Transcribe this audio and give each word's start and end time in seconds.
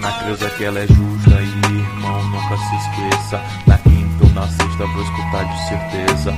na 0.00 0.12
creusa 0.12 0.48
que 0.50 0.64
ela 0.64 0.80
é 0.80 0.86
justa 0.86 1.42
e 1.42 1.78
irmão, 1.78 2.24
nunca 2.24 2.56
se 2.56 2.76
esqueça. 2.76 3.40
Na 3.66 3.78
quinta 3.78 4.24
ou 4.24 4.30
na 4.30 4.48
sexta 4.48 4.86
vou 4.86 5.02
escutar 5.02 5.44
de 5.44 5.68
certeza. 5.68 6.34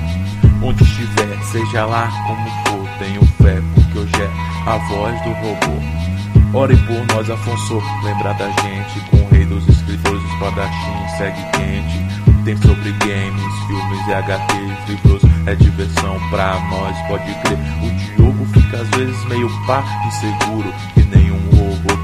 Onde 0.63 0.83
estiver, 0.83 1.43
seja 1.45 1.87
lá 1.87 2.09
como 2.27 2.51
for, 2.67 2.89
tenho 2.99 3.25
fé, 3.43 3.61
porque 3.75 3.99
hoje 3.99 4.23
é 4.23 4.71
a 4.71 4.77
voz 4.79 5.21
do 5.23 5.33
robô. 5.33 6.59
Ore 6.59 6.77
por 6.77 7.15
nós, 7.15 7.31
Afonso, 7.31 7.83
lembra 8.05 8.35
da 8.35 8.47
gente, 8.51 9.01
com 9.11 9.17
o 9.17 9.29
rei 9.31 9.45
dos 9.45 9.67
escritores, 9.69 10.23
espadachim, 10.33 11.09
segue 11.17 11.43
quente. 11.53 12.23
Tem 12.45 12.57
sobre 12.57 12.93
games, 12.93 13.55
filmes 13.67 14.09
e 14.09 14.13
HQs, 14.13 14.89
livros, 14.89 15.23
é 15.47 15.55
diversão 15.55 16.21
pra 16.31 16.61
nós, 16.69 16.97
pode 17.09 17.35
crer. 17.43 17.59
O 17.83 18.17
Diogo 18.17 18.47
fica 18.53 18.79
às 18.79 18.89
vezes 18.91 19.25
meio 19.27 19.49
pá, 19.67 19.83
inseguro, 20.07 20.73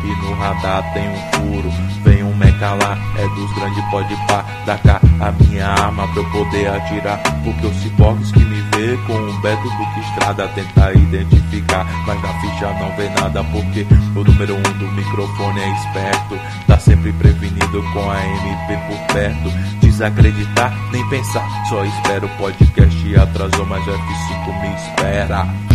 que 0.09 0.15
que 0.15 0.23
no 0.23 0.35
radar 0.35 0.83
tem 0.95 1.09
um 1.09 1.17
furo. 1.33 1.71
Vem 2.03 2.23
um 2.23 2.35
meca 2.35 2.73
lá, 2.75 2.97
é 3.19 3.29
dos 3.29 3.53
grandes, 3.53 3.85
pode 3.91 4.15
pá, 4.27 4.45
dá 4.65 4.79
cá 4.79 5.01
a 5.21 5.33
minha 5.33 5.67
arma 5.67 6.09
pra 6.09 6.23
eu 6.23 6.31
poder 6.31 6.69
atirar. 6.69 7.21
Porque 7.45 7.67
os 7.67 7.77
ciborgues 7.77 8.33
que 8.33 8.45
me 8.45 8.61
vê 8.73 8.97
com 9.07 9.15
um 9.15 9.41
Beto 9.41 9.63
Duque 9.63 10.01
Estrada 10.01 10.49
tenta 10.49 10.93
identificar, 10.93 11.87
mas 12.07 12.23
na 12.23 12.29
ficha 12.41 12.73
não 12.81 12.97
vê 12.97 13.09
nada 13.11 13.45
porque 13.45 13.87
o 14.15 14.25
número 14.25 14.57
um 14.57 14.79
do 14.79 14.93
microfone 14.93 15.61
é 15.61 15.71
esperto, 15.75 16.39
tá 16.67 16.79
sempre 16.79 17.13
prevenido 17.13 17.83
com 17.93 18.11
a 18.11 18.27
MP 18.27 18.79
por 18.89 19.15
perto. 19.15 19.51
Desacreditar, 19.81 20.73
nem 20.93 21.07
pensar, 21.09 21.47
só 21.69 21.85
espero 21.85 22.27
o 22.27 22.39
podcast 22.39 23.17
atrasou, 23.17 23.67
mas 23.67 23.87
o 23.87 23.91
F5 23.91 24.61
me 24.63 24.75
espera. 24.75 25.68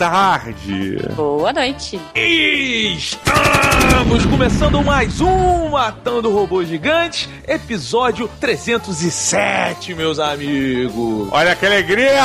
Tarde. 0.00 0.96
Boa 1.14 1.52
noite. 1.52 2.00
Estamos 2.14 4.24
começando 4.24 4.82
mais 4.82 5.20
um 5.20 5.68
Matando 5.68 6.32
Robôs 6.32 6.66
Gigantes, 6.66 7.28
episódio 7.46 8.26
307, 8.40 9.94
meus 9.94 10.18
amigos. 10.18 11.28
Olha 11.30 11.54
que 11.54 11.66
alegria! 11.66 12.22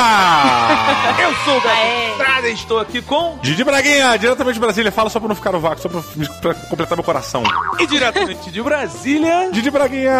Eu 1.20 1.34
sou 1.44 1.58
o 1.58 1.60
Beto 1.60 2.35
E 2.46 2.52
estou 2.52 2.78
aqui 2.78 3.02
com... 3.02 3.38
Didi 3.42 3.64
Braguinha, 3.64 4.16
diretamente 4.16 4.54
de 4.54 4.60
Brasília. 4.60 4.92
Fala 4.92 5.10
só 5.10 5.18
pra 5.18 5.28
não 5.28 5.34
ficar 5.34 5.50
no 5.52 5.58
vácuo, 5.60 5.82
só 5.82 5.88
pra, 5.88 6.00
pra 6.40 6.54
completar 6.54 6.96
meu 6.96 7.02
coração. 7.04 7.42
E 7.80 7.86
diretamente 7.86 8.50
de 8.50 8.62
Brasília, 8.62 9.50
Didi 9.52 9.70
Braguinha! 9.70 10.12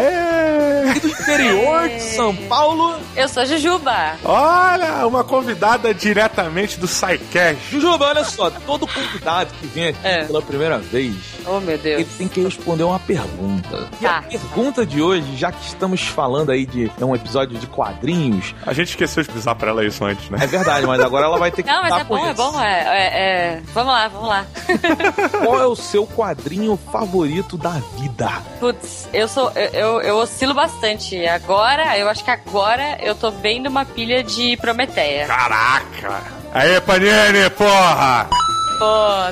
ê! 0.00 0.96
e 0.96 1.00
do 1.00 1.08
interior 1.08 1.88
de 1.88 2.00
São 2.00 2.34
Paulo, 2.48 2.94
Eu 3.16 3.28
sou 3.28 3.42
a 3.42 3.46
Jujuba. 3.46 4.16
Olha, 4.24 5.06
uma 5.06 5.24
convidada 5.24 5.92
diretamente 5.92 6.78
do 6.78 6.86
SciCast. 6.86 7.58
Jujuba, 7.70 8.06
olha 8.06 8.24
só, 8.24 8.50
todo 8.50 8.86
convidado 8.86 9.52
que 9.60 9.66
vem 9.66 9.88
aqui 9.88 9.98
É. 10.04 10.24
pela 10.24 10.42
primeira 10.42 10.78
vez, 10.78 11.14
Oh, 11.46 11.58
meu 11.60 11.74
ele 11.74 11.82
Deus. 11.82 12.08
tem 12.16 12.28
que 12.28 12.40
responder 12.42 12.84
uma 12.84 12.98
pergunta. 13.00 13.88
E 14.00 14.06
a 14.06 14.14
Tá. 14.14 14.22
pergunta 14.22 14.86
de 14.86 15.02
hoje, 15.02 15.36
já 15.36 15.50
que 15.50 15.66
estamos 15.66 16.02
falando 16.02 16.50
aí 16.50 16.64
de 16.66 16.90
é 17.00 17.04
um 17.04 17.14
episódio 17.14 17.58
de 17.58 17.66
quadrinhos, 17.66 18.54
A 18.66 18.72
gente 18.72 18.88
esqueceu 18.90 19.22
de 19.22 19.28
pisar 19.30 19.54
pra 19.54 19.70
ela 19.70 19.84
isso 19.84 20.04
antes, 20.04 20.30
né? 20.30 20.38
é 20.40 20.46
verdade, 20.46 20.86
mas 20.86 21.00
agora 21.00 21.26
ela 21.26 21.38
vai 21.38 21.50
ter 21.50 21.62
que 21.63 21.63
Não, 21.64 21.82
mas 21.82 21.90
dar 21.90 22.00
é 22.00 22.04
bom, 22.04 22.26
é 22.26 22.34
bom. 22.34 22.60
É, 22.60 22.80
é- 22.80 23.18
é- 23.56 23.62
Vamos 23.72 23.92
lá, 23.92 24.08
vamos 24.08 24.28
lá. 24.28 24.46
Qual 25.44 25.60
é 25.60 25.66
o 25.66 25.74
seu 25.76 26.06
quadrinho 26.06 26.78
favorito 26.92 27.56
da 27.56 27.80
vida? 27.98 28.30
Putz, 28.60 29.08
eu 29.12 29.26
sou. 29.28 29.50
Eu, 29.52 29.70
eu, 29.72 30.00
eu 30.02 30.16
oscilo 30.16 30.54
bastante. 30.54 31.26
Agora, 31.26 31.96
eu 31.98 32.08
acho 32.08 32.22
que 32.24 32.30
agora 32.30 32.98
eu 33.00 33.14
tô 33.14 33.30
bem 33.30 33.60
numa 33.60 33.84
pilha 33.84 34.22
de 34.22 34.56
Prometeia. 34.58 35.26
Caraca! 35.26 36.22
Aê, 36.52 36.80
Panini, 36.80 37.50
porra! 37.56 38.28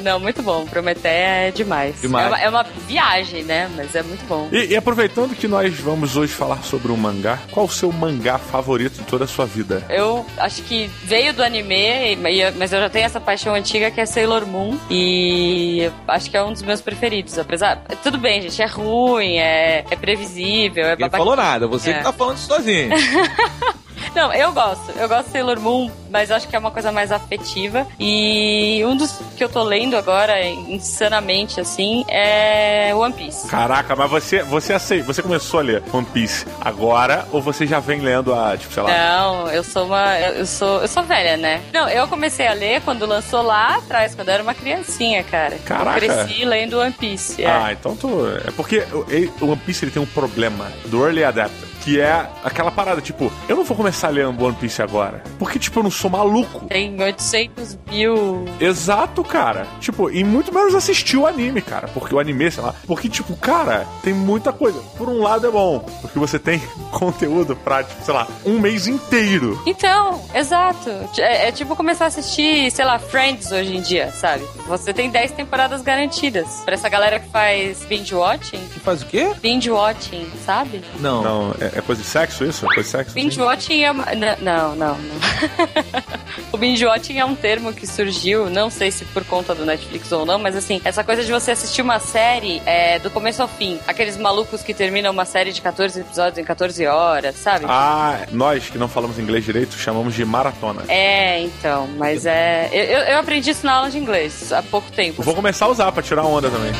Não, 0.02 0.18
muito 0.20 0.42
bom. 0.42 0.64
Prometeia 0.66 1.48
é 1.48 1.50
demais. 1.50 2.00
Demais. 2.00 2.26
É, 2.26 2.28
uma, 2.28 2.40
é 2.40 2.48
uma 2.48 2.62
viagem, 2.86 3.42
né? 3.44 3.70
Mas 3.76 3.94
é 3.94 4.02
muito 4.02 4.24
bom. 4.26 4.48
E, 4.52 4.66
e 4.72 4.76
aproveitando 4.76 5.34
que 5.34 5.46
nós 5.48 5.74
vamos 5.78 6.16
hoje 6.16 6.32
falar 6.32 6.62
sobre 6.62 6.90
um 6.92 6.96
mangá, 6.96 7.38
qual 7.50 7.66
o 7.66 7.70
seu 7.70 7.92
mangá 7.92 8.38
favorito 8.38 8.94
de 8.98 9.04
toda 9.04 9.24
a 9.24 9.28
sua 9.28 9.46
vida? 9.46 9.84
Eu 9.88 10.24
acho 10.38 10.62
que 10.62 10.90
veio 11.04 11.32
do 11.32 11.42
anime, 11.42 12.16
mas 12.56 12.72
eu 12.72 12.80
já 12.80 12.88
tenho 12.90 13.06
essa 13.06 13.20
paixão 13.20 13.54
antiga 13.54 13.90
que 13.90 14.00
é 14.00 14.06
Sailor 14.06 14.46
Moon. 14.46 14.78
E 14.90 15.90
acho 16.08 16.30
que 16.30 16.36
é 16.36 16.42
um 16.42 16.52
dos 16.52 16.62
meus 16.62 16.80
preferidos. 16.80 17.38
Apesar. 17.38 17.82
Tudo 18.02 18.18
bem, 18.18 18.42
gente, 18.42 18.60
é 18.62 18.66
ruim, 18.66 19.36
é, 19.38 19.84
é 19.90 19.96
previsível, 19.96 20.84
é 20.84 20.96
babaca- 20.96 21.18
falou 21.18 21.36
nada, 21.36 21.66
você 21.66 21.90
É. 21.90 21.94
que 21.94 22.02
tá 22.04 22.12
falando 22.12 22.38
sozinho. 22.38 22.90
Não, 24.14 24.32
eu 24.32 24.52
gosto. 24.52 24.90
Eu 24.96 25.08
gosto 25.08 25.26
de 25.26 25.32
Sailor 25.32 25.60
Moon, 25.60 25.90
mas 26.10 26.30
acho 26.30 26.48
que 26.48 26.54
é 26.56 26.58
uma 26.58 26.70
coisa 26.70 26.90
mais 26.92 27.10
afetiva. 27.12 27.86
E 27.98 28.82
um 28.86 28.96
dos 28.96 29.12
que 29.36 29.42
eu 29.44 29.48
tô 29.48 29.62
lendo 29.62 29.96
agora, 29.96 30.42
insanamente, 30.46 31.60
assim, 31.60 32.04
é 32.08 32.92
One 32.94 33.12
Piece. 33.14 33.48
Caraca, 33.48 33.94
mas 33.96 34.10
você, 34.10 34.42
você 34.42 34.72
aceita, 34.72 35.04
você 35.06 35.22
começou 35.22 35.60
a 35.60 35.62
ler 35.62 35.82
One 35.92 36.06
Piece 36.06 36.46
agora 36.60 37.26
ou 37.32 37.40
você 37.40 37.66
já 37.66 37.80
vem 37.80 38.00
lendo 38.00 38.34
a, 38.34 38.56
tipo, 38.56 38.72
sei 38.72 38.82
lá, 38.82 38.90
Não, 38.90 39.48
eu 39.50 39.62
sou 39.64 39.86
uma. 39.86 40.18
Eu 40.18 40.46
sou, 40.46 40.80
eu 40.82 40.88
sou 40.88 41.02
velha, 41.02 41.36
né? 41.36 41.60
Não, 41.72 41.88
eu 41.88 42.06
comecei 42.08 42.46
a 42.46 42.52
ler 42.52 42.80
quando 42.82 43.06
lançou 43.06 43.42
lá 43.42 43.76
atrás, 43.76 44.14
quando 44.14 44.28
eu 44.28 44.34
era 44.34 44.42
uma 44.42 44.54
criancinha, 44.54 45.22
cara. 45.24 45.56
Caraca. 45.64 46.04
Eu 46.04 46.14
cresci 46.14 46.44
lendo 46.44 46.78
One 46.78 46.92
Piece. 46.92 47.42
é. 47.42 47.46
Ah, 47.46 47.72
então 47.72 47.94
tu. 47.96 48.08
É 48.46 48.50
porque 48.52 48.84
o 49.40 49.46
One 49.46 49.56
Piece 49.56 49.84
ele 49.84 49.92
tem 49.92 50.02
um 50.02 50.06
problema 50.06 50.70
do 50.86 51.04
Early 51.04 51.24
Adapter, 51.24 51.68
que 51.82 52.00
é 52.00 52.28
aquela 52.44 52.70
parada, 52.70 53.00
tipo, 53.00 53.30
eu 53.48 53.56
não 53.56 53.64
vou 53.64 53.76
começar 53.76 54.08
lendo 54.08 54.44
One 54.44 54.54
Piece 54.56 54.80
agora. 54.80 55.22
Porque, 55.38 55.58
tipo, 55.58 55.80
eu 55.80 55.82
não 55.82 55.90
sou 55.90 56.10
maluco. 56.10 56.66
Tem 56.66 57.00
800 57.00 57.78
mil. 57.90 58.44
Exato, 58.60 59.24
cara. 59.24 59.66
Tipo, 59.80 60.08
e 60.10 60.22
muito 60.22 60.54
menos 60.54 60.74
assistir 60.74 61.16
o 61.16 61.26
anime, 61.26 61.60
cara. 61.60 61.88
Porque 61.88 62.14
o 62.14 62.18
anime, 62.20 62.50
sei 62.50 62.62
lá. 62.62 62.74
Porque, 62.86 63.08
tipo, 63.08 63.34
cara, 63.36 63.86
tem 64.02 64.12
muita 64.14 64.52
coisa. 64.52 64.80
Por 64.96 65.08
um 65.08 65.22
lado 65.22 65.46
é 65.46 65.50
bom, 65.50 65.80
porque 66.00 66.18
você 66.18 66.38
tem 66.38 66.60
conteúdo 66.92 67.56
pra, 67.56 67.82
tipo, 67.82 68.04
sei 68.04 68.14
lá, 68.14 68.28
um 68.46 68.60
mês 68.60 68.86
inteiro. 68.86 69.60
Então, 69.66 70.22
exato. 70.34 70.90
É, 71.18 71.48
é 71.48 71.52
tipo 71.52 71.74
começar 71.74 72.04
a 72.04 72.08
assistir, 72.08 72.70
sei 72.70 72.84
lá, 72.84 72.98
Friends 72.98 73.50
hoje 73.50 73.76
em 73.76 73.80
dia, 73.82 74.12
sabe? 74.12 74.44
Você 74.68 74.92
tem 74.92 75.10
10 75.10 75.32
temporadas 75.32 75.82
garantidas. 75.82 76.62
Pra 76.64 76.74
essa 76.74 76.88
galera 76.88 77.18
que 77.18 77.28
faz 77.28 77.84
binge 77.86 78.14
watching. 78.14 78.60
Que 78.72 78.78
faz 78.80 79.02
o 79.02 79.06
quê? 79.06 79.32
Binge 79.40 79.70
watching, 79.70 80.30
sabe? 80.44 80.82
Não. 81.00 81.22
Não, 81.22 81.54
é, 81.60 81.71
é 81.74 81.80
coisa 81.80 82.02
de 82.02 82.08
sexo 82.08 82.44
isso? 82.44 82.64
É 82.64 82.68
coisa 82.68 82.82
de 82.82 82.88
sexo? 82.88 83.14
Binge 83.14 83.40
watching 83.40 83.82
é 83.82 83.92
Não, 83.92 84.36
não, 84.40 84.76
não. 84.76 84.98
o 86.52 86.56
binge 86.58 86.84
watching 86.84 87.18
é 87.18 87.24
um 87.24 87.34
termo 87.34 87.72
que 87.72 87.86
surgiu, 87.86 88.48
não 88.50 88.70
sei 88.70 88.90
se 88.90 89.04
por 89.06 89.24
conta 89.24 89.54
do 89.54 89.64
Netflix 89.64 90.10
ou 90.12 90.24
não, 90.26 90.38
mas 90.38 90.56
assim, 90.56 90.80
essa 90.84 91.02
coisa 91.04 91.24
de 91.24 91.32
você 91.32 91.50
assistir 91.52 91.82
uma 91.82 91.98
série 91.98 92.62
é, 92.66 92.98
do 92.98 93.10
começo 93.10 93.42
ao 93.42 93.48
fim. 93.48 93.78
Aqueles 93.86 94.16
malucos 94.16 94.62
que 94.62 94.72
terminam 94.74 95.12
uma 95.12 95.24
série 95.24 95.52
de 95.52 95.60
14 95.60 96.00
episódios 96.00 96.38
em 96.38 96.44
14 96.44 96.86
horas, 96.86 97.36
sabe? 97.36 97.64
Ah, 97.68 98.26
nós 98.30 98.68
que 98.70 98.78
não 98.78 98.88
falamos 98.88 99.18
inglês 99.18 99.44
direito 99.44 99.74
chamamos 99.76 100.14
de 100.14 100.24
maratona. 100.24 100.82
É, 100.88 101.40
então, 101.40 101.88
mas 101.96 102.26
é. 102.26 102.68
Eu, 102.72 102.98
eu- 103.14 103.18
aprendi 103.18 103.50
isso 103.50 103.64
na 103.64 103.74
aula 103.74 103.90
de 103.90 103.98
inglês 103.98 104.52
há 104.52 104.62
pouco 104.62 104.90
tempo. 104.90 105.22
Vou 105.22 105.34
começar 105.34 105.66
a 105.66 105.68
usar 105.68 105.92
pra 105.92 106.02
tirar 106.02 106.24
onda 106.24 106.50
também. 106.50 106.72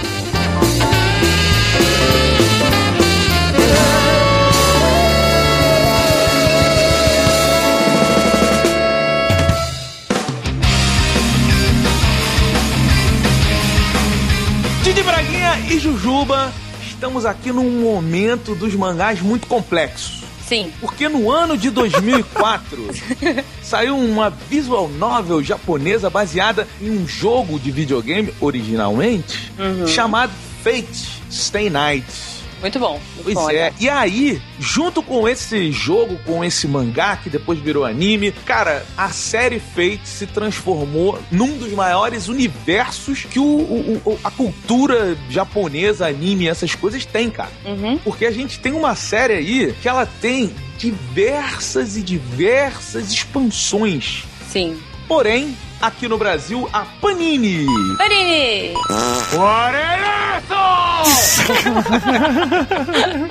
E 15.73 15.79
Jujuba, 15.79 16.53
estamos 16.87 17.25
aqui 17.25 17.51
num 17.51 17.81
momento 17.81 18.55
dos 18.55 18.75
mangás 18.75 19.23
muito 19.23 19.47
complexos. 19.47 20.23
Sim. 20.47 20.71
Porque 20.79 21.09
no 21.09 21.31
ano 21.31 21.57
de 21.57 21.71
2004 21.71 22.91
saiu 23.63 23.97
uma 23.97 24.29
visual 24.29 24.87
novel 24.87 25.43
japonesa 25.43 26.11
baseada 26.11 26.69
em 26.79 26.91
um 26.91 27.09
jogo 27.09 27.59
de 27.59 27.71
videogame 27.71 28.35
originalmente 28.39 29.51
chamado 29.87 30.33
Fate 30.63 31.23
Stay 31.31 31.71
Night. 31.71 32.42
Muito 32.62 32.79
bom. 32.79 32.93
Muito 33.17 33.23
Pois 33.25 33.35
bom, 33.35 33.50
é, 33.50 33.73
e 33.79 33.88
aí, 33.88 34.41
junto 34.59 35.03
com 35.03 35.29
esse 35.29 35.70
jogo, 35.73 36.17
com 36.25 36.43
esse 36.44 36.67
mangá 36.67 37.17
que 37.17 37.29
depois 37.29 37.59
virou 37.59 37.85
anime, 37.85 38.32
cara, 38.32 38.87
a 38.97 39.11
série 39.11 39.59
Fate 39.61 40.00
se 40.09 40.26
transformou 40.26 41.19
num 41.31 41.59
dos 41.59 41.73
maiores 41.73 42.29
universos 42.29 43.25
que 43.25 43.38
o, 43.38 43.43
o- 43.44 44.00
o- 44.05 44.19
a 44.23 44.31
cultura 44.31 45.17
japonesa, 45.29 46.06
anime, 46.06 46.47
essas 46.49 46.75
coisas 46.75 47.05
tem, 47.05 47.29
cara. 47.29 47.50
Uhum. 47.64 47.99
Porque 47.99 48.25
a 48.25 48.31
gente 48.31 48.59
tem 48.61 48.73
uma 48.73 48.94
série 48.94 49.35
aí 49.35 49.75
que 49.82 49.88
ela 49.88 50.06
tem 50.06 50.55
diversas 50.79 51.97
e 51.97 52.03
diversas 52.03 53.11
expansões. 53.12 54.25
Sim. 54.49 54.79
Porém, 55.12 55.55
aqui 55.79 56.09
no 56.09 56.17
Brasil, 56.17 56.67
a 56.73 56.87
Panini. 56.99 57.67
Panini! 57.99 58.73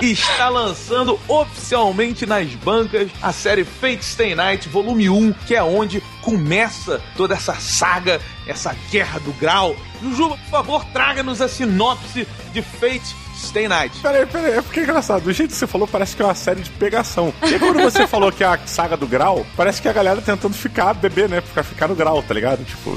está 0.00 0.48
lançando 0.48 1.18
oficialmente 1.26 2.24
nas 2.24 2.54
bancas 2.54 3.10
a 3.20 3.32
série 3.32 3.64
Fate 3.64 4.04
Stay 4.04 4.32
Night 4.32 4.68
Volume 4.68 5.10
1, 5.10 5.32
que 5.44 5.56
é 5.56 5.62
onde 5.64 6.00
começa 6.20 7.02
toda 7.16 7.34
essa 7.34 7.54
saga, 7.54 8.20
essa 8.46 8.76
guerra 8.92 9.18
do 9.18 9.32
grau. 9.32 9.74
Jujuba, 10.00 10.36
por 10.36 10.50
favor, 10.50 10.84
traga-nos 10.92 11.40
a 11.40 11.48
sinopse 11.48 12.28
de 12.52 12.62
Fate 12.62 13.12
Stay 13.42 13.68
Night. 13.68 13.98
Peraí, 14.00 14.26
peraí, 14.26 14.52
é 14.52 14.62
porque 14.62 14.80
é 14.80 14.82
engraçado. 14.84 15.22
Do 15.22 15.32
jeito 15.32 15.50
que 15.50 15.56
você 15.56 15.66
falou, 15.66 15.86
parece 15.86 16.16
que 16.16 16.22
é 16.22 16.24
uma 16.24 16.34
série 16.34 16.62
de 16.62 16.70
pegação. 16.70 17.32
E 17.42 17.58
quando 17.58 17.82
você 17.82 18.06
falou 18.06 18.32
que 18.32 18.44
é 18.44 18.46
a 18.46 18.58
saga 18.66 18.96
do 18.96 19.06
grau, 19.06 19.44
parece 19.56 19.80
que 19.80 19.88
a 19.88 19.92
galera 19.92 20.20
tentando 20.20 20.54
ficar 20.54 20.94
bebê, 20.94 21.28
né? 21.28 21.40
Ficar, 21.40 21.62
ficar 21.62 21.88
no 21.88 21.94
grau, 21.94 22.22
tá 22.22 22.34
ligado? 22.34 22.64
Tipo 22.64 22.94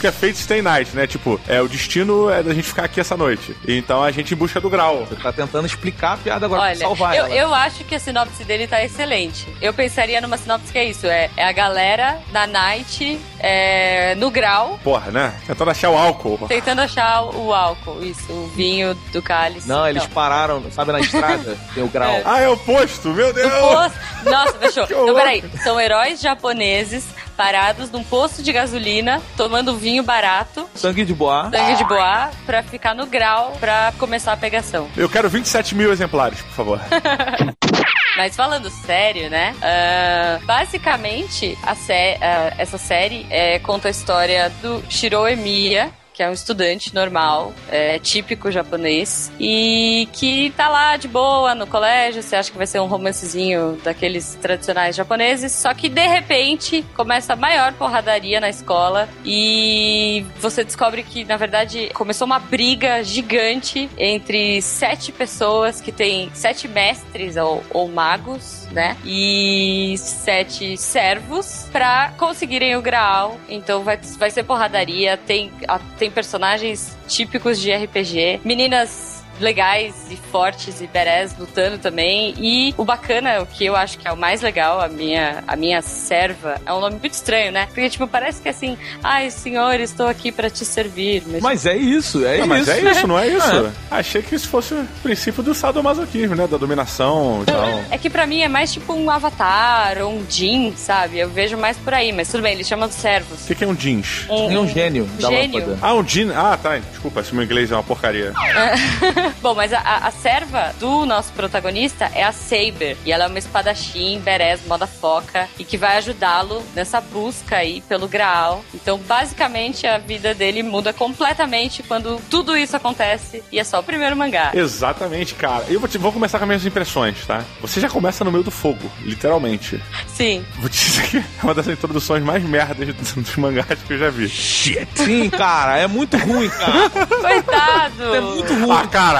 porque 0.00 0.06
é 0.06 0.12
Fate 0.12 0.38
Stay 0.38 0.62
Night, 0.62 0.96
né? 0.96 1.06
Tipo, 1.06 1.38
é 1.46 1.60
o 1.60 1.68
destino 1.68 2.30
é 2.30 2.42
da 2.42 2.54
gente 2.54 2.68
ficar 2.68 2.84
aqui 2.84 2.98
essa 2.98 3.18
noite. 3.18 3.54
Então 3.68 4.02
a 4.02 4.10
gente 4.10 4.32
em 4.32 4.36
busca 4.36 4.58
do 4.58 4.70
grau. 4.70 5.04
Você 5.04 5.14
tá 5.14 5.30
tentando 5.30 5.66
explicar 5.66 6.14
a 6.14 6.16
piada 6.16 6.46
agora 6.46 6.62
Olha, 6.62 6.70
pra 6.74 6.86
salvar 6.86 7.14
eu, 7.14 7.26
ela. 7.26 7.34
eu 7.34 7.54
acho 7.54 7.84
que 7.84 7.94
a 7.94 8.00
sinopse 8.00 8.42
dele 8.44 8.66
tá 8.66 8.82
excelente. 8.82 9.46
Eu 9.60 9.74
pensaria 9.74 10.18
numa 10.22 10.38
sinopse 10.38 10.72
que 10.72 10.78
é 10.78 10.86
isso: 10.86 11.06
é, 11.06 11.28
é 11.36 11.44
a 11.44 11.52
galera 11.52 12.18
da 12.32 12.46
Night 12.46 13.20
é, 13.38 14.14
no 14.14 14.30
grau, 14.30 14.80
Porra, 14.82 15.10
né? 15.10 15.34
Tentando 15.46 15.70
achar 15.70 15.90
o 15.90 15.98
álcool. 15.98 16.48
tentando 16.48 16.80
achar 16.80 17.22
o 17.22 17.52
álcool, 17.52 18.02
isso, 18.02 18.32
o 18.32 18.48
vinho 18.56 18.94
do 19.12 19.20
cálice. 19.20 19.68
Não, 19.68 19.86
eles 19.86 20.02
Então, 20.02 20.14
pararam, 20.14 20.62
sabe, 20.70 20.92
na 20.92 21.00
estrada, 21.00 21.58
tem 21.74 21.82
o 21.84 21.88
grau. 21.88 22.10
É. 22.10 22.22
Ah, 22.24 22.40
é 22.40 22.48
o 22.48 22.56
posto, 22.56 23.10
meu 23.10 23.34
Deus! 23.34 23.52
No 23.52 23.68
posto. 23.68 23.98
Nossa, 24.24 24.52
fechou. 24.58 24.84
Então, 25.10 25.14
peraí. 25.14 25.44
São 25.62 25.78
heróis 25.80 26.20
japoneses 26.20 27.04
parados 27.40 27.90
num 27.90 28.04
posto 28.04 28.42
de 28.42 28.52
gasolina, 28.52 29.22
tomando 29.34 29.74
vinho 29.74 30.02
barato, 30.02 30.68
Sangue 30.74 31.06
de 31.06 31.14
boa. 31.14 31.50
sangue 31.50 31.74
de 31.76 31.84
boa, 31.84 32.30
pra 32.44 32.62
ficar 32.62 32.94
no 32.94 33.06
grau 33.06 33.56
pra 33.58 33.94
começar 33.98 34.34
a 34.34 34.36
pegação. 34.36 34.86
Eu 34.94 35.08
quero 35.08 35.26
27 35.30 35.74
mil 35.74 35.90
exemplares, 35.90 36.42
por 36.42 36.52
favor. 36.52 36.80
Mas 38.18 38.36
falando 38.36 38.68
sério, 38.68 39.30
né? 39.30 39.54
ah, 39.62 40.38
basicamente, 40.44 41.56
a 41.62 41.74
sé- 41.74 42.18
ah, 42.20 42.52
essa 42.58 42.76
série 42.76 43.26
é, 43.30 43.58
conta 43.60 43.88
a 43.88 43.90
história 43.90 44.50
do 44.60 44.84
Shiro 44.90 45.26
Emiya. 45.26 45.90
Que 46.20 46.24
é 46.24 46.28
um 46.28 46.34
estudante 46.34 46.94
normal, 46.94 47.54
é, 47.70 47.98
típico 47.98 48.50
japonês, 48.50 49.32
e 49.40 50.06
que 50.12 50.52
tá 50.54 50.68
lá 50.68 50.98
de 50.98 51.08
boa 51.08 51.54
no 51.54 51.66
colégio. 51.66 52.22
Você 52.22 52.36
acha 52.36 52.50
que 52.52 52.58
vai 52.58 52.66
ser 52.66 52.78
um 52.78 52.84
romancezinho 52.84 53.80
daqueles 53.82 54.34
tradicionais 54.34 54.94
japoneses, 54.94 55.50
só 55.50 55.72
que 55.72 55.88
de 55.88 56.06
repente 56.06 56.84
começa 56.94 57.32
a 57.32 57.36
maior 57.36 57.72
porradaria 57.72 58.38
na 58.38 58.50
escola 58.50 59.08
e 59.24 60.22
você 60.38 60.62
descobre 60.62 61.02
que, 61.04 61.24
na 61.24 61.38
verdade, 61.38 61.88
começou 61.94 62.26
uma 62.26 62.38
briga 62.38 63.02
gigante 63.02 63.88
entre 63.96 64.60
sete 64.60 65.12
pessoas 65.12 65.80
que 65.80 65.90
têm 65.90 66.30
sete 66.34 66.68
mestres 66.68 67.38
ou, 67.38 67.64
ou 67.70 67.88
magos, 67.88 68.66
né? 68.72 68.94
E 69.06 69.94
sete 69.96 70.76
servos 70.76 71.66
pra 71.72 72.12
conseguirem 72.18 72.76
o 72.76 72.82
Graal. 72.82 73.38
Então 73.48 73.82
vai, 73.82 73.96
vai 74.18 74.30
ser 74.30 74.42
porradaria. 74.42 75.16
Tem, 75.16 75.50
a- 75.66 75.78
tem 75.98 76.09
personagens 76.10 76.96
típicos 77.08 77.62
de 77.62 77.76
RPG. 77.76 78.40
Meninas 78.44 79.19
legais 79.40 79.94
e 80.10 80.16
fortes 80.16 80.80
e 80.80 80.86
berés 80.86 81.36
lutando 81.38 81.78
também. 81.78 82.34
E 82.38 82.74
o 82.76 82.84
bacana, 82.84 83.40
o 83.42 83.46
que 83.46 83.64
eu 83.64 83.74
acho 83.76 83.98
que 83.98 84.06
é 84.06 84.12
o 84.12 84.16
mais 84.16 84.42
legal, 84.42 84.80
a 84.80 84.88
minha, 84.88 85.42
a 85.46 85.56
minha 85.56 85.82
serva, 85.82 86.56
é 86.64 86.72
um 86.72 86.80
nome 86.80 86.96
muito 87.00 87.12
estranho, 87.14 87.50
né? 87.52 87.66
Porque, 87.66 87.88
tipo, 87.90 88.06
parece 88.06 88.40
que 88.42 88.48
assim, 88.48 88.76
ai, 89.02 89.30
senhor, 89.30 89.80
estou 89.80 90.06
aqui 90.06 90.30
pra 90.30 90.48
te 90.50 90.64
servir. 90.64 91.22
Mas, 91.26 91.42
Mas 91.42 91.66
é 91.66 91.76
isso, 91.76 92.24
é 92.24 92.36
Não, 92.38 92.40
isso. 92.40 92.48
mas 92.48 92.68
é 92.68 92.90
isso, 92.90 93.06
não 93.06 93.18
é 93.18 93.28
isso? 93.28 93.56
É. 93.66 93.70
Achei 93.90 94.22
que 94.22 94.34
isso 94.34 94.48
fosse 94.48 94.74
o 94.74 94.86
princípio 95.02 95.42
do 95.42 95.54
sadomasoquismo, 95.54 96.34
né? 96.34 96.46
Da 96.46 96.56
dominação 96.56 97.42
e 97.42 97.46
tal. 97.46 97.82
É 97.90 97.98
que 97.98 98.10
pra 98.10 98.26
mim 98.26 98.42
é 98.42 98.48
mais 98.48 98.72
tipo 98.72 98.92
um 98.92 99.10
avatar 99.10 99.98
ou 100.02 100.12
um 100.12 100.24
Jin, 100.28 100.74
sabe? 100.76 101.18
Eu 101.18 101.28
vejo 101.30 101.56
mais 101.56 101.76
por 101.76 101.94
aí, 101.94 102.12
mas 102.12 102.28
tudo 102.30 102.42
bem, 102.42 102.52
eles 102.54 102.66
chamam 102.68 102.88
de 102.88 102.94
servos. 102.94 103.44
O 103.44 103.46
que, 103.46 103.54
que 103.54 103.64
é 103.64 103.66
um 103.66 103.74
jeans? 103.74 104.26
É 104.28 104.32
um 104.58 104.68
gênio 104.68 105.04
da 105.20 105.28
Gênio. 105.28 105.60
lâmpada. 105.60 105.78
Ah, 105.82 105.94
um 105.94 106.06
jean. 106.06 106.32
Ah, 106.34 106.56
tá. 106.56 106.76
Desculpa, 106.78 107.22
se 107.22 107.34
meu 107.34 107.44
inglês 107.44 107.70
é 107.70 107.74
uma 107.74 107.82
porcaria. 107.82 108.32
Bom, 109.42 109.54
mas 109.54 109.72
a, 109.72 109.78
a- 109.80 110.06
a 110.08 110.10
serva 110.10 110.74
do 110.78 111.04
nosso 111.06 111.32
protagonista 111.32 112.10
é 112.14 112.22
a 112.24 112.32
Saber. 112.32 112.96
E 113.04 113.12
ela 113.12 113.24
é 113.24 113.28
uma 113.28 113.38
espadachim, 113.38 114.20
berés, 114.20 114.60
moda 114.66 114.86
foca. 114.86 115.48
E 115.58 115.64
que 115.64 115.76
vai 115.76 115.96
ajudá-lo 115.98 116.62
nessa 116.74 117.00
busca 117.00 117.56
aí 117.56 117.80
pelo 117.82 118.08
Graal. 118.08 118.64
Então, 118.74 118.98
basicamente, 118.98 119.86
a 119.86 119.98
vida 119.98 120.34
dele 120.34 120.62
muda 120.62 120.92
completamente 120.92 121.82
quando 121.82 122.20
tudo 122.30 122.56
isso 122.56 122.76
acontece. 122.76 123.42
E 123.52 123.58
é 123.58 123.64
só 123.64 123.80
o 123.80 123.82
primeiro 123.82 124.16
mangá. 124.16 124.50
Exatamente, 124.54 125.34
cara. 125.34 125.64
Eu 125.68 125.80
vou, 125.80 125.88
te- 125.88 125.98
vou 125.98 126.12
começar 126.12 126.38
com 126.38 126.44
as 126.44 126.48
minhas 126.48 126.66
impressões, 126.66 127.24
tá? 127.26 127.44
Você 127.60 127.80
já 127.80 127.88
começa 127.88 128.24
no 128.24 128.30
meio 128.32 128.44
do 128.44 128.50
fogo, 128.50 128.90
literalmente. 129.02 129.80
Sim. 130.08 130.44
Vou 130.58 130.68
te 130.68 130.78
dizer 130.84 131.02
que 131.08 131.16
é 131.18 131.24
uma 131.42 131.54
das 131.54 131.66
introduções 131.68 132.22
mais 132.24 132.42
merdas 132.42 132.94
dos 133.14 133.36
mangás 133.36 133.78
que 133.86 133.92
eu 133.94 133.98
já 133.98 134.10
vi. 134.10 134.28
Sim, 134.28 135.30
cara, 135.30 135.78
é 135.78 135.86
muito 135.86 136.16
ruim, 136.16 136.48
cara. 136.48 136.90
Coitado! 137.06 138.14
É 138.14 138.20
muito 138.20 138.52
ruim. 138.54 138.70
Ah, 138.70 138.86
cara, 138.86 139.19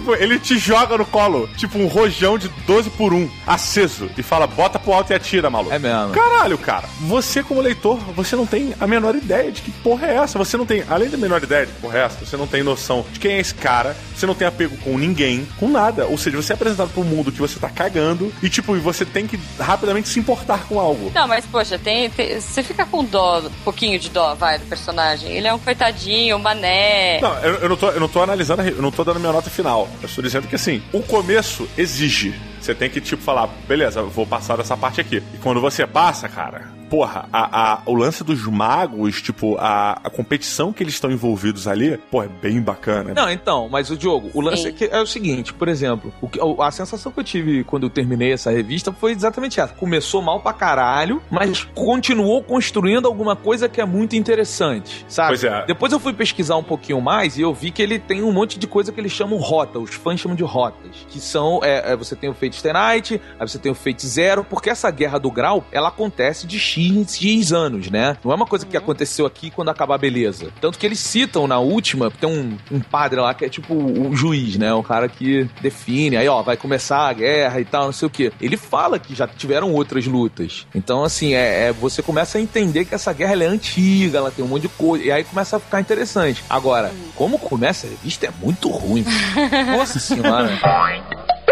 tipo, 0.00 0.14
ele 0.14 0.38
te 0.38 0.58
joga 0.58 0.96
no 0.98 1.04
colo, 1.06 1.48
tipo 1.56 1.78
um 1.78 1.86
rojão 1.86 2.36
de 2.38 2.48
12 2.66 2.90
por 2.90 3.12
1, 3.12 3.28
aceso, 3.46 4.10
e 4.16 4.22
fala, 4.22 4.46
bota 4.46 4.78
pro 4.78 4.92
alto 4.92 5.12
e 5.12 5.14
atira, 5.14 5.48
maluco. 5.50 5.72
É 5.74 5.78
mesmo. 5.78 6.10
Caralho, 6.10 6.58
cara. 6.58 6.88
Você, 7.02 7.42
como 7.42 7.60
leitor, 7.60 7.98
você 8.14 8.36
não 8.36 8.46
tem 8.46 8.74
a 8.78 8.86
menor 8.86 9.14
ideia 9.14 9.50
de 9.50 9.62
que 9.62 9.70
porra 9.70 10.06
é 10.08 10.16
essa. 10.16 10.38
Você 10.38 10.56
não 10.56 10.66
tem, 10.66 10.84
além 10.88 11.08
da 11.08 11.16
menor 11.16 11.42
ideia 11.42 11.66
de 11.66 11.72
que 11.72 11.80
porra 11.80 11.98
é 11.98 12.02
essa, 12.02 12.24
você 12.24 12.36
não 12.36 12.46
tem 12.46 12.62
noção 12.62 13.04
de 13.12 13.18
quem 13.18 13.32
é 13.32 13.40
esse 13.40 13.54
cara, 13.54 13.96
você 14.14 14.26
não 14.26 14.34
tem 14.34 14.46
apego 14.46 14.76
com 14.78 14.98
ninguém, 14.98 15.46
com 15.58 15.68
nada. 15.68 16.06
Ou 16.06 16.18
seja, 16.18 16.36
você 16.36 16.52
é 16.52 16.54
apresentado 16.54 16.90
pro 16.90 17.04
mundo 17.04 17.32
que 17.32 17.38
você 17.40 17.58
tá 17.58 17.68
cagando, 17.70 18.32
e 18.42 18.48
tipo, 18.50 18.74
você 18.78 19.04
tem 19.04 19.26
que 19.26 19.38
rapidamente 19.58 20.08
se 20.08 20.18
importar 20.18 20.64
com 20.68 20.78
algo. 20.78 21.10
Não, 21.14 21.26
mas 21.26 21.44
poxa, 21.46 21.78
tem, 21.78 22.10
tem- 22.10 22.40
você 22.40 22.62
fica 22.62 22.84
com 22.84 23.04
dó, 23.04 23.40
um 23.40 23.50
pouquinho 23.64 23.98
de 23.98 24.10
dó, 24.10 24.34
vai, 24.34 24.58
do 24.58 24.66
personagem. 24.66 25.30
Ele 25.32 25.46
é 25.46 25.54
um 25.54 25.58
coitadinho, 25.58 26.36
um 26.36 26.40
mané. 26.40 27.20
Não, 27.20 27.34
eu, 27.40 27.54
eu 27.54 27.68
não 27.68 27.76
tô, 27.76 27.88
eu 27.90 28.00
não 28.00 28.08
tô 28.08 28.22
analisando, 28.22 28.62
eu 28.62 28.82
não 28.82 28.90
tô 28.90 29.04
dando 29.04 29.20
minha 29.20 29.32
nota 29.32 29.48
final. 29.50 29.85
Eu 30.02 30.06
estou 30.06 30.22
dizendo 30.22 30.48
que 30.48 30.54
assim, 30.54 30.82
o 30.92 31.00
começo 31.00 31.68
exige. 31.76 32.34
Você 32.66 32.74
tem 32.74 32.90
que, 32.90 33.00
tipo, 33.00 33.22
falar, 33.22 33.48
beleza, 33.68 34.02
vou 34.02 34.26
passar 34.26 34.56
dessa 34.56 34.76
parte 34.76 35.00
aqui. 35.00 35.22
E 35.32 35.38
quando 35.38 35.60
você 35.60 35.86
passa, 35.86 36.28
cara, 36.28 36.74
porra, 36.90 37.28
a, 37.32 37.74
a- 37.74 37.82
o 37.86 37.94
lance 37.94 38.24
dos 38.24 38.44
magos, 38.44 39.22
tipo, 39.22 39.56
a, 39.56 39.92
a 40.02 40.10
competição 40.10 40.72
que 40.72 40.82
eles 40.82 40.94
estão 40.94 41.10
envolvidos 41.12 41.68
ali, 41.68 41.96
pô, 42.10 42.24
é 42.24 42.28
bem 42.28 42.60
bacana. 42.60 43.14
Não, 43.14 43.30
então, 43.30 43.68
mas 43.68 43.88
o 43.90 43.96
Diogo, 43.96 44.30
o 44.34 44.40
lance 44.40 44.66
é, 44.68 44.72
que 44.72 44.84
é 44.84 45.00
o 45.00 45.06
seguinte, 45.06 45.52
por 45.54 45.68
exemplo, 45.68 46.12
o 46.20 46.28
que- 46.28 46.40
a 46.60 46.70
sensação 46.72 47.12
que 47.12 47.20
eu 47.20 47.24
tive 47.24 47.62
quando 47.62 47.84
eu 47.84 47.90
terminei 47.90 48.32
essa 48.32 48.50
revista 48.50 48.92
foi 48.92 49.12
exatamente 49.12 49.60
essa. 49.60 49.72
Começou 49.72 50.20
mal 50.20 50.40
pra 50.40 50.52
caralho, 50.52 51.22
mas 51.30 51.62
continuou 51.74 52.42
construindo 52.42 53.06
alguma 53.06 53.36
coisa 53.36 53.68
que 53.68 53.80
é 53.80 53.84
muito 53.84 54.16
interessante, 54.16 55.04
sabe? 55.08 55.28
Pois 55.30 55.44
é. 55.44 55.64
Depois 55.66 55.92
eu 55.92 56.00
fui 56.00 56.12
pesquisar 56.12 56.56
um 56.56 56.64
pouquinho 56.64 57.00
mais 57.00 57.36
e 57.38 57.42
eu 57.42 57.54
vi 57.54 57.70
que 57.70 57.80
ele 57.82 57.98
tem 58.00 58.22
um 58.24 58.32
monte 58.32 58.58
de 58.58 58.66
coisa 58.66 58.90
que 58.92 59.00
eles 59.00 59.12
chamam 59.12 59.38
rota, 59.38 59.78
os 59.78 59.94
fãs 59.94 60.18
chamam 60.20 60.36
de 60.36 60.42
rotas, 60.44 61.06
que 61.08 61.20
são, 61.20 61.60
é, 61.62 61.92
é, 61.92 61.96
você 61.96 62.14
tem 62.16 62.28
o 62.30 62.34
Fate 62.34 62.55
Night, 62.64 63.20
aí 63.38 63.48
você 63.48 63.58
tem 63.58 63.70
o 63.70 63.74
Fate 63.74 64.06
Zero, 64.06 64.44
porque 64.44 64.70
essa 64.70 64.90
guerra 64.90 65.18
do 65.18 65.30
grau, 65.30 65.64
ela 65.72 65.88
acontece 65.88 66.46
de 66.46 66.58
X, 66.58 67.16
X 67.16 67.52
anos, 67.52 67.90
né? 67.90 68.16
Não 68.24 68.32
é 68.32 68.34
uma 68.34 68.46
coisa 68.46 68.64
que 68.66 68.76
aconteceu 68.76 69.26
aqui 69.26 69.50
quando 69.50 69.68
acabar 69.70 69.94
a 69.94 69.98
beleza. 69.98 70.48
Tanto 70.60 70.78
que 70.78 70.86
eles 70.86 70.98
citam 70.98 71.46
na 71.46 71.58
última, 71.58 72.10
tem 72.10 72.28
um, 72.28 72.56
um 72.70 72.80
padre 72.80 73.20
lá 73.20 73.32
que 73.34 73.44
é 73.44 73.48
tipo 73.48 73.74
o 73.74 74.14
juiz, 74.14 74.56
né? 74.56 74.72
O 74.74 74.82
cara 74.82 75.08
que 75.08 75.48
define, 75.60 76.16
aí 76.16 76.28
ó, 76.28 76.42
vai 76.42 76.56
começar 76.56 77.08
a 77.08 77.12
guerra 77.12 77.60
e 77.60 77.64
tal, 77.64 77.86
não 77.86 77.92
sei 77.92 78.06
o 78.06 78.10
quê. 78.10 78.32
Ele 78.40 78.56
fala 78.56 78.98
que 78.98 79.14
já 79.14 79.26
tiveram 79.26 79.72
outras 79.72 80.06
lutas. 80.06 80.66
Então, 80.74 81.02
assim, 81.04 81.34
é, 81.34 81.68
é- 81.68 81.72
você 81.72 82.02
começa 82.02 82.38
a 82.38 82.40
entender 82.40 82.84
que 82.84 82.94
essa 82.94 83.12
guerra 83.12 83.42
é 83.42 83.46
antiga, 83.46 84.18
ela 84.18 84.30
tem 84.30 84.44
um 84.44 84.48
monte 84.48 84.62
de 84.62 84.68
coisa, 84.68 85.04
e 85.04 85.10
aí 85.12 85.24
começa 85.24 85.56
a 85.56 85.60
ficar 85.60 85.80
interessante. 85.80 86.42
Agora, 86.48 86.92
como 87.14 87.38
começa 87.38 87.86
a 87.86 87.90
revista 87.90 88.26
é 88.26 88.30
muito 88.42 88.68
ruim. 88.68 89.04
Nossa 89.76 89.98
senhora. 89.98 90.50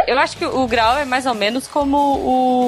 Eu 0.06 0.18
acho 0.18 0.36
que 0.36 0.44
o 0.44 0.66
Grau 0.66 0.98
é 0.98 1.04
mais 1.04 1.26
ou 1.26 1.34
menos 1.34 1.66
como 1.66 1.96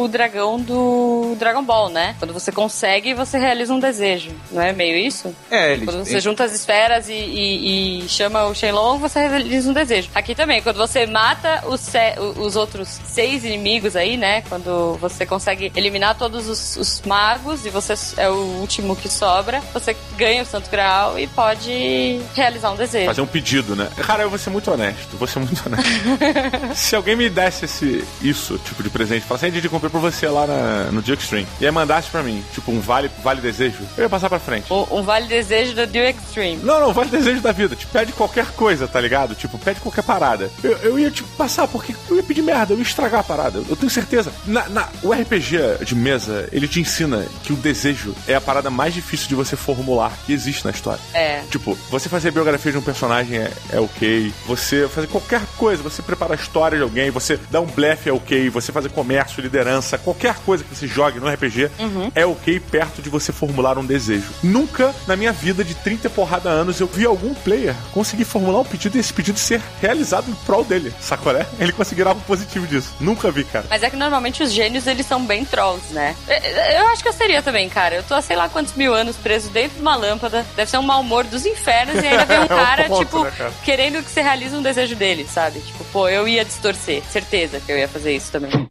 o 0.03 0.09
dragão 0.09 0.59
do 0.61 1.35
Dragon 1.39 1.63
Ball, 1.63 1.89
né? 1.89 2.15
Quando 2.19 2.33
você 2.33 2.51
consegue, 2.53 3.15
você 3.15 3.39
realiza 3.39 3.73
um 3.75 3.79
desejo. 3.81 4.31
Não 4.51 4.63
é 4.63 4.73
meio 4.73 4.97
isso? 4.97 5.35
É, 5.51 5.73
eles 5.75 5.85
Quando 5.85 6.05
você 6.05 6.13
têm- 6.13 6.21
junta 6.21 6.45
as 6.45 6.53
esferas 6.53 7.09
e, 7.09 7.13
e- 7.13 8.05
e 8.05 8.09
chama 8.09 8.45
o 8.47 8.55
Shenlong, 8.55 8.99
você 8.99 9.21
realiza 9.27 9.71
um 9.71 9.73
desejo. 9.73 10.09
Aqui 10.15 10.35
também, 10.35 10.63
quando 10.63 10.77
você 10.77 11.07
mata 11.07 11.63
os, 11.67 11.91
os 12.39 12.57
outros 12.57 12.89
seis 13.05 13.45
inimigos 13.45 13.97
aí, 13.97 14.17
né? 14.17 14.43
Quando 14.49 14.97
você 15.01 15.25
consegue 15.27 15.71
eliminar 15.75 16.17
todos 16.17 16.49
os, 16.49 16.77
os 16.77 17.03
magos 17.03 17.65
e 17.67 17.71
você 17.71 17.95
é 18.17 18.29
o 18.29 18.35
último 18.61 18.97
que 18.97 19.09
sobra, 19.09 19.61
você 19.73 19.97
ganha 20.17 20.43
o 20.43 20.47
Santo 20.47 20.71
Graal 20.71 21.19
e 21.19 21.27
pode 21.27 22.21
realizar 22.35 22.71
um 22.71 22.77
desejo. 22.77 23.07
Fazer 23.07 23.21
um 23.21 23.27
pedido, 23.27 23.75
né? 23.77 23.89
Cara, 24.07 24.23
eu 24.23 24.31
vou 24.31 24.39
ser 24.39 24.51
muito 24.51 24.71
honesto, 24.71 25.17
vou 25.17 25.27
ser 25.29 25.39
muito 25.41 25.63
honesto. 25.67 26.75
Se 26.75 26.95
alguém 26.97 27.17
me 27.17 27.26
me 27.27 27.31
desse 27.31 27.65
esse, 27.65 28.05
isso, 28.23 28.59
tipo, 28.59 28.83
de 28.83 28.89
presente, 28.89 29.27
falasse, 29.27 29.47
assim, 29.47 29.61
de 29.61 29.69
comprei 29.69 29.91
pra 29.91 30.01
você 30.01 30.29
lá 30.29 30.47
na, 30.47 30.91
no 30.93 31.01
Extreme, 31.01 31.47
e 31.61 31.67
aí 31.67 31.73
mandasse 31.73 32.09
pra 32.09 32.23
mim, 32.23 32.43
tipo, 32.53 32.71
um 32.71 32.81
vale, 32.81 33.11
vale 33.23 33.41
desejo, 33.41 33.79
eu 33.97 34.05
ia 34.05 34.09
passar 34.09 34.29
pra 34.29 34.39
frente. 34.39 34.73
Um, 34.73 34.99
um 34.99 35.03
vale 35.03 35.27
desejo 35.27 35.75
do 35.75 35.87
Deal 35.87 36.07
Extreme. 36.11 36.63
Não, 36.63 36.81
não, 36.81 36.93
vale 36.93 37.11
desejo 37.11 37.41
da 37.41 37.53
vida. 37.53 37.75
Te 37.75 37.87
pede 37.87 38.13
qualquer 38.13 38.47
coisa, 38.53 38.87
tá 38.87 39.01
ligado? 39.01 39.35
Tipo, 39.35 39.59
pede 39.59 39.81
qualquer 39.81 40.03
parada. 40.03 40.51
Eu, 40.63 40.73
eu 40.79 40.99
ia, 40.99 41.11
tipo, 41.11 41.29
passar, 41.37 41.67
porque 41.67 41.95
eu 42.09 42.17
ia 42.17 42.23
pedir 42.23 42.43
merda, 42.43 42.73
eu 42.73 42.79
ia 42.79 42.83
estragar 42.83 43.21
a 43.21 43.25
parada. 43.25 43.63
Eu 43.69 43.77
tenho 43.77 43.91
certeza. 43.91 44.33
Na, 44.47 44.69
na, 44.69 44.89
o 45.03 45.13
RPG 45.13 45.85
de 45.85 45.95
mesa, 45.95 46.49
ele 46.53 46.69
te 46.69 46.81
ensina 46.81 47.27
que 47.43 47.53
o 47.53 47.57
desejo 47.57 48.15
é 48.27 48.35
a 48.35 48.41
parada 48.41 48.71
mais 48.71 48.95
difícil 48.95 49.29
de 49.29 49.35
você 49.35 49.57
formular 49.57 50.13
que 50.25 50.33
existe 50.33 50.65
na 50.65 50.71
história. 50.71 51.01
É. 51.13 51.43
Tipo, 51.51 51.77
você 51.91 52.09
fazer 52.09 52.29
a 52.29 52.33
biografia 52.33 52.73
de 52.73 52.79
um 52.79 52.83
personagem 52.83 53.39
é, 53.39 53.51
é 53.73 53.81
ok. 53.81 54.33
Você 54.47 54.89
fazer 54.89 55.07
qualquer 55.09 55.43
coisa, 55.57 55.83
você 55.83 56.03
preparar 56.03 56.39
a 56.39 56.41
história 56.41 56.77
de 56.77 56.83
alguém, 56.83 57.11
você 57.21 57.39
dar 57.51 57.61
um 57.61 57.67
blefe 57.67 58.09
é 58.09 58.13
ok. 58.13 58.49
Você 58.51 58.73
fazer 58.73 58.91
comércio, 58.91 59.41
liderança, 59.43 59.97
qualquer 59.99 60.35
coisa 60.45 60.63
que 60.65 60.75
você 60.75 60.87
jogue 60.87 61.19
no 61.19 61.29
RPG 61.29 61.71
é 62.15 62.27
ok 62.27 62.61
perto 62.61 63.01
de 63.01 63.09
você 63.09 63.33
formular 63.33 63.79
um 63.79 63.85
desejo. 63.87 64.27
Nunca 64.43 64.95
na 65.07 65.17
minha 65.17 65.33
vida 65.33 65.65
de 65.65 65.75
30 65.75 66.07
e 66.07 66.11
porrada 66.11 66.49
anos 66.49 66.81
eu 66.81 66.87
vi 66.87 67.05
algum 67.07 67.33
player 67.35 67.75
conseguir 67.93 68.25
formular 68.25 68.61
um 68.61 68.65
pedido 68.65 68.97
e 68.97 69.01
esse 69.01 69.13
pedido 69.13 69.39
ser 69.39 69.61
realizado 69.81 70.31
em 70.31 70.35
prol 70.45 70.65
dele. 70.65 70.93
Sacolé? 71.01 71.47
Ele 71.59 71.73
conseguirá 71.73 72.11
algo 72.11 72.21
positivo 72.23 72.67
disso. 72.67 72.95
Nunca 73.01 73.31
vi, 73.31 73.45
cara. 73.45 73.67
Mas 73.71 73.83
é 73.83 73.91
que 73.91 73.97
normalmente 73.97 74.43
os 74.43 74.53
gênios, 74.53 74.87
eles 74.87 75.07
são 75.07 75.25
bem 75.25 75.45
trolls, 75.45 75.93
né? 75.93 76.15
Eu- 76.29 76.77
Eu 76.87 76.89
acho 76.89 77.03
que 77.03 77.09
eu 77.09 77.13
seria 77.13 77.43
também, 77.43 77.69
cara. 77.69 77.97
Eu 77.97 78.03
tô 78.03 78.15
há 78.15 78.21
sei 78.23 78.37
lá 78.37 78.49
quantos 78.49 78.75
mil 78.75 78.95
anos 78.95 79.17
preso 79.17 79.49
dentro 79.51 79.77
de 79.77 79.81
uma 79.83 79.97
lâmpada. 79.97 80.45
Deve 80.57 80.71
ser 80.71 80.79
um 80.79 80.83
mau 80.83 81.01
humor 81.01 81.25
dos 81.25 81.45
infernos 81.47 82.03
e 82.03 82.07
ainda 82.07 82.25
vem 82.25 82.39
um 82.41 82.43
É 82.43 82.45
um 82.45 82.49
cara, 82.49 82.85
ponto, 82.85 82.99
tipo, 83.05 83.25
né, 83.25 83.33
cara? 83.37 83.53
querendo 83.65 84.03
que 84.03 84.11
você 84.11 84.21
realize 84.23 84.55
um 84.55 84.63
desejo 84.63 84.95
dele, 84.97 85.27
sabe? 85.33 85.61
Tipo, 85.61 85.85
pô, 85.87 86.09
eu 86.09 86.27
ia 86.29 86.45
distorcer. 86.45 87.03
Certeza 87.11 87.61
que 87.61 87.73
eu 87.73 87.79
ia 87.79 87.89
fazer 87.89 88.15
isso 88.15 88.31
também. 88.33 88.69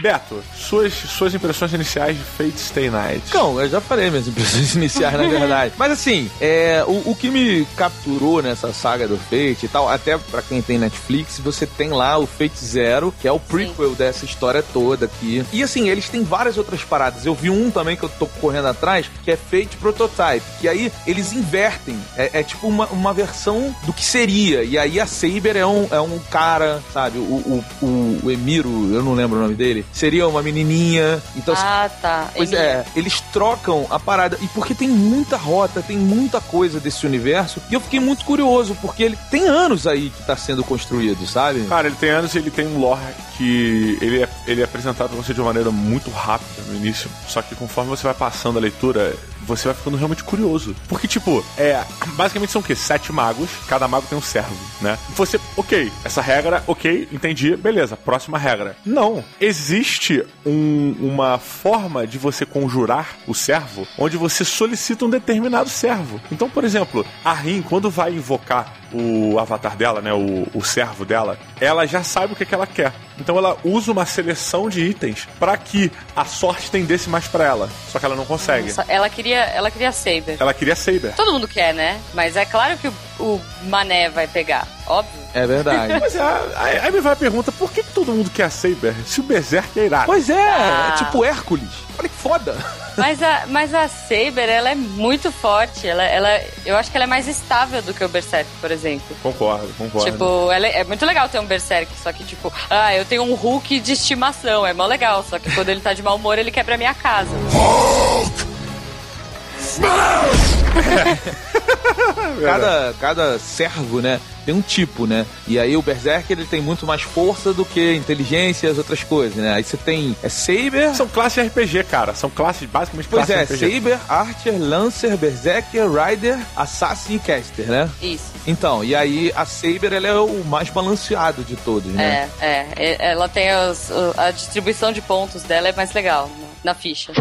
Beto, 0.00 0.42
suas, 0.56 0.92
suas 0.92 1.34
impressões 1.34 1.72
iniciais 1.72 2.16
de 2.16 2.22
Fate 2.22 2.58
Stay 2.58 2.88
Night. 2.88 3.22
Não, 3.34 3.60
eu 3.60 3.68
já 3.68 3.80
falei 3.80 4.10
minhas 4.10 4.28
impressões 4.28 4.74
iniciais, 4.76 5.16
na 5.16 5.28
verdade. 5.28 5.74
Mas 5.76 5.92
assim, 5.92 6.30
é, 6.40 6.84
o, 6.86 7.10
o 7.10 7.16
que 7.16 7.28
me 7.30 7.66
capturou 7.76 8.40
nessa 8.40 8.72
saga 8.72 9.08
do 9.08 9.16
Fate 9.16 9.64
e 9.64 9.68
tal, 9.68 9.88
até 9.88 10.16
pra 10.16 10.42
quem 10.42 10.62
tem 10.62 10.78
Netflix, 10.78 11.38
você 11.38 11.66
tem 11.66 11.90
lá 11.90 12.16
o 12.18 12.26
Fate 12.26 12.64
Zero, 12.64 13.12
que 13.20 13.26
é 13.26 13.32
o 13.32 13.40
prequel 13.40 13.94
dessa 13.94 14.24
história 14.24 14.62
toda 14.62 15.06
aqui. 15.06 15.44
E 15.52 15.62
assim, 15.62 15.88
eles 15.88 16.08
têm 16.08 16.22
várias 16.22 16.56
outras 16.56 16.84
paradas. 16.84 17.26
Eu 17.26 17.34
vi 17.34 17.50
um 17.50 17.70
também 17.70 17.96
que 17.96 18.04
eu 18.04 18.08
tô 18.08 18.26
correndo 18.26 18.68
atrás, 18.68 19.10
que 19.24 19.30
é 19.30 19.36
Fate 19.36 19.76
Prototype, 19.78 20.44
que 20.60 20.68
aí 20.68 20.92
eles 21.06 21.32
invertem. 21.32 21.98
É, 22.16 22.40
é 22.40 22.42
tipo 22.42 22.68
uma, 22.68 22.86
uma 22.86 23.12
versão 23.12 23.74
do 23.84 23.92
que 23.92 24.04
seria. 24.04 24.62
E 24.62 24.78
aí 24.78 25.00
a 25.00 25.06
Saber 25.06 25.56
é 25.56 25.66
um, 25.66 25.88
é 25.90 26.00
um 26.00 26.18
cara, 26.30 26.80
sabe? 26.92 27.18
O, 27.18 27.22
o, 27.22 27.64
o, 27.82 28.20
o 28.24 28.30
Emiro, 28.30 28.94
eu 28.94 29.02
não 29.02 29.14
lembro 29.14 29.38
o 29.38 29.42
nome 29.42 29.54
dele, 29.54 29.84
seria 29.92 30.28
uma 30.28 30.42
menininha. 30.42 31.20
Então, 31.36 31.54
ah, 31.56 31.90
tá. 32.00 32.30
Pois 32.34 32.52
Emílio. 32.52 32.68
é, 32.68 32.84
eles 32.94 33.20
trocam 33.32 33.86
a 33.90 33.98
parada. 33.98 34.38
E 34.40 34.46
porque 34.48 34.74
tem 34.74 34.88
muita 34.88 35.36
rota, 35.36 35.82
tem 35.82 35.96
muita 35.96 36.40
coisa 36.40 36.80
desse 36.80 37.06
universo. 37.06 37.60
E 37.70 37.74
eu 37.74 37.80
fiquei 37.80 38.00
muito 38.00 38.24
curioso, 38.24 38.76
porque 38.80 39.02
ele 39.02 39.18
tem 39.30 39.46
anos 39.46 39.86
aí 39.86 40.10
que 40.10 40.22
tá 40.24 40.36
sendo 40.36 40.62
construído, 40.62 41.26
sabe? 41.26 41.64
Cara, 41.66 41.86
ele 41.88 41.96
tem 41.96 42.10
anos 42.10 42.34
e 42.34 42.38
ele 42.38 42.50
tem 42.50 42.66
um 42.66 42.78
lore 42.78 43.00
que 43.36 43.98
ele 44.00 44.22
é, 44.22 44.28
ele 44.46 44.60
é 44.60 44.64
apresentado 44.64 45.08
pra 45.08 45.16
você 45.16 45.32
de 45.32 45.40
uma 45.40 45.48
maneira 45.48 45.70
muito 45.70 46.10
rápida 46.10 46.62
no 46.68 46.76
início. 46.76 47.10
Só 47.26 47.42
que 47.42 47.54
conforme 47.54 47.90
você 47.90 48.02
vai 48.02 48.14
passando 48.14 48.58
a 48.58 48.60
leitura, 48.60 49.14
você 49.48 49.66
vai 49.68 49.74
ficando 49.76 49.96
realmente 49.96 50.22
curioso. 50.22 50.76
Porque, 50.88 51.08
tipo, 51.08 51.44
é. 51.56 51.82
Basicamente 52.14 52.52
são 52.52 52.60
o 52.60 52.64
quê? 52.64 52.74
Sete 52.76 53.12
magos, 53.12 53.48
cada 53.66 53.88
mago 53.88 54.06
tem 54.08 54.16
um 54.18 54.22
servo, 54.22 54.54
né? 54.80 54.98
Você, 55.16 55.40
ok, 55.56 55.90
essa 56.04 56.20
regra, 56.20 56.62
ok, 56.66 57.08
entendi, 57.10 57.56
beleza, 57.56 57.96
próxima 57.96 58.38
regra. 58.38 58.76
Não. 58.84 59.24
Existe 59.40 60.24
um- 60.46 60.94
uma 61.00 61.38
forma 61.38 62.06
de 62.06 62.18
você 62.18 62.44
conjurar 62.46 63.16
o 63.26 63.34
servo 63.34 63.86
onde 63.98 64.16
você 64.16 64.44
solicita 64.44 65.04
um 65.04 65.10
determinado 65.10 65.68
servo. 65.70 66.20
Então, 66.30 66.48
por 66.48 66.64
exemplo, 66.64 67.04
a 67.24 67.32
Rin, 67.32 67.62
quando 67.62 67.90
vai 67.90 68.12
invocar 68.12 68.74
o 68.92 69.38
avatar 69.38 69.76
dela, 69.76 70.00
né, 70.00 70.12
o, 70.12 70.46
o 70.54 70.62
servo 70.64 71.04
dela, 71.04 71.38
ela 71.60 71.86
já 71.86 72.02
sabe 72.02 72.32
o 72.32 72.36
que, 72.36 72.44
que 72.44 72.54
ela 72.54 72.66
quer. 72.66 72.92
Então 73.18 73.36
ela 73.36 73.56
usa 73.64 73.92
uma 73.92 74.06
seleção 74.06 74.68
de 74.68 74.80
itens 74.84 75.28
pra 75.38 75.56
que 75.56 75.90
a 76.14 76.24
sorte 76.24 76.70
tendesse 76.70 77.08
mais 77.08 77.26
pra 77.26 77.44
ela. 77.44 77.70
Só 77.90 77.98
que 77.98 78.04
ela 78.04 78.16
não 78.16 78.24
consegue. 78.24 78.68
Nossa, 78.68 78.84
ela 78.88 79.08
queria, 79.10 79.40
ela 79.44 79.70
queria 79.70 79.92
Saber. 79.92 80.36
Ela 80.38 80.54
queria 80.54 80.76
Saber. 80.76 81.14
Todo 81.14 81.32
mundo 81.32 81.48
quer, 81.48 81.74
né? 81.74 82.00
Mas 82.14 82.36
é 82.36 82.44
claro 82.44 82.76
que 82.78 82.88
o, 82.88 82.92
o 83.18 83.40
Mané 83.64 84.08
vai 84.08 84.26
pegar. 84.26 84.66
Óbvio. 84.88 85.20
É 85.34 85.46
verdade. 85.46 85.92
Mas 86.00 86.16
é, 86.16 86.22
aí 86.56 86.78
aí 86.78 86.90
me 86.90 87.00
vai 87.00 87.12
a 87.12 87.16
pergunta, 87.16 87.52
por 87.52 87.70
que 87.70 87.82
todo 87.82 88.12
mundo 88.12 88.30
quer 88.30 88.44
a 88.44 88.50
Saber 88.50 88.94
se 89.06 89.20
o 89.20 89.22
Berserk 89.22 89.78
é 89.78 89.84
irado? 89.86 90.06
pois 90.06 90.28
é, 90.30 90.48
Ah. 90.48 90.92
é 90.94 91.04
tipo 91.04 91.24
Hércules. 91.24 91.68
Olha 91.98 92.08
que 92.08 92.14
foda. 92.14 92.56
Mas 92.96 93.22
a, 93.22 93.44
mas 93.48 93.74
a 93.74 93.86
Saber, 93.88 94.48
ela 94.48 94.70
é 94.70 94.74
muito 94.74 95.30
forte. 95.30 95.86
Ela, 95.86 96.02
ela, 96.04 96.40
eu 96.66 96.76
acho 96.76 96.90
que 96.90 96.96
ela 96.96 97.04
é 97.04 97.06
mais 97.06 97.28
estável 97.28 97.80
do 97.82 97.92
que 97.94 98.02
o 98.04 98.08
Berserk, 98.08 98.48
por 98.60 98.70
exemplo. 98.70 99.16
Concordo, 99.22 99.68
concordo. 99.78 100.10
Tipo, 100.10 100.50
ela 100.50 100.66
é, 100.66 100.80
é 100.80 100.84
muito 100.84 101.04
legal 101.06 101.28
ter 101.28 101.38
um 101.38 101.44
Berserk, 101.46 101.90
só 102.02 102.12
que, 102.12 102.24
tipo, 102.24 102.52
ah, 102.70 102.94
eu 102.96 103.04
tenho 103.04 103.22
um 103.22 103.34
Hulk 103.34 103.78
de 103.80 103.92
estimação, 103.92 104.66
é 104.66 104.72
mó 104.72 104.86
legal. 104.86 105.24
Só 105.28 105.38
que 105.38 105.50
quando 105.54 105.68
ele 105.68 105.80
tá 105.80 105.92
de 105.92 106.02
mau 106.02 106.16
humor, 106.16 106.38
ele 106.38 106.50
quebra 106.50 106.74
a 106.74 106.78
minha 106.78 106.94
casa. 106.94 107.30
Cada, 112.42 112.94
cada 113.00 113.38
servo, 113.38 114.00
né, 114.00 114.20
tem 114.46 114.54
um 114.54 114.60
tipo, 114.60 115.06
né? 115.06 115.26
E 115.46 115.58
aí 115.58 115.76
o 115.76 115.82
Berserk 115.82 116.32
ele 116.32 116.44
tem 116.44 116.60
muito 116.60 116.86
mais 116.86 117.02
força 117.02 117.52
do 117.52 117.64
que 117.64 117.94
inteligência 117.94 118.66
e 118.66 118.70
as 118.70 118.78
outras 118.78 119.02
coisas, 119.04 119.36
né? 119.36 119.52
Aí 119.54 119.62
você 119.64 119.76
tem 119.76 120.16
é 120.22 120.28
Saber. 120.28 120.94
São 120.94 121.06
classes 121.08 121.46
RPG, 121.46 121.84
cara. 121.84 122.14
São 122.14 122.30
classes, 122.30 122.68
basicamente, 122.68 123.08
Pois 123.10 123.28
é, 123.28 123.42
RPG. 123.42 123.74
Saber, 123.74 123.98
Archer, 124.08 124.54
Lancer, 124.58 125.16
Berserker, 125.16 125.84
Rider, 125.90 126.38
Assassin 126.56 127.16
e 127.16 127.18
Caster, 127.18 127.66
né? 127.66 127.90
Isso. 128.00 128.32
Então, 128.46 128.82
e 128.84 128.94
aí 128.94 129.32
a 129.36 129.44
Saber 129.44 129.92
ela 129.92 130.08
é 130.08 130.14
o 130.14 130.44
mais 130.44 130.70
balanceado 130.70 131.42
de 131.42 131.56
todos, 131.56 131.92
né? 131.92 132.28
É, 132.40 132.66
é. 132.76 133.10
Ela 133.10 133.28
tem 133.28 133.48
os- 133.70 133.90
a 134.16 134.30
distribuição 134.30 134.92
de 134.92 135.00
pontos 135.02 135.42
dela 135.42 135.68
é 135.68 135.72
mais 135.72 135.92
legal 135.92 136.30
na, 136.64 136.72
na 136.72 136.74
ficha. 136.74 137.12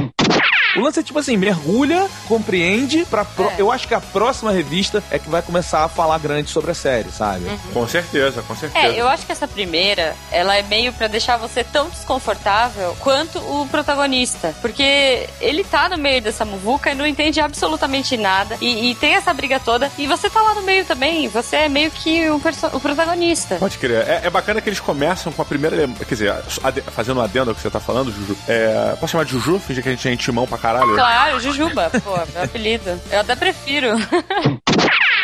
O 0.80 0.84
lance 0.84 1.00
é 1.00 1.04
tipo 1.04 1.18
assim, 1.20 1.36
mergulha, 1.38 2.08
compreende, 2.28 3.06
pra 3.06 3.26
pro- 3.26 3.46
É. 3.50 3.56
eu 3.58 3.72
acho 3.72 3.88
que 3.88 3.94
a 3.94 4.00
próxima 4.02 4.52
revista 4.52 5.04
é 5.12 5.18
que 5.20 5.30
vai 5.30 5.42
começar 5.42 5.84
a 5.84 5.90
falar 5.90 6.18
grande 6.20 6.50
sobre 6.50 6.72
a 6.72 6.74
série, 6.74 7.10
sabe? 7.12 7.46
Com 7.74 7.88
certeza, 7.88 8.42
com 8.42 8.56
certeza. 8.56 8.86
É, 8.88 9.00
eu 9.02 9.08
acho 9.08 9.26
que 9.26 9.32
essa 9.32 9.48
primeira, 9.48 10.16
ela 10.32 10.56
é 10.56 10.64
meio 10.64 10.92
pra 10.94 11.08
deixar 11.08 11.38
você 11.38 11.64
tão 11.64 11.90
desconfortável 11.90 12.96
quanto 13.00 13.40
o 13.40 13.68
protagonista. 13.70 14.54
Porque 14.62 15.28
ele 15.40 15.64
tá 15.64 15.90
no 15.90 15.98
meio 15.98 16.22
dessa 16.22 16.46
muvuca 16.46 16.92
e 16.92 16.96
não 16.96 17.06
entende 17.08 17.40
absolutamente 17.40 18.18
nada. 18.18 18.58
E, 18.62 18.92
e 18.92 18.96
tem 18.96 19.16
essa 19.16 19.34
briga 19.34 19.60
toda. 19.60 19.92
E 19.98 20.06
você 20.08 20.30
tá 20.30 20.42
lá 20.42 20.54
no 20.54 20.62
meio 20.62 20.86
também. 20.86 21.28
Você 21.30 21.56
é 21.56 21.70
meio 21.70 21.90
que 21.92 22.30
o, 22.30 22.36
o 22.74 22.80
protagonista. 22.80 23.56
Pode 23.56 23.78
crer. 23.78 24.08
É, 24.08 24.22
é 24.26 24.30
bacana 24.30 24.62
que 24.62 24.70
eles 24.70 24.80
começam 24.80 25.32
com 25.32 25.42
a 25.42 25.46
primeira. 25.46 25.88
Quer 25.88 26.06
dizer, 26.06 26.34
fazendo 26.94 27.20
um 27.20 27.24
adendo 27.24 27.52
ao 27.52 27.56
que 27.56 27.62
você 27.62 27.70
tá 27.70 27.80
falando, 27.80 28.12
Juju. 28.12 28.36
É, 28.48 28.96
posso 29.00 29.12
chamar 29.12 29.24
de 29.26 29.32
Juju? 29.32 29.60
Fingir 29.60 29.84
que 29.84 29.90
a 29.90 29.92
gente 29.92 30.08
é 30.08 30.12
intimão 30.14 30.46
pra 30.46 30.58
caralho? 30.58 30.67
Claro, 30.96 31.40
Jujuba, 31.40 31.90
pô, 32.04 32.16
meu 32.34 32.44
apelido. 32.44 33.00
Eu 33.12 33.20
até 33.22 33.36
prefiro. 33.36 33.90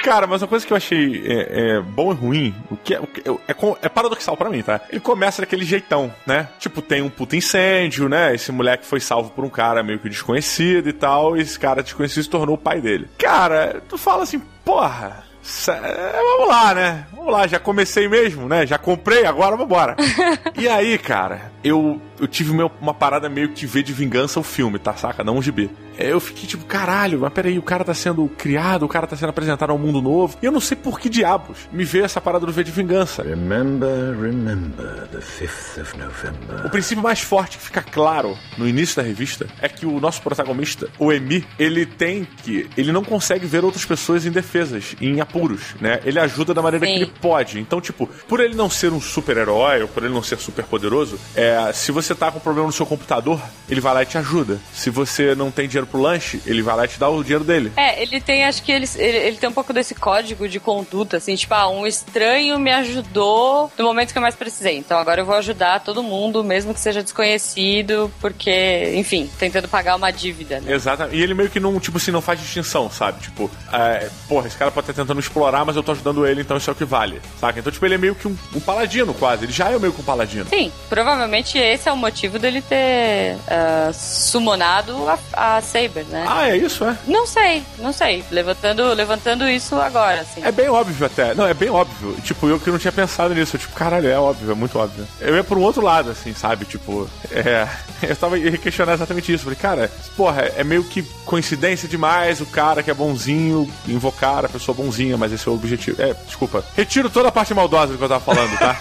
Cara, 0.03 0.27
mas 0.27 0.41
uma 0.41 0.47
coisa 0.49 0.67
que 0.67 0.73
eu 0.73 0.77
achei 0.77 1.23
é, 1.25 1.75
é, 1.77 1.79
bom 1.79 2.11
e 2.11 2.15
ruim, 2.15 2.55
o 2.69 2.75
que 2.75 2.93
é, 2.93 2.99
o 2.99 3.07
que 3.07 3.21
é, 3.21 3.31
é 3.51 3.55
é 3.83 3.89
paradoxal 3.89 4.35
pra 4.35 4.49
mim, 4.49 4.61
tá? 4.61 4.81
Ele 4.89 4.99
começa 4.99 5.41
daquele 5.41 5.63
jeitão, 5.63 6.13
né? 6.25 6.49
Tipo, 6.59 6.81
tem 6.81 7.01
um 7.01 7.09
puta 7.09 7.37
incêndio, 7.37 8.09
né? 8.09 8.35
Esse 8.35 8.51
moleque 8.51 8.85
foi 8.85 8.99
salvo 8.99 9.29
por 9.29 9.45
um 9.45 9.49
cara 9.49 9.81
meio 9.81 9.99
que 9.99 10.09
desconhecido 10.09 10.89
e 10.89 10.93
tal, 10.93 11.37
e 11.37 11.41
esse 11.41 11.57
cara 11.57 11.81
desconhecido 11.81 12.21
se 12.23 12.29
tornou 12.29 12.55
o 12.55 12.59
pai 12.59 12.81
dele. 12.81 13.07
Cara, 13.17 13.81
tu 13.87 13.97
fala 13.97 14.23
assim, 14.23 14.39
porra. 14.65 15.23
sé- 15.41 15.79
Vamos 15.79 16.49
lá, 16.49 16.73
né? 16.75 17.05
Vamos 17.15 17.31
lá, 17.31 17.47
já 17.47 17.57
comecei 17.59 18.09
mesmo, 18.09 18.49
né? 18.49 18.65
Já 18.67 18.77
comprei, 18.77 19.25
agora 19.25 19.55
vambora. 19.55 19.95
e 20.59 20.67
aí, 20.67 20.97
cara, 20.97 21.49
eu, 21.63 22.01
eu 22.19 22.27
tive 22.27 22.53
meu- 22.53 22.71
uma 22.81 22.93
parada 22.93 23.29
meio 23.29 23.49
que 23.49 23.65
ver 23.65 23.83
de 23.83 23.93
vingança 23.93 24.39
o 24.39 24.43
filme, 24.43 24.77
tá? 24.79 24.93
Saca? 24.95 25.23
Não 25.23 25.37
um 25.37 25.41
gibi. 25.41 25.69
Eu 25.97 26.19
fiquei 26.19 26.47
tipo, 26.47 26.65
caralho, 26.65 27.19
mas 27.19 27.31
peraí, 27.31 27.59
o 27.59 27.61
cara 27.61 27.83
tá 27.83 27.93
sendo 27.93 28.27
criado, 28.35 28.83
o 28.83 28.87
cara 28.87 29.05
tá 29.05 29.15
sendo 29.15 29.29
apresentado 29.29 29.69
a 29.69 29.73
um 29.73 29.77
mundo 29.77 30.01
novo. 30.01 30.35
E 30.41 30.45
eu 30.45 30.51
não 30.51 30.59
sei 30.59 30.75
por 30.75 30.99
que 30.99 31.07
diabos 31.07 31.69
me 31.71 31.83
veio 31.85 32.03
essa 32.03 32.19
parada 32.19 32.45
do 32.47 32.51
V 32.51 32.63
de 32.63 32.71
vingança. 32.71 33.21
Remember, 33.21 34.17
remember 34.19 35.07
the 35.11 35.19
5th 35.19 35.81
of 35.81 35.97
November. 35.97 36.65
O 36.65 36.69
princípio 36.71 37.03
mais 37.03 37.19
forte 37.21 37.57
que 37.59 37.63
fica 37.65 37.81
claro 37.83 38.35
no 38.57 38.67
início 38.67 38.95
da 38.95 39.03
revista 39.03 39.45
é 39.61 39.69
que 39.69 39.85
o 39.85 39.99
nosso 39.99 40.21
protagonista, 40.23 40.89
o 40.97 41.11
Emi, 41.13 41.45
ele 41.59 41.85
tem 41.85 42.25
que. 42.43 42.67
Ele 42.75 42.91
não 42.91 43.03
consegue 43.03 43.45
ver 43.45 43.63
outras 43.63 43.85
pessoas 43.85 44.25
indefesas, 44.25 44.95
em 44.99 45.21
apuros, 45.21 45.75
né? 45.79 45.99
Ele 46.03 46.19
ajuda 46.19 46.53
da 46.55 46.61
maneira 46.61 46.87
Sim. 46.87 46.93
que 46.93 46.99
ele 47.03 47.11
pode. 47.21 47.59
Então, 47.59 47.79
tipo, 47.79 48.07
por 48.27 48.39
ele 48.39 48.55
não 48.55 48.69
ser 48.69 48.91
um 48.91 48.99
super-herói 48.99 49.83
ou 49.83 49.87
por 49.87 50.03
ele 50.03 50.13
não 50.13 50.23
ser 50.23 50.39
super 50.39 50.65
poderoso, 50.65 51.19
é, 51.35 51.52
se 51.73 51.91
você 51.91 52.13
tá 52.13 52.31
com 52.31 52.39
problema 52.39 52.67
no 52.67 52.73
seu 52.73 52.85
computador, 52.85 53.41
ele 53.69 53.81
vai 53.81 53.93
lá 53.93 54.03
e 54.03 54.05
te 54.05 54.17
ajuda. 54.17 54.59
Se 54.73 54.89
você 54.89 55.35
não 55.35 55.51
tem 55.51 55.67
dinheiro 55.67 55.87
pro 55.87 56.01
lanche, 56.01 56.41
ele 56.45 56.61
vai 56.61 56.75
lá 56.75 56.85
e 56.85 56.87
te 56.87 56.99
dá 56.99 57.09
o 57.09 57.23
dinheiro 57.23 57.43
dele. 57.43 57.71
É, 57.75 58.01
ele 58.01 58.19
tem, 58.21 58.45
acho 58.45 58.61
que 58.63 58.71
ele, 58.71 58.87
ele, 58.95 59.17
ele 59.17 59.37
tem 59.37 59.49
um 59.49 59.53
pouco 59.53 59.73
desse 59.73 59.95
código 59.95 60.47
de 60.47 60.59
conduta, 60.59 61.17
assim, 61.17 61.35
tipo, 61.35 61.53
ah, 61.53 61.69
um 61.69 61.85
estranho 61.87 62.59
me 62.59 62.71
ajudou 62.71 63.71
no 63.77 63.85
momento 63.85 64.11
que 64.11 64.17
eu 64.17 64.21
mais 64.21 64.35
precisei. 64.35 64.77
Então 64.77 64.97
agora 64.97 65.21
eu 65.21 65.25
vou 65.25 65.35
ajudar 65.35 65.79
todo 65.81 66.03
mundo, 66.03 66.43
mesmo 66.43 66.73
que 66.73 66.79
seja 66.79 67.03
desconhecido, 67.03 68.11
porque, 68.19 68.93
enfim, 68.95 69.29
tentando 69.37 69.67
pagar 69.67 69.95
uma 69.95 70.11
dívida, 70.11 70.59
né? 70.59 70.73
Exato. 70.73 71.07
E 71.11 71.21
ele 71.21 71.33
meio 71.33 71.49
que 71.49 71.59
não, 71.59 71.79
tipo 71.79 71.97
assim, 71.97 72.11
não 72.11 72.21
faz 72.21 72.39
distinção, 72.39 72.89
sabe? 72.89 73.21
Tipo, 73.21 73.49
é, 73.71 74.09
porra, 74.27 74.47
esse 74.47 74.57
cara 74.57 74.71
pode 74.71 74.89
estar 74.89 75.01
tentando 75.01 75.19
explorar, 75.19 75.65
mas 75.65 75.75
eu 75.75 75.83
tô 75.83 75.91
ajudando 75.91 76.25
ele, 76.27 76.41
então 76.41 76.57
isso 76.57 76.69
é 76.69 76.73
o 76.73 76.75
que 76.75 76.85
vale, 76.85 77.21
saca? 77.39 77.59
Então, 77.59 77.71
tipo, 77.71 77.85
ele 77.85 77.95
é 77.95 77.97
meio 77.97 78.15
que 78.15 78.27
um, 78.27 78.37
um 78.55 78.59
paladino, 78.59 79.13
quase. 79.13 79.45
Ele 79.45 79.51
já 79.51 79.69
é 79.69 79.79
meio 79.79 79.93
que 79.93 80.01
um 80.01 80.05
paladino. 80.05 80.45
Sim, 80.49 80.71
provavelmente 80.89 81.42
esse 81.57 81.89
é 81.89 81.91
o 81.91 81.97
motivo 81.97 82.39
dele 82.39 82.61
ter 82.61 83.35
uh, 83.35 83.93
summonado 83.93 84.95
a, 85.07 85.57
a 85.57 85.61
Saber, 85.61 86.05
né? 86.05 86.25
Ah, 86.27 86.49
é 86.49 86.57
isso, 86.57 86.83
é? 86.83 86.97
Não 87.07 87.25
sei, 87.25 87.63
não 87.79 87.91
sei. 87.93 88.23
Levantando, 88.31 88.93
levantando 88.93 89.47
isso 89.47 89.75
agora, 89.75 90.21
assim. 90.21 90.43
É 90.43 90.51
bem 90.51 90.69
óbvio 90.69 91.05
até. 91.05 91.33
Não, 91.33 91.45
é 91.45 91.53
bem 91.53 91.69
óbvio. 91.69 92.15
Tipo, 92.23 92.47
eu 92.47 92.59
que 92.59 92.69
não 92.69 92.79
tinha 92.79 92.91
pensado 92.91 93.33
nisso. 93.33 93.57
Tipo, 93.57 93.73
caralho, 93.73 94.07
é 94.07 94.17
óbvio, 94.17 94.51
é 94.51 94.55
muito 94.55 94.77
óbvio. 94.77 95.07
Eu 95.19 95.35
ia 95.35 95.43
por 95.43 95.57
um 95.57 95.61
outro 95.61 95.81
lado, 95.81 96.09
assim, 96.11 96.33
sabe? 96.33 96.65
Tipo, 96.65 97.09
é. 97.31 97.67
Eu 98.03 98.15
tava 98.17 98.37
questionando 98.37 98.95
exatamente 98.95 99.31
isso. 99.33 99.45
Falei, 99.45 99.57
cara, 99.57 99.91
porra, 100.17 100.41
é 100.41 100.63
meio 100.63 100.83
que 100.83 101.01
coincidência 101.25 101.87
demais 101.87 102.41
o 102.41 102.45
cara 102.45 102.83
que 102.83 102.91
é 102.91 102.93
bonzinho 102.93 103.69
invocar 103.87 104.43
a 104.45 104.49
pessoa 104.49 104.75
bonzinha, 104.75 105.17
mas 105.17 105.31
esse 105.31 105.47
é 105.47 105.51
o 105.51 105.55
objetivo. 105.55 106.01
É, 106.01 106.13
desculpa. 106.25 106.63
Retiro 106.75 107.09
toda 107.09 107.29
a 107.29 107.31
parte 107.31 107.53
maldosa 107.53 107.93
do 107.93 107.97
que 107.97 108.03
eu 108.03 108.09
tava 108.09 108.23
falando, 108.23 108.57
tá? 108.57 108.77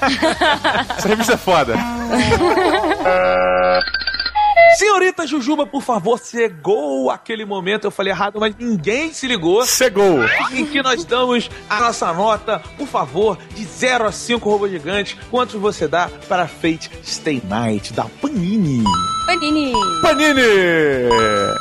Essa 0.98 1.08
revista 1.08 1.34
é 1.34 1.36
foda. 1.36 1.74
Senhorita 4.76 5.26
Jujuba, 5.26 5.66
por 5.66 5.82
favor, 5.82 6.18
cegou 6.18 7.10
aquele 7.10 7.44
momento. 7.44 7.84
Eu 7.84 7.90
falei 7.90 8.12
errado, 8.12 8.40
mas 8.40 8.56
ninguém 8.58 9.12
se 9.12 9.26
ligou. 9.26 9.64
Cegou. 9.66 10.20
Em 10.50 10.64
que 10.64 10.82
nós 10.82 11.04
damos 11.04 11.50
a 11.68 11.80
nossa 11.80 12.12
nota, 12.12 12.60
por 12.78 12.88
favor, 12.88 13.38
de 13.54 13.64
0 13.64 14.06
a 14.06 14.12
5 14.12 14.48
robôs 14.48 14.72
gigantes. 14.72 15.16
Quantos 15.30 15.60
você 15.60 15.86
dá 15.86 16.08
para 16.28 16.48
Fate 16.48 16.90
Stay 17.04 17.42
Night 17.46 17.92
da 17.92 18.04
Panini? 18.20 18.82
Panini! 19.26 19.72
Panini! 20.00 20.42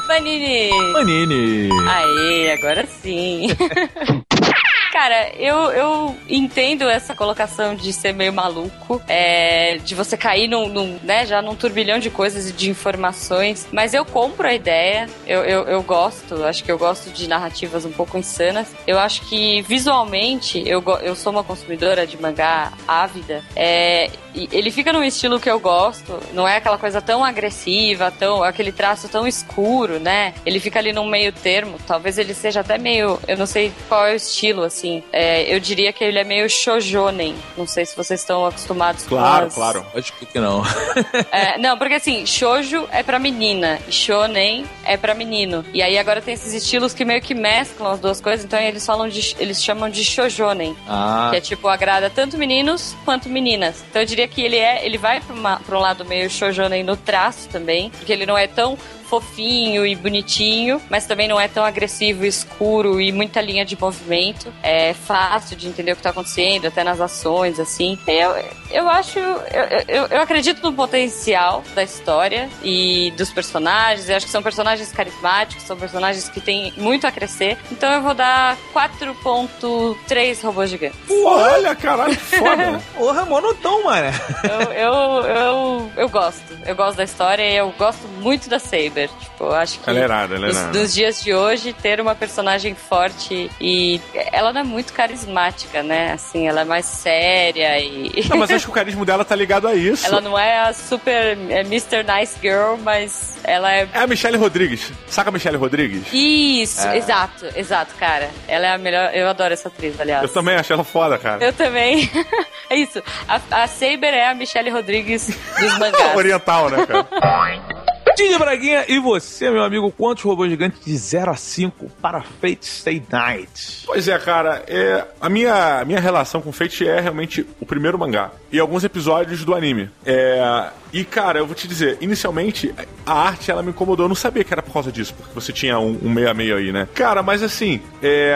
Panini! 0.08 0.70
Panini! 0.94 1.70
Aê, 1.90 2.54
agora 2.54 2.88
sim! 2.88 3.48
Cara, 4.92 5.32
eu, 5.38 5.56
eu 5.72 6.18
entendo 6.28 6.90
essa 6.90 7.16
colocação 7.16 7.74
de 7.74 7.94
ser 7.94 8.14
meio 8.14 8.34
maluco, 8.34 9.02
é, 9.08 9.78
de 9.78 9.96
você 9.96 10.18
cair 10.18 10.50
num, 10.50 10.68
num, 10.68 11.00
né, 11.02 11.26
já 11.26 11.42
num 11.42 11.56
turbilhão 11.56 11.98
de 11.98 12.10
coisas 12.10 12.50
e 12.50 12.52
de 12.52 12.70
informações, 12.70 13.70
mas 13.72 13.94
eu 13.94 14.04
compro 14.04 14.46
a 14.46 14.54
ideia, 14.54 15.08
eu, 15.26 15.44
eu, 15.46 15.64
eu, 15.64 15.82
gosto, 15.82 16.44
acho 16.44 16.62
que 16.62 16.70
eu 16.70 16.78
gosto 16.78 17.10
de 17.10 17.26
narrativas 17.26 17.86
um 17.86 17.92
pouco 17.92 18.18
insanas. 18.18 18.68
Eu 18.86 19.00
acho 19.00 19.22
que 19.30 19.62
visualmente, 19.62 20.62
eu, 20.68 20.84
eu 21.02 21.16
sou 21.16 21.32
uma 21.32 21.44
consumidora 21.44 22.06
de 22.06 22.22
mangá 22.22 22.74
ávida, 22.86 23.42
é, 23.56 24.12
ele 24.34 24.72
fica 24.72 24.94
num 24.94 25.04
estilo 25.04 25.40
que 25.40 25.50
eu 25.50 25.60
gosto, 25.60 26.20
não 26.34 26.48
é 26.48 26.58
aquela 26.58 26.78
coisa 26.78 27.02
tão 27.02 27.24
agressiva, 27.24 28.12
tão 28.12 28.44
aquele 28.44 28.72
traço 28.72 29.10
tão 29.10 29.28
escuro, 29.28 30.00
né? 30.00 30.34
Ele 30.46 30.60
fica 30.60 30.80
ali 30.80 30.94
num 30.94 31.08
meio 31.08 31.34
termo, 31.34 31.78
talvez 31.86 32.18
ele 32.18 32.34
seja 32.34 32.62
até 32.62 32.78
meio, 32.78 33.20
eu 33.28 33.38
não 33.38 33.46
sei 33.46 33.72
qual 33.90 34.08
é 34.08 34.14
o 34.14 34.16
estilo, 34.16 34.64
assim, 34.64 34.81
assim. 34.82 35.04
É, 35.12 35.54
eu 35.54 35.60
diria 35.60 35.94
que 35.94 36.04
ele 36.04 36.18
é 36.18 36.24
meio 36.24 36.50
shojonen. 36.50 37.36
Não 37.56 37.68
sei 37.68 37.86
se 37.86 37.96
vocês 37.96 38.20
estão 38.20 38.46
acostumados 38.46 39.06
claro, 39.06 39.42
com 39.42 39.48
as... 39.48 39.56
Claro, 39.56 39.86
Acho 39.96 40.14
que 40.14 40.40
não. 40.40 40.64
é, 41.32 41.58
não, 41.60 41.78
porque 41.78 41.96
assim, 41.96 42.26
shoujo 42.26 42.88
é 42.92 43.04
pra 43.04 43.20
menina 43.20 43.80
e 43.88 43.92
shonen 43.92 44.66
é 44.84 44.98
pra 44.98 45.14
menino. 45.14 45.64
E 45.74 45.82
aí 45.82 45.98
agora 45.98 46.22
tem 46.22 46.34
esses 46.34 46.54
estilos 46.54 46.94
que 46.94 47.06
meio 47.06 47.22
que 47.22 47.34
mesclam 47.34 47.92
as 47.92 48.00
duas 48.00 48.20
coisas, 48.20 48.46
então 48.46 48.60
eles 48.60 48.86
falam 48.86 49.08
de, 49.08 49.36
eles 49.40 49.64
chamam 49.64 49.90
de 49.90 50.04
shojonen. 50.04 50.76
Ah. 50.88 51.28
Que 51.32 51.38
é 51.38 51.42
tipo, 51.42 51.68
agrada 51.68 52.10
tanto 52.10 52.38
meninos 52.38 52.96
quanto 53.06 53.30
meninas. 53.30 53.84
Então 53.90 54.02
eu 54.02 54.06
diria 54.06 54.28
que 54.28 54.42
ele 54.42 54.58
é, 54.58 54.86
ele 54.86 54.98
vai 54.98 55.22
pra, 55.22 55.36
uma, 55.36 55.60
pra 55.60 55.78
um 55.78 55.82
lado 55.82 56.04
meio 56.06 56.30
shojonen 56.30 56.84
no 56.84 56.98
traço 56.98 57.48
também, 57.50 57.90
porque 57.92 58.12
ele 58.12 58.26
não 58.26 58.38
é 58.38 58.48
tão 58.48 58.78
fofinho 59.12 59.86
e 59.86 59.94
bonitinho, 59.94 60.82
mas 60.90 61.06
também 61.06 61.28
não 61.28 61.38
é 61.38 61.46
tão 61.50 61.66
agressivo, 61.66 62.24
escuro 62.24 63.02
e 63.02 63.12
muita 63.12 63.42
linha 63.42 63.66
de 63.66 63.78
movimento. 63.78 64.54
É 64.64 64.71
fácil 64.94 65.56
de 65.58 65.68
entender 65.68 65.92
o 65.92 65.96
que 65.96 66.00
está 66.00 66.10
acontecendo, 66.10 66.68
até 66.68 66.84
nas 66.84 67.00
ações, 67.00 67.60
assim. 67.60 67.98
Eu, 68.08 68.36
eu 68.72 68.90
acho. 68.90 69.20
Eu, 69.20 69.64
eu, 69.88 70.06
eu, 70.08 70.22
acredito 70.22 70.62
no 70.62 70.74
potencial 70.74 71.64
da 71.74 71.84
história 71.84 72.50
e 72.64 73.12
dos 73.18 73.32
personagens. 73.32 74.10
Eu 74.10 74.18
acho 74.18 74.26
que 74.26 74.32
são 74.32 74.44
personagens 74.44 74.92
carismáticos, 74.92 75.66
são 75.66 75.78
personagens 75.78 76.30
que 76.30 76.40
têm 76.40 76.74
muito 76.78 77.06
a 77.06 77.12
crescer. 77.12 77.58
Então 77.72 77.92
eu 77.92 78.02
vou 78.02 78.14
dar 78.14 78.58
4.3 78.74 80.44
robôs 80.44 80.70
gigantes. 80.70 81.00
Olha, 81.10 81.76
caralho, 81.76 82.16
que 82.16 82.38
foda. 82.38 82.82
Porra, 82.96 83.26
monotão, 83.26 83.84
mano. 83.84 84.08
Eu, 84.44 84.72
eu, 84.74 85.26
eu, 85.26 85.92
eu 85.98 86.10
gosto. 86.10 86.42
Eu 86.66 86.76
gosto 86.76 86.98
da 86.98 87.04
história 87.04 87.44
e 87.44 87.56
eu 87.56 87.74
gosto 87.78 88.08
muito 88.20 88.50
da 88.50 88.60
Saber. 88.60 89.10
Tipo, 89.20 89.46
eu 89.46 89.56
acho 89.56 89.80
que 89.80 89.90
ela 89.90 90.00
é 90.00 90.04
irada, 90.04 90.36
ela 90.36 90.48
é 90.48 90.54
nos, 90.54 90.78
nos, 90.78 90.94
dias 90.94 91.22
de 91.22 91.34
hoje, 91.34 91.74
ter 91.74 92.00
uma 92.00 92.16
personagem 92.16 92.76
forte 92.76 93.50
e 93.60 94.00
ela 94.32 94.54
não 94.54 94.61
é 94.62 94.64
muito 94.64 94.94
carismática, 94.94 95.84
né? 95.84 96.14
Assim, 96.14 96.48
ela 96.48 96.62
é 96.62 96.66
mais 96.66 96.86
séria 96.86 97.80
e. 97.80 98.26
Não, 98.30 98.38
mas 98.38 98.52
acho 98.52 98.66
que 98.66 98.72
o 98.72 98.74
carisma 98.74 99.06
dela 99.06 99.26
tá 99.26 99.36
ligado 99.36 99.68
a 99.68 99.76
isso. 99.76 100.06
Ela 100.06 100.22
não 100.22 100.38
é 100.38 100.62
a 100.62 100.74
super 100.74 101.38
é 101.50 101.62
Mr. 101.62 102.04
Nice 102.04 102.38
Girl, 102.42 102.76
mas 102.82 103.40
ela 103.44 103.72
é. 103.74 103.88
É 103.94 104.00
a 104.00 104.08
Michelle 104.08 104.38
Rodrigues. 104.38 104.92
Saca 105.08 105.30
a 105.30 105.34
Michelle 105.34 105.58
Rodrigues? 105.58 106.04
Isso, 106.12 106.88
é. 106.88 106.98
exato, 106.98 107.46
exato, 107.56 107.94
cara. 107.96 108.30
Ela 108.48 108.68
é 108.68 108.74
a 108.74 108.78
melhor. 108.78 109.12
Eu 109.14 109.28
adoro 109.28 109.54
essa 109.54 109.68
atriz, 109.68 110.00
aliás. 110.00 110.24
Eu 110.24 110.30
também 110.30 110.56
acho 110.56 110.72
ela 110.72 110.84
foda, 110.84 111.18
cara. 111.18 111.44
Eu 111.44 111.54
também. 111.54 112.10
é 112.70 112.76
isso. 112.76 113.02
A, 113.28 113.64
a 113.64 113.68
Saber 113.68 114.14
é 114.14 114.28
a 114.28 114.34
Michelle 114.34 114.70
Rodrigues 114.70 115.28
dos 115.28 115.78
mangás. 115.80 116.16
Oriental, 116.16 116.70
né, 116.70 116.86
cara? 116.86 117.91
Didi 118.16 118.38
Braguinha, 118.38 118.86
e 118.88 119.00
você, 119.00 119.50
meu 119.50 119.64
amigo, 119.64 119.92
quantos 119.92 120.24
robôs 120.24 120.50
gigantes 120.50 120.84
de 120.84 120.96
0 120.96 121.32
a 121.32 121.36
5 121.36 121.90
para 122.02 122.22
Fate 122.22 122.66
Stay 122.66 123.02
Night? 123.10 123.84
Pois 123.86 124.08
é, 124.08 124.18
cara, 124.20 124.64
é, 124.68 125.06
a 125.20 125.30
minha, 125.30 125.84
minha 125.86 126.00
relação 126.00 126.42
com 126.42 126.52
Fate 126.52 126.88
é 126.88 127.00
realmente 127.00 127.46
o 127.60 127.66
primeiro 127.66 127.98
mangá 127.98 128.32
e 128.52 128.60
alguns 128.60 128.84
episódios 128.84 129.44
do 129.46 129.54
anime. 129.54 129.90
É, 130.06 130.70
e, 130.94 131.06
cara, 131.06 131.40
eu 131.40 131.46
vou 131.46 131.56
te 131.56 131.68
dizer, 131.68 131.98
inicialmente, 132.02 132.74
a 133.06 133.14
arte 133.14 133.50
ela 133.50 133.64
me 133.64 133.70
incomodou. 133.70 134.06
Eu 134.06 134.10
não 134.10 134.16
sabia 134.16 134.44
que 134.44 134.54
era 134.54 134.62
por 134.62 134.74
causa 134.74 134.92
disso, 134.92 135.14
porque 135.16 135.34
você 135.34 135.54
tinha 135.54 135.80
um, 135.80 135.98
um 136.04 136.10
meio 136.10 136.30
a 136.30 136.34
meio 136.34 136.58
aí, 136.58 136.72
né? 136.72 136.88
Cara, 136.94 137.24
mas 137.24 137.42
assim, 137.42 137.80
é, 138.04 138.36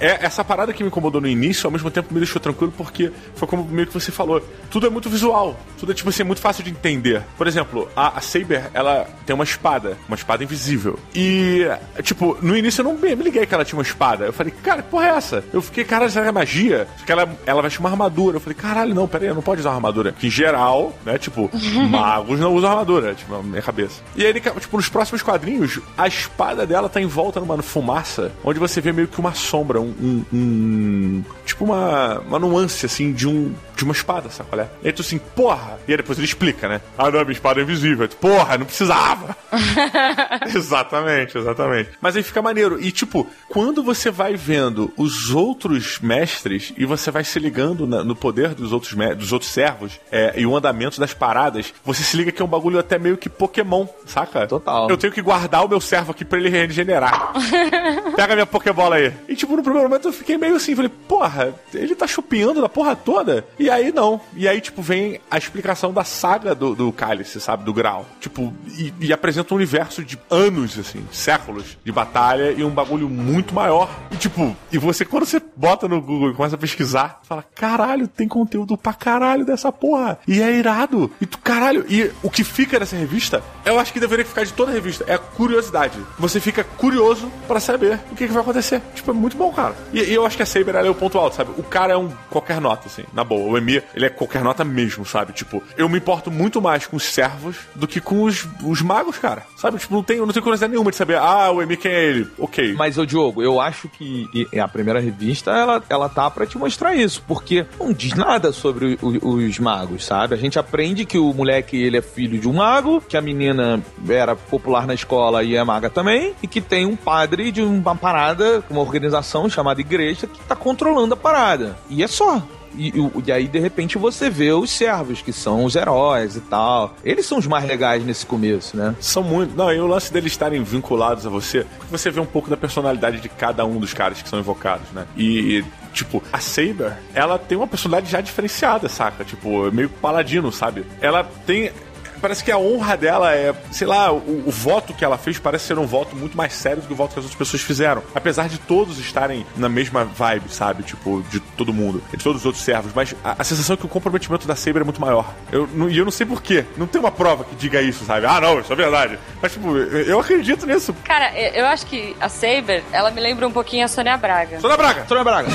é, 0.00 0.24
essa 0.24 0.42
parada 0.42 0.72
que 0.72 0.82
me 0.82 0.88
incomodou 0.88 1.20
no 1.20 1.28
início, 1.28 1.66
ao 1.66 1.70
mesmo 1.70 1.90
tempo 1.90 2.12
me 2.12 2.20
deixou 2.20 2.40
tranquilo, 2.40 2.72
porque 2.74 3.12
foi 3.34 3.46
como 3.46 3.64
meio 3.64 3.86
que 3.86 3.92
você 3.92 4.10
falou. 4.10 4.42
Tudo 4.70 4.86
é 4.86 4.90
muito 4.90 5.10
visual. 5.10 5.58
Tudo 5.78 5.92
é, 5.92 5.94
tipo 5.94 6.08
assim, 6.08 6.22
muito 6.22 6.40
fácil 6.40 6.64
de 6.64 6.70
entender. 6.70 7.22
Por 7.36 7.46
exemplo, 7.46 7.88
a, 7.94 8.18
a 8.18 8.20
Saber, 8.20 8.70
ela 8.72 9.06
tem 9.26 9.34
uma 9.34 9.44
espada, 9.44 9.98
uma 10.08 10.14
espada 10.14 10.42
invisível. 10.42 10.98
E, 11.14 11.66
tipo, 12.02 12.38
no 12.40 12.56
início 12.56 12.80
eu 12.80 12.84
não 12.84 12.96
me, 12.96 13.14
liguei 13.14 13.44
que 13.44 13.54
ela 13.54 13.64
tinha 13.64 13.76
uma 13.76 13.82
espada. 13.82 14.24
Eu 14.24 14.32
falei, 14.32 14.52
cara, 14.62 14.82
que 14.82 14.88
porra 14.88 15.06
é 15.06 15.10
essa? 15.10 15.44
Eu 15.52 15.60
fiquei, 15.60 15.84
caralho, 15.84 16.10
será 16.10 16.24
que 16.24 16.28
é 16.30 16.32
magia? 16.32 16.88
Porque 16.96 17.12
ela, 17.12 17.28
ela 17.44 17.60
vai 17.60 17.70
chamar 17.70 17.90
armadura. 17.90 18.36
Eu 18.36 18.40
falei, 18.40 18.56
caralho, 18.56 18.94
não, 18.94 19.06
pera 19.06 19.24
aí, 19.24 19.34
não 19.34 19.42
pode 19.50 19.60
usar 19.60 19.72
armadura. 19.72 20.12
Que 20.12 20.28
em 20.28 20.30
geral, 20.30 20.94
né, 21.04 21.18
tipo, 21.18 21.50
magos 21.90 22.38
não 22.38 22.54
usam 22.54 22.70
armadura, 22.70 23.14
tipo, 23.14 23.32
na 23.32 23.42
minha 23.42 23.62
cabeça. 23.62 24.00
E 24.14 24.24
aí, 24.24 24.32
tipo, 24.32 24.76
nos 24.76 24.88
próximos 24.88 25.22
quadrinhos, 25.22 25.80
a 25.98 26.06
espada 26.06 26.64
dela 26.64 26.88
tá 26.88 27.00
em 27.00 27.06
volta 27.06 27.40
numa 27.40 27.60
fumaça, 27.62 28.30
onde 28.44 28.60
você 28.60 28.80
vê 28.80 28.92
meio 28.92 29.08
que 29.08 29.18
uma 29.18 29.34
sombra, 29.34 29.80
um. 29.80 29.92
um, 30.00 30.24
um 30.32 31.24
tipo, 31.44 31.64
uma, 31.64 32.20
uma 32.20 32.38
nuance, 32.38 32.86
assim, 32.86 33.12
de 33.12 33.26
um. 33.26 33.52
De 33.74 33.84
uma 33.84 33.94
espada, 33.94 34.28
sabe 34.28 34.50
qual 34.50 34.60
é? 34.60 34.68
E 34.82 34.88
aí 34.88 34.92
tu 34.92 35.00
assim, 35.00 35.18
porra! 35.34 35.78
E 35.88 35.92
aí 35.92 35.96
depois 35.96 36.18
ele 36.18 36.26
explica, 36.26 36.68
né? 36.68 36.82
Ah, 36.98 37.10
não, 37.10 37.20
minha 37.20 37.32
espada 37.32 37.60
é 37.60 37.62
invisível. 37.62 38.06
Porra, 38.20 38.58
não 38.58 38.66
precisava! 38.66 39.34
exatamente, 40.54 41.38
exatamente. 41.38 41.88
Mas 41.98 42.14
aí 42.14 42.22
fica 42.22 42.42
maneiro. 42.42 42.78
E 42.78 42.92
tipo, 42.92 43.26
quando 43.48 43.82
você 43.82 44.10
vai 44.10 44.36
vendo 44.36 44.92
os 44.98 45.30
outros 45.30 45.98
mestres 45.98 46.74
e 46.76 46.84
você 46.84 47.10
vai 47.10 47.24
se 47.24 47.38
ligando 47.38 47.86
na, 47.86 48.04
no 48.04 48.14
poder 48.14 48.54
dos 48.54 48.70
outros, 48.70 48.94
dos 49.16 49.32
outros 49.32 49.39
servos 49.46 50.00
é, 50.10 50.34
e 50.36 50.46
o 50.46 50.56
andamento 50.56 51.00
das 51.00 51.14
paradas, 51.14 51.72
você 51.84 52.02
se 52.02 52.16
liga 52.16 52.32
que 52.32 52.40
é 52.40 52.44
um 52.44 52.48
bagulho 52.48 52.78
até 52.78 52.98
meio 52.98 53.16
que 53.16 53.28
Pokémon, 53.28 53.86
saca? 54.06 54.46
Total. 54.46 54.88
Eu 54.88 54.96
tenho 54.96 55.12
que 55.12 55.22
guardar 55.22 55.64
o 55.64 55.68
meu 55.68 55.80
servo 55.80 56.12
aqui 56.12 56.24
pra 56.24 56.38
ele 56.38 56.48
regenerar. 56.48 57.32
Pega 58.16 58.34
minha 58.34 58.46
Pokébola 58.46 58.96
aí. 58.96 59.12
E 59.28 59.34
tipo, 59.34 59.56
no 59.56 59.62
primeiro 59.62 59.88
momento 59.88 60.08
eu 60.08 60.12
fiquei 60.12 60.36
meio 60.36 60.56
assim, 60.56 60.74
falei, 60.74 60.90
porra, 60.90 61.54
ele 61.72 61.94
tá 61.94 62.06
chupinhando 62.06 62.60
da 62.60 62.68
porra 62.68 62.94
toda? 62.96 63.46
E 63.58 63.70
aí 63.70 63.92
não. 63.92 64.20
E 64.34 64.48
aí, 64.48 64.60
tipo, 64.60 64.82
vem 64.82 65.20
a 65.30 65.38
explicação 65.38 65.92
da 65.92 66.04
saga 66.04 66.54
do, 66.54 66.74
do 66.74 66.92
cálice, 66.92 67.40
sabe? 67.40 67.64
Do 67.64 67.72
grau. 67.72 68.06
Tipo, 68.20 68.52
e, 68.76 68.92
e 69.00 69.12
apresenta 69.12 69.54
um 69.54 69.56
universo 69.56 70.04
de 70.04 70.18
anos, 70.30 70.78
assim, 70.78 71.06
séculos 71.12 71.78
de 71.84 71.92
batalha 71.92 72.52
e 72.52 72.64
um 72.64 72.70
bagulho 72.70 73.08
muito 73.08 73.54
maior. 73.54 73.90
E 74.10 74.16
tipo, 74.16 74.56
e 74.72 74.78
você, 74.78 75.04
quando 75.04 75.24
você 75.24 75.40
bota 75.56 75.88
no 75.88 76.00
Google 76.00 76.30
e 76.30 76.34
começa 76.34 76.56
a 76.56 76.58
pesquisar, 76.58 77.20
fala, 77.22 77.44
caralho, 77.54 78.08
tem 78.08 78.26
conteúdo 78.26 78.76
pra 78.76 78.92
caralho 79.30 79.44
dessa 79.44 79.70
porra. 79.70 80.18
E 80.26 80.42
é 80.42 80.52
irado. 80.56 81.10
E 81.20 81.26
tu, 81.26 81.38
caralho. 81.38 81.84
E 81.88 82.10
o 82.22 82.30
que 82.30 82.42
fica 82.42 82.78
nessa 82.78 82.96
revista, 82.96 83.42
eu 83.64 83.78
acho 83.78 83.92
que 83.92 84.00
deveria 84.00 84.24
ficar 84.24 84.44
de 84.44 84.52
toda 84.52 84.72
revista, 84.72 85.04
é 85.06 85.14
a 85.14 85.18
curiosidade. 85.18 85.98
Você 86.18 86.40
fica 86.40 86.64
curioso 86.64 87.30
pra 87.46 87.60
saber 87.60 88.00
o 88.10 88.16
que, 88.16 88.26
que 88.26 88.32
vai 88.32 88.42
acontecer. 88.42 88.80
Tipo, 88.94 89.10
é 89.10 89.14
muito 89.14 89.36
bom, 89.36 89.52
cara. 89.52 89.74
E, 89.92 90.00
e 90.00 90.14
eu 90.14 90.26
acho 90.26 90.36
que 90.36 90.42
a 90.42 90.46
Saber 90.46 90.74
é 90.74 90.90
o 90.90 90.94
ponto 90.94 91.16
alto, 91.16 91.36
sabe? 91.36 91.50
O 91.56 91.62
cara 91.62 91.92
é 91.92 91.96
um 91.96 92.10
qualquer 92.28 92.60
nota, 92.60 92.88
assim, 92.88 93.04
na 93.12 93.22
boa. 93.22 93.48
O 93.52 93.56
Emir, 93.56 93.84
ele 93.94 94.06
é 94.06 94.08
qualquer 94.08 94.42
nota 94.42 94.64
mesmo, 94.64 95.06
sabe? 95.06 95.32
Tipo, 95.32 95.62
eu 95.76 95.88
me 95.88 95.98
importo 95.98 96.28
muito 96.30 96.60
mais 96.60 96.86
com 96.86 96.96
os 96.96 97.04
servos 97.04 97.56
do 97.74 97.86
que 97.86 98.00
com 98.00 98.22
os, 98.24 98.46
os 98.64 98.82
magos, 98.82 99.16
cara. 99.18 99.44
Sabe? 99.56 99.78
Tipo, 99.78 99.94
não 99.94 100.02
tenho, 100.02 100.26
não 100.26 100.32
tenho 100.32 100.42
curiosidade 100.42 100.72
nenhuma 100.72 100.90
de 100.90 100.96
saber, 100.96 101.18
ah, 101.18 101.50
o 101.52 101.62
Emir 101.62 101.78
quem 101.78 101.92
é 101.92 102.02
ele? 102.04 102.28
Ok. 102.38 102.74
Mas, 102.76 102.98
ô 102.98 103.06
Diogo, 103.06 103.42
eu 103.42 103.60
acho 103.60 103.88
que 103.88 104.26
a 104.60 104.66
primeira 104.66 104.98
revista, 105.00 105.52
ela, 105.52 105.82
ela 105.88 106.08
tá 106.08 106.28
pra 106.30 106.46
te 106.46 106.58
mostrar 106.58 106.94
isso, 106.96 107.22
porque 107.28 107.64
não 107.78 107.92
diz 107.92 108.14
nada 108.14 108.50
sobre 108.52 108.98
o- 109.00 109.19
os 109.22 109.58
magos, 109.58 110.04
sabe? 110.04 110.34
A 110.34 110.38
gente 110.38 110.58
aprende 110.58 111.04
que 111.04 111.18
o 111.18 111.32
moleque, 111.32 111.76
ele 111.76 111.96
é 111.96 112.02
filho 112.02 112.38
de 112.38 112.48
um 112.48 112.54
mago, 112.54 113.00
que 113.00 113.16
a 113.16 113.20
menina 113.20 113.82
era 114.08 114.34
popular 114.34 114.86
na 114.86 114.94
escola 114.94 115.42
e 115.42 115.56
é 115.56 115.64
maga 115.64 115.90
também, 115.90 116.34
e 116.42 116.46
que 116.46 116.60
tem 116.60 116.86
um 116.86 116.96
padre 116.96 117.50
de 117.50 117.62
uma 117.62 117.94
parada, 117.94 118.62
uma 118.70 118.80
organização 118.80 119.48
chamada 119.48 119.80
igreja, 119.80 120.26
que 120.26 120.40
tá 120.40 120.56
controlando 120.56 121.14
a 121.14 121.16
parada. 121.16 121.76
E 121.88 122.02
é 122.02 122.06
só. 122.06 122.42
E, 122.76 122.92
e- 123.26 123.32
aí, 123.32 123.46
de 123.48 123.58
repente, 123.58 123.98
você 123.98 124.30
vê 124.30 124.52
os 124.52 124.70
servos, 124.70 125.22
que 125.22 125.32
são 125.32 125.64
os 125.64 125.74
heróis 125.76 126.36
e 126.36 126.40
tal. 126.40 126.94
Eles 127.04 127.26
são 127.26 127.38
os 127.38 127.46
mais 127.46 127.64
legais 127.66 128.04
nesse 128.04 128.24
começo, 128.26 128.76
né? 128.76 128.94
São 129.00 129.22
muito. 129.22 129.56
Não, 129.56 129.72
e 129.72 129.80
o 129.80 129.86
lance 129.86 130.12
deles 130.12 130.32
estarem 130.32 130.62
vinculados 130.62 131.26
a 131.26 131.30
você, 131.30 131.66
porque 131.78 131.90
você 131.96 132.10
vê 132.10 132.20
um 132.20 132.26
pouco 132.26 132.48
da 132.50 132.56
personalidade 132.56 133.20
de 133.20 133.28
cada 133.28 133.64
um 133.64 133.78
dos 133.78 133.92
caras 133.94 134.22
que 134.22 134.28
são 134.28 134.38
invocados, 134.38 134.90
né? 134.92 135.06
E. 135.16 135.64
Tipo, 135.92 136.22
a 136.32 136.38
Saber, 136.38 136.92
ela 137.12 137.36
tem 137.36 137.58
uma 137.58 137.66
personalidade 137.66 138.12
já 138.12 138.20
diferenciada, 138.20 138.88
saca? 138.88 139.24
Tipo, 139.24 139.72
meio 139.72 139.88
paladino, 139.88 140.52
sabe? 140.52 140.86
Ela 141.00 141.24
tem. 141.44 141.72
Parece 142.20 142.42
que 142.44 142.50
a 142.50 142.58
honra 142.58 142.96
dela 142.96 143.34
é, 143.34 143.54
sei 143.70 143.86
lá, 143.86 144.12
o, 144.12 144.44
o 144.46 144.50
voto 144.50 144.92
que 144.94 145.04
ela 145.04 145.16
fez 145.18 145.38
parece 145.38 145.66
ser 145.66 145.78
um 145.78 145.86
voto 145.86 146.14
muito 146.16 146.36
mais 146.36 146.52
sério 146.52 146.82
do 146.82 146.86
que 146.86 146.92
o 146.92 146.96
voto 146.96 147.14
que 147.14 147.18
as 147.20 147.24
outras 147.24 147.38
pessoas 147.38 147.62
fizeram. 147.62 148.02
Apesar 148.14 148.48
de 148.48 148.58
todos 148.58 148.98
estarem 148.98 149.46
na 149.56 149.68
mesma 149.68 150.04
vibe, 150.04 150.50
sabe? 150.52 150.82
Tipo, 150.82 151.22
de 151.30 151.40
todo 151.40 151.72
mundo, 151.72 152.02
de 152.10 152.22
todos 152.22 152.40
os 152.42 152.46
outros 152.46 152.62
servos. 152.64 152.92
Mas 152.94 153.14
a, 153.24 153.36
a 153.38 153.44
sensação 153.44 153.74
é 153.74 153.76
que 153.76 153.86
o 153.86 153.88
comprometimento 153.88 154.46
da 154.46 154.54
Saber 154.56 154.80
é 154.80 154.84
muito 154.84 155.00
maior. 155.00 155.32
Eu, 155.52 155.66
não- 155.72 155.88
e 155.88 155.96
eu 155.98 156.04
não 156.04 156.12
sei 156.12 156.26
porquê. 156.26 156.64
Não 156.76 156.86
tem 156.86 157.00
uma 157.00 157.10
prova 157.10 157.44
que 157.44 157.54
diga 157.54 157.80
isso, 157.80 158.04
sabe? 158.04 158.26
Ah, 158.26 158.40
não, 158.40 158.60
isso 158.60 158.72
é 158.72 158.76
verdade. 158.76 159.18
Mas, 159.40 159.52
tipo, 159.52 159.76
eu, 159.76 160.18
acredito 160.20 160.66
nisso. 160.66 160.94
Cara, 161.04 161.32
eu 161.38 161.60
eu 161.60 161.66
acho 161.66 161.84
que 161.86 162.16
a 162.20 162.28
Saber, 162.28 162.82
ela 162.92 163.10
me 163.10 163.20
lembra 163.20 163.46
um 163.46 163.52
pouquinho 163.52 163.84
a 163.84 163.88
Sônia 163.88 164.16
Braga. 164.16 164.60
Sônia 164.60 164.76
Braga! 164.76 165.04
Sônia 165.06 165.24
Braga. 165.24 165.48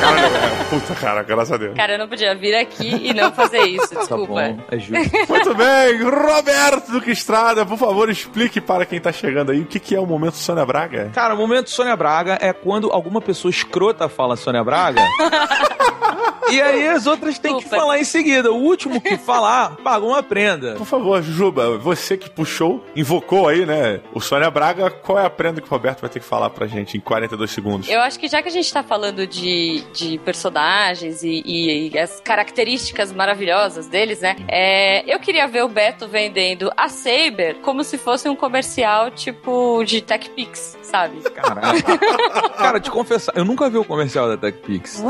Cara, 0.00 0.20
é, 0.20 0.64
puta 0.68 0.94
cara, 0.94 1.22
graças 1.22 1.52
a 1.52 1.56
Deus. 1.56 1.74
Cara, 1.74 1.94
eu 1.94 1.98
não 1.98 2.06
podia 2.08 2.34
vir 2.34 2.54
aqui 2.54 3.08
e 3.08 3.14
não 3.14 3.32
fazer 3.32 3.62
isso, 3.62 3.88
Tá 3.94 4.00
desculpa. 4.00 4.26
bom, 4.34 4.58
é 4.70 4.78
justo. 4.78 5.10
Muito 5.28 5.54
bem, 5.54 6.02
Roberto 6.02 6.90
Duque 6.92 7.10
Estrada, 7.10 7.64
por 7.64 7.78
favor, 7.78 8.10
explique 8.10 8.60
para 8.60 8.84
quem 8.84 9.00
tá 9.00 9.10
chegando 9.12 9.50
aí 9.52 9.60
o 9.60 9.64
que, 9.66 9.80
que 9.80 9.94
é 9.94 10.00
o 10.00 10.06
momento 10.06 10.36
Sônia 10.36 10.66
Braga. 10.66 11.10
Cara, 11.14 11.32
o 11.34 11.38
momento 11.38 11.70
Sônia 11.70 11.96
Braga 11.96 12.36
é 12.40 12.52
quando 12.52 12.90
alguma 12.92 13.20
pessoa 13.22 13.50
escrota 13.50 14.08
fala 14.08 14.36
Sônia 14.36 14.62
Braga. 14.62 15.00
e 16.56 16.62
aí 16.62 16.88
as 16.88 17.06
outras 17.06 17.38
têm 17.38 17.56
que 17.58 17.68
falar 17.68 17.98
em 17.98 18.04
seguida. 18.04 18.50
O 18.52 18.56
último 18.56 19.00
que 19.00 19.16
falar, 19.16 19.76
paga 19.76 20.04
uma 20.04 20.22
prenda. 20.22 20.74
Por 20.76 20.86
favor, 20.86 21.22
Juba, 21.22 21.76
você 21.78 22.16
que 22.16 22.28
puxou, 22.30 22.84
invocou 22.94 23.48
aí, 23.48 23.64
né, 23.66 24.00
o 24.12 24.20
Sônia 24.20 24.50
Braga, 24.50 24.90
qual 24.90 25.18
é 25.18 25.24
a 25.24 25.30
prenda 25.30 25.60
que 25.60 25.66
o 25.66 25.70
Roberto 25.70 26.00
vai 26.00 26.10
ter 26.10 26.20
que 26.20 26.26
falar 26.26 26.50
pra 26.50 26.66
gente 26.66 26.96
em 26.96 27.00
42 27.00 27.50
segundos? 27.50 27.88
Eu 27.88 28.00
acho 28.00 28.18
que 28.18 28.28
já 28.28 28.40
que 28.42 28.48
a 28.48 28.52
gente 28.52 28.72
tá 28.72 28.82
falando 28.82 29.26
de, 29.26 29.82
de 29.92 30.18
personagens 30.18 31.22
e, 31.22 31.42
e- 31.44 31.90
e 31.94 31.98
as 31.98 32.20
características 32.20 33.12
maravilhosas 33.12 33.86
deles, 33.86 34.20
né? 34.20 34.36
É, 34.48 35.02
eu 35.12 35.18
queria 35.18 35.46
ver 35.48 35.64
o 35.64 35.68
Beto 35.68 36.06
vendendo 36.08 36.70
a 36.76 36.88
Saber 36.88 37.56
como 37.62 37.82
se 37.84 37.98
fosse 37.98 38.28
um 38.28 38.36
comercial 38.36 39.10
tipo 39.10 39.82
de 39.84 40.00
Tech 40.00 40.28
Pix, 40.30 40.78
sabe? 40.82 41.20
Caraca. 41.30 41.98
Cara, 42.56 42.80
te 42.80 42.90
confessar, 42.90 43.32
eu 43.36 43.44
nunca 43.44 43.68
vi 43.68 43.76
o 43.78 43.84
comercial 43.84 44.28
da 44.28 44.36
TechPix. 44.36 45.02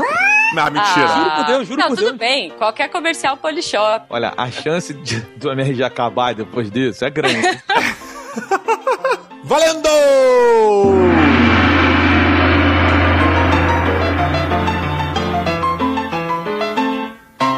Ah, 0.57 0.69
mentira. 0.69 1.07
Juro 1.07 1.34
por 1.35 1.45
Deus, 1.45 1.67
juro 1.67 1.79
Não, 1.79 1.87
por 1.89 1.95
tudo 1.97 2.05
Deus. 2.07 2.17
bem. 2.17 2.49
Qualquer 2.51 2.89
comercial 2.89 3.37
Polishop. 3.37 4.05
Olha, 4.09 4.33
a 4.37 4.49
chance 4.51 4.93
de, 4.93 5.19
do 5.37 5.51
MRG 5.51 5.83
acabar 5.83 6.33
depois 6.33 6.69
disso 6.71 7.03
é 7.05 7.09
grande. 7.09 7.41
Valendo! 9.43 9.89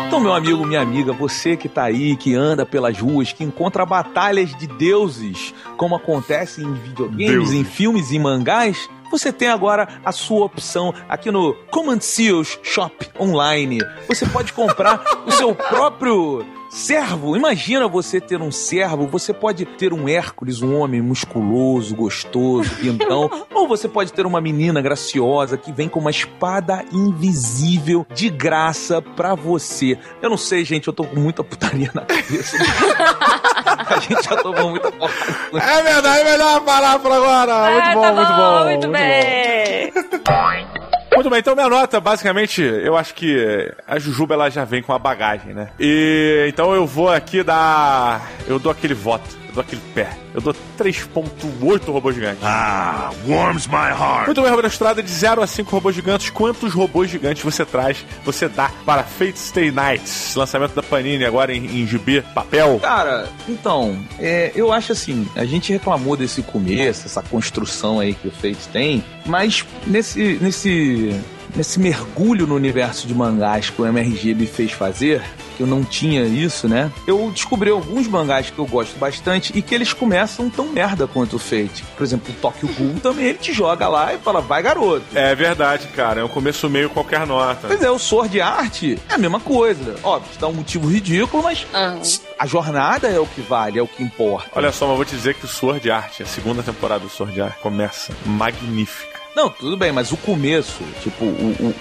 Então, 0.07 0.19
meu 0.21 0.33
amigo, 0.33 0.65
minha 0.65 0.81
amiga, 0.81 1.11
você 1.13 1.55
que 1.55 1.69
tá 1.69 1.83
aí, 1.83 2.15
que 2.15 2.33
anda 2.33 2.65
pelas 2.65 2.97
ruas, 2.97 3.31
que 3.33 3.43
encontra 3.43 3.85
batalhas 3.85 4.55
de 4.55 4.65
deuses, 4.65 5.53
como 5.75 5.95
acontece 5.95 6.63
em 6.63 6.73
videogames, 6.73 7.27
Deuses. 7.27 7.53
em 7.53 7.63
filmes 7.63 8.11
e 8.11 8.17
mangás, 8.17 8.89
você 9.11 9.31
tem 9.31 9.47
agora 9.47 9.87
a 10.03 10.11
sua 10.11 10.45
opção 10.45 10.93
aqui 11.07 11.31
no 11.31 11.53
Command 11.71 12.01
Seals 12.01 12.59
Shop 12.63 13.09
Online. 13.19 13.79
Você 14.07 14.25
pode 14.25 14.53
comprar 14.53 15.03
o 15.25 15.31
seu 15.31 15.53
próprio 15.55 16.45
servo. 16.69 17.35
Imagina 17.35 17.87
você 17.87 18.19
ter 18.21 18.41
um 18.41 18.51
servo, 18.51 19.07
você 19.07 19.33
pode 19.33 19.65
ter 19.65 19.93
um 19.93 20.07
Hércules, 20.07 20.61
um 20.61 20.75
homem 20.79 21.01
musculoso, 21.01 21.95
gostoso, 21.95 22.69
então, 22.83 23.29
ou 23.53 23.67
você 23.67 23.87
pode 23.87 24.11
ter 24.13 24.25
uma 24.25 24.39
menina 24.41 24.81
graciosa 24.81 25.57
que 25.57 25.71
vem 25.71 25.87
com 25.89 25.99
uma 25.99 26.11
espada 26.11 26.83
invisível 26.91 28.05
de 28.13 28.29
graça 28.29 29.01
pra 29.01 29.35
você. 29.35 29.97
Eu 30.21 30.29
não 30.29 30.37
sei, 30.37 30.63
gente, 30.65 30.87
eu 30.87 30.93
tô 30.93 31.03
com 31.03 31.19
muita 31.19 31.43
putaria 31.43 31.91
na 31.93 32.01
cabeça. 32.01 32.57
A 33.87 33.99
gente 33.99 34.23
já 34.23 34.35
tomou 34.37 34.71
muita 34.71 34.91
porrada. 34.91 35.17
É 35.53 35.81
verdade, 35.83 36.23
melhor 36.29 36.61
parar 36.61 36.99
por 36.99 37.11
agora. 37.11 37.71
Muito 37.71 37.87
Ah, 37.87 37.93
bom, 37.93 38.01
tá 38.01 38.13
muito 38.13 38.33
bom. 38.33 38.63
Muito, 38.65 38.87
bem. 38.89 40.67
Muito 41.17 41.31
bem, 41.31 41.39
então 41.39 41.55
minha 41.55 41.67
nota, 41.67 41.99
basicamente, 41.99 42.61
eu 42.61 42.95
acho 42.95 43.15
que 43.15 43.73
a 43.87 43.97
Jujuba 43.97 44.35
ela 44.35 44.51
já 44.51 44.63
vem 44.63 44.83
com 44.83 44.93
a 44.93 44.99
bagagem, 44.99 45.51
né? 45.51 45.71
E 45.79 46.45
então 46.47 46.75
eu 46.75 46.85
vou 46.85 47.09
aqui 47.09 47.41
dar. 47.41 48.21
Eu 48.47 48.59
dou 48.59 48.71
aquele 48.71 48.93
voto, 48.93 49.27
dou 49.57 49.61
aquele 49.63 49.81
pé. 49.93 50.17
Eu 50.33 50.41
dou 50.41 50.55
3,8 50.77 51.91
robôs 51.91 52.15
gigantes. 52.15 52.43
Ah, 52.43 53.11
warms 53.27 53.67
my 53.67 53.89
heart. 53.89 54.27
Muito 54.27 54.41
bem, 54.41 54.49
Roberto 54.49 54.71
Estrada, 54.71 55.01
de 55.01 55.09
0 55.09 55.41
a 55.41 55.47
5 55.47 55.69
robôs 55.69 55.95
gigantes, 55.95 56.29
quantos 56.29 56.73
robôs 56.73 57.09
gigantes 57.09 57.43
você 57.43 57.65
traz, 57.65 58.05
você 58.23 58.47
dá 58.47 58.71
para 58.85 59.03
Fate 59.03 59.39
Stay 59.39 59.71
Nights, 59.71 60.35
lançamento 60.35 60.73
da 60.73 60.83
Panini 60.83 61.25
agora 61.25 61.53
em, 61.53 61.81
em 61.81 61.87
GB, 61.87 62.21
papel? 62.33 62.79
Cara, 62.79 63.27
então, 63.49 63.97
é, 64.19 64.51
eu 64.55 64.71
acho 64.71 64.91
assim, 64.91 65.27
a 65.35 65.45
gente 65.45 65.73
reclamou 65.73 66.15
desse 66.15 66.43
começo, 66.43 67.05
essa 67.05 67.23
construção 67.23 67.99
aí 67.99 68.13
que 68.13 68.27
o 68.27 68.31
Fate 68.31 68.67
tem, 68.71 69.03
mas 69.25 69.65
nesse, 69.87 70.37
nesse, 70.39 71.19
nesse 71.57 71.79
mergulho 71.79 72.45
no 72.45 72.55
universo 72.55 73.07
de 73.07 73.15
mangás 73.15 73.71
que 73.71 73.81
o 73.81 73.85
MRG 73.85 74.35
me 74.35 74.45
fez 74.45 74.71
fazer, 74.71 75.23
que 75.57 75.63
eu 75.63 75.67
não 75.67 75.83
tinha 75.83 76.23
isso, 76.23 76.67
né? 76.67 76.91
Eu 77.07 77.31
descobri 77.31 77.71
alguns 77.71 78.07
mangás 78.07 78.51
que 78.51 78.59
eu 78.59 78.65
gosto 78.67 78.95
bastante 78.99 79.51
e 79.57 79.61
que 79.63 79.73
eles 79.73 79.91
começam 79.91 80.51
tão 80.51 80.67
merda 80.67 81.07
quanto 81.07 81.37
o 81.37 81.39
Fate. 81.39 81.83
Por 81.97 82.03
exemplo, 82.03 82.31
o 82.31 82.39
Tokyo 82.39 82.69
Ghoul 82.77 82.99
também, 83.01 83.25
ele 83.25 83.39
te 83.39 83.51
joga 83.51 83.87
lá 83.87 84.13
e 84.13 84.19
fala, 84.19 84.39
vai 84.39 84.61
garoto. 84.61 85.03
É 85.15 85.33
verdade, 85.33 85.87
cara, 85.87 86.21
é 86.21 86.23
um 86.23 86.27
começo 86.29 86.69
meio 86.69 86.91
qualquer 86.91 87.25
nota. 87.25 87.67
Pois 87.67 87.81
é, 87.81 87.89
o 87.89 87.97
Sword 87.97 88.39
Art 88.39 88.83
é 88.83 88.97
a 89.09 89.17
mesma 89.17 89.39
coisa. 89.39 89.95
Óbvio, 90.03 90.31
te 90.31 90.37
dá 90.37 90.47
um 90.47 90.53
motivo 90.53 90.87
ridículo, 90.87 91.41
mas 91.41 91.65
Aham. 91.73 92.01
a 92.37 92.45
jornada 92.45 93.07
é 93.07 93.19
o 93.19 93.25
que 93.25 93.41
vale, 93.41 93.79
é 93.79 93.81
o 93.81 93.87
que 93.87 94.03
importa. 94.03 94.51
Olha 94.53 94.71
só, 94.71 94.85
mas 94.85 94.91
eu 94.91 94.97
vou 94.97 95.05
te 95.05 95.15
dizer 95.15 95.33
que 95.33 95.45
o 95.45 95.47
Sword 95.47 95.89
Art, 95.89 96.21
a 96.21 96.25
segunda 96.25 96.61
temporada 96.61 96.99
do 96.99 97.09
Sword 97.09 97.41
Art, 97.41 97.57
começa 97.57 98.13
magnífica. 98.27 99.16
Não, 99.37 99.51
tudo 99.51 99.77
bem, 99.77 99.91
mas 99.91 100.11
o 100.11 100.17
começo, 100.17 100.81
tipo, 101.03 101.23
o, 101.23 101.27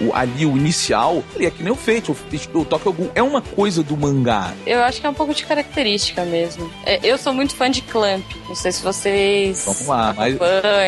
o- 0.03 0.09
o- 0.09 0.15
ali, 0.15 0.45
o 0.45 0.55
inicial, 0.55 1.23
ele 1.35 1.47
é 1.47 1.49
que 1.49 1.63
nem 1.63 1.71
o 1.73 1.75
Fate. 1.75 2.11
O, 2.11 2.15
o 2.59 2.63
Tokyo 2.63 2.93
Ghoul 2.93 3.09
é 3.15 3.23
uma 3.23 3.41
coisa 3.41 3.81
do 3.81 3.97
mangá. 3.97 4.53
Eu 4.63 4.83
acho 4.83 5.01
que 5.01 5.07
é 5.07 5.09
um 5.09 5.13
pouco 5.15 5.33
de 5.33 5.43
característica 5.43 6.23
mesmo. 6.23 6.71
É, 6.85 6.99
eu 7.03 7.17
sou 7.17 7.33
muito 7.33 7.55
fã 7.55 7.67
de 7.71 7.81
Clamp. 7.87 8.23
Não 8.47 8.55
sei 8.55 8.71
se 8.71 8.83
vocês. 8.83 9.63
Vamos 9.65 9.87
lá, 9.87 10.13
mais- 10.13 10.37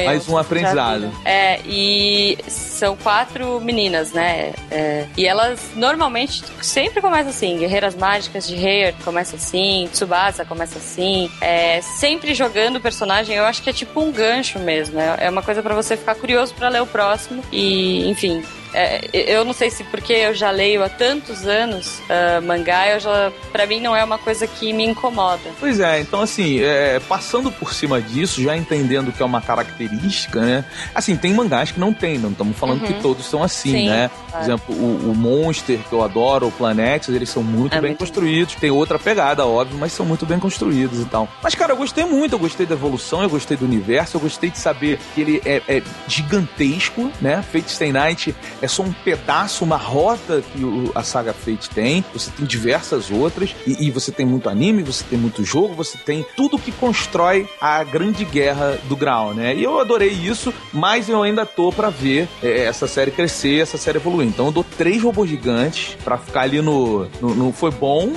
mais 0.06 0.30
um 0.30 0.38
aprendizado. 0.38 1.12
É, 1.26 1.60
e 1.66 2.38
são 2.48 2.96
quatro 2.96 3.60
meninas, 3.62 4.12
né? 4.12 4.54
É, 4.72 5.06
e 5.18 5.26
elas 5.26 5.60
normalmente 5.76 6.44
sempre 6.62 7.02
começam 7.02 7.30
assim: 7.30 7.58
Guerreiras 7.58 7.96
Mágicas 7.96 8.48
de 8.48 8.56
Hair 8.56 8.94
começa 9.04 9.36
assim, 9.36 9.90
Tsubasa 9.92 10.46
começa 10.46 10.78
assim. 10.78 11.30
É, 11.42 11.82
sempre 11.82 12.34
jogando 12.34 12.78
o 12.78 12.82
personagem, 12.82 13.36
eu 13.36 13.46
acho 13.46 13.62
que 13.62 13.70
é 13.70 13.74
tipo 13.74 14.00
um 14.02 14.12
gancho 14.12 14.60
mesmo. 14.60 15.00
É, 15.00 15.26
é 15.26 15.30
uma 15.30 15.42
coisa 15.42 15.62
pra 15.64 15.74
você 15.76 15.98
ficar 15.98 16.16
curioso 16.16 16.54
pra 16.54 16.70
ler 16.70 16.82
o 16.82 16.88
próximo. 16.88 17.44
E, 17.52 18.08
enfim, 18.10 18.44
é, 18.74 19.10
eu 19.14 19.44
não 19.44 19.54
sei 19.54 19.70
se 19.70 19.84
porque 19.86 20.14
eu 20.14 20.34
já 20.34 20.52
leio 20.52 20.84
há 20.84 20.90
tantos 20.90 21.46
anos 21.46 22.00
uh, 22.00 22.42
mangá, 22.46 22.90
eu 22.90 23.00
já, 23.00 23.32
pra 23.52 23.66
mim 23.66 23.80
não 23.80 23.96
é 23.96 24.04
uma 24.04 24.18
coisa 24.18 24.46
que 24.48 24.72
me 24.74 24.86
incomoda. 24.86 25.50
Pois 25.60 25.80
é, 25.80 26.02
então 26.02 26.22
assim, 26.22 26.62
é, 26.62 27.00
passando 27.08 27.52
por 27.52 27.74
cima 27.74 28.02
disso, 28.02 28.42
já 28.42 28.56
entendendo 28.56 29.12
que 29.12 29.22
é 29.22 29.26
uma 29.26 29.42
característica, 29.42 30.42
né? 30.42 30.66
Assim, 30.94 31.16
tem 31.16 31.34
mangás 31.34 31.72
que 31.72 31.80
não 31.80 31.94
tem, 31.94 32.18
não 32.18 32.32
estamos 32.32 32.58
falando 32.58 32.82
uhum. 32.82 32.88
que 32.88 32.94
todos 33.02 33.26
são 33.26 33.44
assim, 33.44 33.72
Sim, 33.72 33.90
né? 33.90 34.10
Por 34.32 34.40
é. 34.40 34.44
exemplo, 34.44 34.76
o, 34.76 35.12
o, 35.12 35.16
Monster, 35.16 35.80
que 35.80 35.94
eu 35.94 36.04
adoro, 36.04 36.48
o 36.48 36.52
Planet, 36.52 37.08
eles 37.10 37.30
são 37.30 37.44
muito 37.44 37.76
é 37.76 37.82
bem 37.82 37.92
muito 37.92 38.00
construídos. 38.00 38.56
Tem 38.56 38.70
outra 38.70 39.00
pegada, 39.00 39.46
óbvio, 39.46 39.78
mas 39.78 39.92
são 39.92 40.06
muito 40.06 40.26
bem 40.26 40.40
construídos 40.40 41.02
e 41.02 41.06
tal. 41.06 41.28
Mas, 41.42 41.56
cara, 41.56 41.74
eu 41.74 41.78
gostei 41.78 42.06
muito, 42.06 42.34
eu 42.34 42.40
gostei 42.40 42.66
da 42.66 42.76
evolução, 42.76 43.24
eu 43.24 43.30
gostei 43.30 43.58
do 43.58 43.66
universo, 43.66 44.18
eu 44.18 44.22
gostei 44.22 44.50
de 44.50 44.58
saber 44.58 45.00
que 45.14 45.22
ele 45.22 45.42
é, 45.46 45.62
é 45.68 45.84
gigantesco, 46.08 47.12
né? 47.22 47.44
Fate 47.52 47.72
Stay 47.72 47.92
Night 47.92 48.36
é 48.62 48.68
só 48.68 48.84
um 48.84 48.92
pedaço, 48.92 49.64
uma 49.64 49.78
rota 49.78 50.42
que 50.42 50.64
o, 50.64 50.92
a 50.96 51.04
saga 51.04 51.34
Fate 51.34 51.70
tem. 51.70 52.04
Você 52.14 52.32
tem 52.32 52.46
diversas 52.46 53.12
outras, 53.12 53.56
e, 53.66 53.88
e 53.88 53.92
você 53.92 54.12
tem 54.12 54.26
muito 54.26 54.50
anime, 54.50 54.84
você 54.84 55.04
tem 55.04 55.18
muito 55.18 55.44
jogo, 55.44 55.74
você 55.74 55.98
tem 55.98 56.26
tudo 56.36 56.58
que 56.58 56.72
constrói 56.72 57.48
a 57.60 57.84
grande 57.84 58.26
guerra 58.26 58.80
do 58.86 58.96
Grau, 58.96 59.34
né? 59.34 59.56
E 59.56 59.64
eu 59.64 59.80
adorei 59.80 60.10
isso, 60.10 60.54
mas 60.74 61.10
eu 61.10 61.22
ainda 61.24 61.46
tô 61.46 61.72
para 61.72 61.90
ver 61.90 62.28
é, 62.42 62.66
essa 62.66 62.88
série 62.88 63.12
crescer, 63.12 63.62
essa 63.62 63.78
série 63.78 63.98
evoluir. 63.98 64.28
Então 64.28 64.48
eu 64.48 64.52
dou 64.52 64.66
três 64.78 65.02
robôs 65.02 65.30
gigantes 65.30 65.98
para 66.04 66.18
ficar 66.18 66.42
ali 66.42 66.62
no, 66.62 67.08
no, 67.22 67.36
no 67.36 67.52
foi 67.52 67.72
bom, 67.72 68.14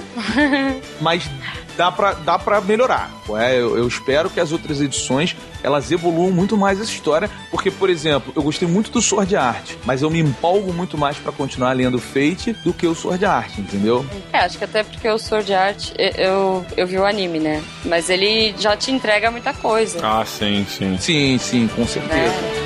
mas 1.00 1.28
dá 1.76 1.90
pra, 1.90 2.12
dá 2.12 2.38
pra 2.38 2.60
melhorar. 2.60 3.10
É, 3.38 3.54
eu, 3.56 3.76
eu, 3.76 3.86
espero 3.86 4.28
que 4.28 4.40
as 4.40 4.52
outras 4.52 4.80
edições 4.80 5.36
elas 5.62 5.90
evoluam 5.90 6.30
muito 6.30 6.56
mais 6.56 6.80
essa 6.80 6.90
história, 6.90 7.30
porque, 7.50 7.70
por 7.70 7.88
exemplo, 7.88 8.32
eu 8.34 8.42
gostei 8.42 8.66
muito 8.66 8.90
do 8.90 9.00
Sword 9.00 9.36
Art, 9.36 9.72
mas 9.84 10.02
eu 10.02 10.10
me 10.10 10.18
empolgo 10.18 10.72
muito 10.72 10.98
mais 10.98 11.16
para 11.16 11.30
continuar 11.30 11.72
lendo 11.72 11.98
Fate 11.98 12.52
do 12.64 12.72
que 12.72 12.86
o 12.86 12.94
Sword 12.94 13.24
Art, 13.24 13.58
entendeu? 13.58 14.04
É, 14.32 14.38
acho 14.38 14.58
que 14.58 14.64
até 14.64 14.82
porque 14.82 15.08
o 15.08 15.18
Sword 15.18 15.54
Art, 15.54 15.92
eu, 15.96 16.66
eu 16.76 16.86
vi 16.86 16.98
o 16.98 17.06
anime, 17.06 17.38
né? 17.38 17.62
Mas 17.84 18.10
ele 18.10 18.54
já 18.58 18.76
te 18.76 18.90
entrega 18.90 19.30
muita 19.30 19.54
coisa. 19.54 20.00
Ah, 20.02 20.24
sim, 20.24 20.66
sim. 20.68 20.98
Sim, 20.98 21.38
sim, 21.38 21.68
com 21.68 21.86
certeza. 21.86 22.34
É. 22.58 22.61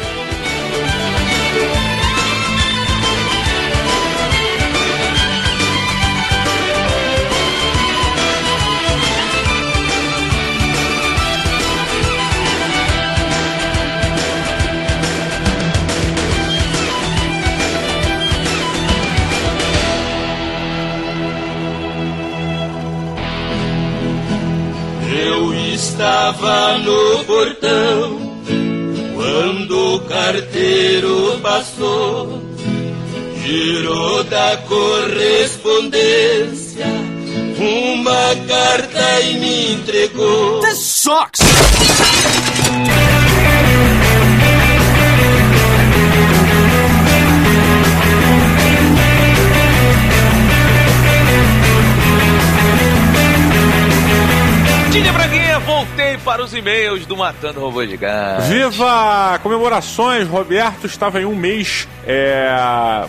estava 25.76 26.78
no 26.78 27.22
portão 27.24 28.18
quando 29.14 29.96
o 29.96 30.00
carteiro 30.00 31.38
passou, 31.42 32.42
girou 33.44 34.24
da 34.24 34.56
correspondência 34.68 36.86
uma 37.58 38.34
carta 38.48 39.20
e 39.20 39.38
me 39.38 39.74
entregou. 39.74 40.60
This 40.60 40.78
sucks! 40.78 41.40
Braguinha, 55.12 55.12
voltei 55.12 55.55
para 56.26 56.42
os 56.42 56.52
e-mails 56.52 57.06
do 57.06 57.16
Matando 57.16 57.60
Robô 57.60 57.86
Gigante. 57.86 58.48
Viva! 58.48 59.38
Comemorações! 59.44 60.26
Roberto 60.26 60.84
estava 60.84 61.22
em 61.22 61.24
um 61.24 61.36
mês, 61.36 61.86
é, 62.04 62.48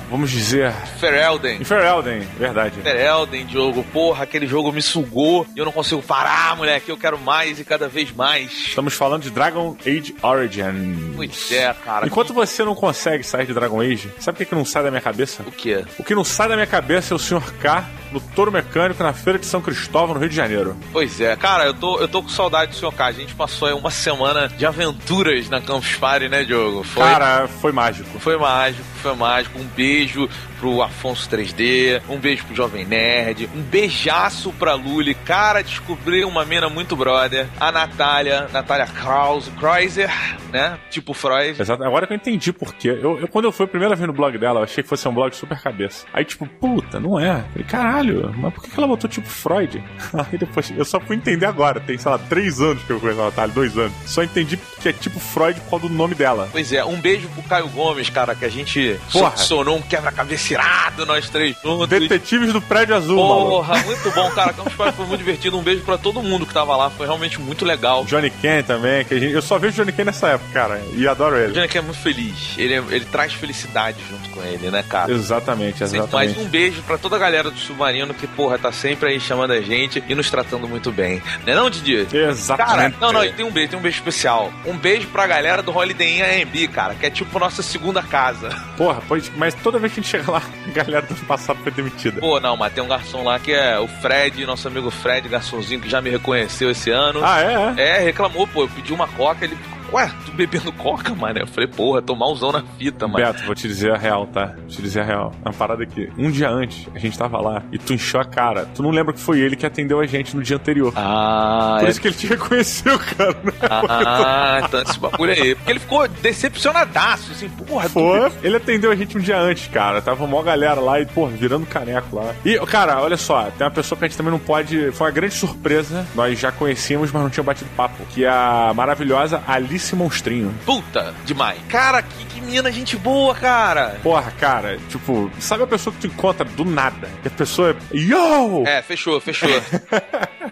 vamos 0.08 0.30
dizer... 0.30 0.72
Ferelden. 1.00 1.60
Em 1.60 1.64
Ferelden, 1.64 2.20
verdade. 2.38 2.80
Ferelden, 2.80 3.50
jogo. 3.50 3.84
Porra, 3.92 4.24
aquele 4.24 4.46
jogo 4.46 4.72
me 4.72 4.84
sugou 4.84 5.48
e 5.56 5.58
eu 5.58 5.66
não 5.66 5.72
consigo 5.72 6.00
parar, 6.04 6.56
moleque. 6.56 6.92
Eu 6.92 6.98
quero 6.98 7.18
mais 7.18 7.60
e 7.60 7.66
cada 7.66 7.88
vez 7.88 8.12
mais. 8.12 8.52
Estamos 8.52 8.94
falando 8.94 9.24
de 9.24 9.32
Dragon 9.32 9.76
Age 9.84 10.16
Origin. 10.22 11.14
Pois 11.16 11.52
é, 11.52 11.74
cara. 11.74 12.06
Enquanto 12.06 12.36
você 12.36 12.64
não 12.64 12.76
consegue 12.76 13.24
sair 13.24 13.48
de 13.48 13.54
Dragon 13.54 13.82
Age, 13.82 14.12
sabe 14.20 14.36
o 14.36 14.38
que, 14.38 14.46
que 14.46 14.54
não 14.54 14.64
sai 14.64 14.84
da 14.84 14.92
minha 14.92 15.02
cabeça? 15.02 15.42
O 15.42 15.52
quê? 15.52 15.84
O 15.98 16.04
que 16.04 16.14
não 16.14 16.24
sai 16.24 16.50
da 16.50 16.54
minha 16.54 16.68
cabeça 16.68 17.16
é 17.16 17.16
o 17.16 17.20
Sr. 17.20 17.52
K 17.60 17.84
no 18.12 18.22
Touro 18.22 18.52
Mecânico 18.52 19.04
na 19.04 19.12
Feira 19.12 19.40
de 19.40 19.46
São 19.46 19.62
Cristóvão, 19.62 20.14
no 20.14 20.20
Rio 20.20 20.30
de 20.30 20.36
Janeiro. 20.36 20.78
Pois 20.94 21.20
é, 21.20 21.36
cara, 21.36 21.66
eu 21.66 21.74
tô, 21.74 22.00
eu 22.00 22.08
tô 22.08 22.22
com 22.22 22.30
saudade 22.30 22.72
do 22.72 22.78
Sr. 22.78 22.94
K. 22.94 23.07
A 23.08 23.12
gente 23.14 23.34
passou 23.34 23.70
aí 23.70 23.74
uma 23.74 23.90
semana 23.90 24.50
de 24.50 24.66
aventuras 24.66 25.48
na 25.48 25.62
Campus 25.62 25.96
Party, 25.96 26.28
né, 26.28 26.44
Diogo? 26.44 26.84
Foi... 26.84 27.02
Cara, 27.02 27.48
foi 27.48 27.72
mágico. 27.72 28.20
Foi 28.20 28.36
mágico, 28.36 28.84
foi 29.02 29.16
mágico. 29.16 29.58
Um 29.58 29.64
beijo 29.64 30.28
pro 30.60 30.82
Afonso 30.82 31.30
3D, 31.30 32.02
um 32.10 32.18
beijo 32.18 32.46
pro 32.46 32.56
Jovem 32.56 32.86
Nerd, 32.86 33.50
um 33.56 33.62
beijaço 33.62 34.52
pra 34.54 34.74
Luli. 34.74 35.14
Cara, 35.14 35.64
descobri 35.64 36.26
uma 36.26 36.44
mina 36.44 36.68
muito 36.68 36.98
brother. 36.98 37.48
A 37.60 37.72
Natália, 37.72 38.50
Natália 38.52 38.88
Krause, 38.88 39.52
Kreuser, 39.52 40.12
né? 40.52 40.78
Tipo 40.90 41.14
Freud. 41.14 41.62
Exato. 41.62 41.84
Agora 41.84 42.08
que 42.08 42.14
eu 42.14 42.18
entendi 42.18 42.52
por 42.52 42.74
quê. 42.74 42.90
Eu, 42.90 43.20
eu, 43.20 43.28
quando 43.28 43.46
eu 43.46 43.52
fui 43.52 43.66
a 43.66 43.70
primeira 43.70 43.96
vez 43.96 44.08
no 44.08 44.14
blog 44.14 44.38
dela, 44.38 44.60
eu 44.60 44.64
achei 44.64 44.84
que 44.84 44.90
fosse 44.90 45.08
um 45.08 45.14
blog 45.14 45.36
super 45.36 45.60
cabeça. 45.62 46.06
Aí, 46.14 46.26
tipo, 46.26 46.46
puta, 46.46 47.00
não 47.00 47.20
é. 47.20 47.44
Falei, 47.52 47.68
caralho, 47.68 48.34
mas 48.38 48.54
por 48.54 48.64
que 48.64 48.78
ela 48.78 48.88
botou 48.88 49.10
tipo 49.10 49.28
Freud? 49.28 49.84
Aí 50.14 50.38
depois, 50.38 50.72
eu 50.76 50.86
só 50.86 51.00
fui 51.00 51.16
entender 51.16 51.46
agora. 51.46 51.80
Tem, 51.80 51.98
sei 51.98 52.12
lá, 52.12 52.18
três 52.18 52.60
anos 52.60 52.84
que 52.84 52.92
eu 52.92 52.97
conheço 53.00 53.22
a 53.22 53.26
Natália, 53.26 53.54
dois 53.54 53.78
anos. 53.78 53.94
Só 54.06 54.24
entendi 54.24 54.58
que 54.82 54.90
é 54.90 54.94
tipo 54.94 55.20
Freud 55.20 55.60
por 55.62 55.70
causa 55.72 55.88
do 55.88 55.94
nome 55.94 56.16
dela. 56.16 56.48
Pois 56.52 56.72
é, 56.72 56.84
um 56.84 57.00
beijo 57.00 57.28
pro 57.30 57.44
Caio 57.44 57.68
Gomes, 57.70 58.10
cara, 58.10 58.36
que 58.36 58.46
a 58.46 58.50
gente 58.50 59.00
sonou 59.36 59.78
um 59.78 59.82
quebra-cabeça 59.82 60.54
irado, 60.54 61.06
nós 61.06 61.30
três 61.30 61.56
juntos. 61.64 61.88
Detetives 61.88 62.54
do 62.54 62.62
Prédio 62.62 62.96
Azul, 62.96 63.16
Porra, 63.18 63.74
maluco. 63.74 63.86
muito 63.86 64.12
bom, 64.12 64.30
cara. 64.32 64.54
Campus 64.54 64.74
Party 64.74 64.98
foi 64.98 65.06
muito 65.06 65.20
divertido. 65.20 65.58
Um 65.58 65.64
beijo 65.64 65.82
pra 65.84 65.98
todo 65.98 66.22
mundo 66.22 66.46
que 66.46 66.54
tava 66.54 66.76
lá. 66.76 66.90
Foi 66.90 67.06
realmente 67.06 67.40
muito 67.40 67.66
legal. 67.66 68.06
Johnny 68.06 68.30
Ken 68.30 68.62
também, 68.64 69.04
que 69.06 69.14
a 69.14 69.20
gente, 69.20 69.34
eu 69.34 69.42
só 69.42 69.58
vejo 69.58 69.76
Johnny 69.76 69.92
Ken 69.92 70.04
nessa 70.06 70.30
época, 70.30 70.50
cara. 70.54 70.82
E 70.94 71.08
adoro 71.08 71.38
ele. 71.38 71.52
O 71.52 71.54
Johnny 71.54 71.68
Ken 71.68 71.80
é 71.80 71.82
muito 71.82 72.00
feliz. 72.00 72.54
Ele, 72.58 72.74
é, 72.74 72.84
ele 72.90 73.06
traz 73.06 73.34
felicidade 73.34 73.98
junto 74.10 74.30
com 74.30 74.44
ele, 74.44 74.70
né, 74.70 74.84
cara? 74.88 75.12
Exatamente, 75.12 75.84
exatamente. 75.84 76.14
Mais 76.14 76.38
um 76.38 76.46
beijo 76.46 76.82
pra 76.84 76.98
toda 76.98 77.16
a 77.16 77.20
galera 77.20 77.50
do 77.52 77.58
Submarino 77.58 78.14
que, 78.14 78.28
porra, 78.28 78.58
tá 78.58 78.72
sempre 78.72 79.10
aí 79.10 79.20
chamando 79.20 79.52
a 79.52 79.62
gente 79.62 80.04
e 80.08 80.16
nos 80.16 80.30
tratando 80.30 80.68
muito 80.68 80.92
bem. 80.92 81.22
Né 81.46 81.56
não, 81.56 81.70
Didi? 81.70 82.08
Exatamente. 82.14 82.70
Cara, 82.70 82.87
não, 83.00 83.12
não, 83.12 83.24
e 83.24 83.32
tem 83.32 83.46
um 83.46 83.52
beijo, 83.52 83.70
tem 83.70 83.80
um 83.80 83.82
beijo 83.82 83.98
especial. 83.98 84.52
Um 84.66 84.78
beijo 84.78 85.08
pra 85.08 85.28
galera 85.28 85.62
do 85.62 85.76
Holiday 85.76 86.20
Inn 86.20 86.44
AMB, 86.44 86.68
cara, 86.70 86.96
que 86.96 87.06
é 87.06 87.10
tipo 87.10 87.38
nossa 87.40 87.62
segunda 87.62 88.02
casa. 88.02 88.50
Porra, 88.76 89.02
pois, 89.08 89.32
mas 89.36 89.54
toda 89.56 89.80
vez 89.80 89.94
que 89.94 90.00
a 90.00 90.04
gente 90.04 90.12
chega 90.12 90.32
lá, 90.32 90.42
a 90.66 90.72
galera 90.72 91.06
do 91.06 91.16
passado 91.26 91.60
foi 91.64 91.72
demitida. 91.72 92.20
Pô, 92.20 92.40
não, 92.40 92.56
mas 92.56 92.74
tem 92.74 92.84
um 92.84 92.88
garçom 92.88 93.24
lá 93.24 93.40
que 93.40 93.52
é 93.52 93.80
o 93.80 93.88
Fred, 93.88 94.46
nosso 94.46 94.68
amigo 94.68 94.90
Fred, 94.90 95.28
garçomzinho, 95.28 95.82
que 95.82 95.90
já 95.90 96.02
me 96.02 96.10
reconheceu 96.10 96.72
esse 96.72 96.90
ano. 96.92 97.22
Ah, 97.24 97.42
é? 97.42 97.82
É, 97.82 97.98
é 97.98 98.00
reclamou, 98.00 98.48
pô, 98.48 98.64
eu 98.64 98.70
pedi 98.70 98.94
uma 98.94 99.08
coca, 99.08 99.46
ele 99.46 99.58
ué, 99.92 100.12
tu 100.26 100.32
bebendo 100.32 100.72
coca, 100.74 101.14
mano? 101.14 101.40
Eu 101.40 101.48
falei, 101.48 101.68
porra, 101.68 102.02
tô 102.02 102.16
malzão 102.16 102.52
na 102.52 102.64
fita, 102.78 103.08
mano. 103.08 103.26
Beto, 103.26 103.44
vou 103.46 103.56
te 103.56 103.68
dizer 103.68 103.94
a 103.94 103.98
real, 103.98 104.28
tá? 104.28 104.54
Vou 104.58 104.68
te 104.68 104.82
dizer 104.82 105.02
a 105.02 105.04
real. 105.04 105.34
Uma 105.44 105.54
parada 105.54 105.84
aqui. 105.84 106.10
Um 106.18 106.30
dia 106.30 106.50
antes, 106.50 106.88
a 106.94 107.00
gente 107.00 107.18
tava 107.18 107.40
lá 107.40 107.64
e 107.72 107.78
tu 107.78 107.94
encheu 107.94 108.20
a 108.20 108.26
cara. 108.26 108.66
Tu 108.76 108.84
não 108.84 108.92
lembra 108.92 109.14
que 109.14 109.20
foi 109.20 109.40
ele 109.40 109.56
que 109.56 109.66
atendeu 109.66 110.00
a 110.00 110.06
gente 110.06 110.36
no 110.36 110.44
dia 110.44 110.58
anterior. 110.58 110.94
Ah, 110.96 111.78
Por 111.80 111.88
é... 111.88 111.92
isso 111.92 112.02
que 112.02 112.08
ele 112.08 112.16
te 112.16 112.28
reconheceu, 112.28 113.00
cara. 113.00 113.36
Né? 113.44 113.54
Ah, 113.70 114.62
então 114.64 114.82
esse 114.82 115.00
bagulho 115.00 115.32
aí. 115.32 115.56
Porque 115.56 115.72
ele 115.72 115.80
ficou 115.80 116.08
decepcionadaço, 116.08 117.32
assim, 117.32 117.50
porra. 117.50 117.90
Foi. 117.90 118.30
Tu... 118.30 118.36
Ele 118.44 118.58
atendeu 118.58 118.92
a 118.92 118.96
gente 118.96 119.18
um 119.18 119.22
dia 119.22 119.40
antes, 119.40 119.68
cara. 119.68 120.02
Tava 120.02 120.24
uma 120.24 120.44
galera 120.44 120.80
lá 120.80 121.00
e, 121.00 121.06
porra, 121.06 121.32
virando 121.32 121.66
caneco 121.66 122.16
lá. 122.16 122.34
E, 122.46 122.58
cara, 122.66 123.02
olha 123.02 123.18
só, 123.18 123.44
tem 123.58 123.66
uma 123.66 123.72
pessoa 123.72 123.98
que 123.98 124.06
a 124.06 124.08
gente 124.08 124.18
também 124.18 124.32
não 124.32 124.40
pode. 124.40 124.92
Foi 124.92 125.08
uma 125.08 125.14
grande 125.14 125.34
surpresa. 125.34 126.06
Nós 126.16 126.38
já 126.40 126.52
conhecíamos, 126.52 127.12
mas 127.12 127.22
não 127.22 127.30
tinha 127.30 127.44
batido 127.44 127.70
papo. 127.76 128.04
Que 128.14 128.26
é 128.26 128.30
a 128.30 128.72
maravilhosa 128.76 129.42
Alice 129.48 129.77
Monstrinho. 129.96 130.54
Puta, 130.66 131.14
demais. 131.26 131.60
Cara, 131.70 132.02
que, 132.02 132.26
que 132.26 132.42
mina 132.42 132.72
gente 132.72 132.96
boa, 132.98 133.36
cara. 133.36 134.00
Porra, 134.02 134.32
cara, 134.32 134.78
tipo, 134.90 135.32
sabe 135.40 135.64
a 135.64 135.68
pessoa 135.68 135.94
que 135.94 136.02
tu 136.02 136.08
encontra 136.08 136.46
do 136.46 136.66
nada? 136.66 137.10
Que 137.22 137.28
a 137.28 137.32
pessoa 137.32 137.72
é. 137.72 137.98
Yo! 137.98 138.64
É, 138.66 138.82
fechou, 138.82 139.20
fechou. 139.20 139.50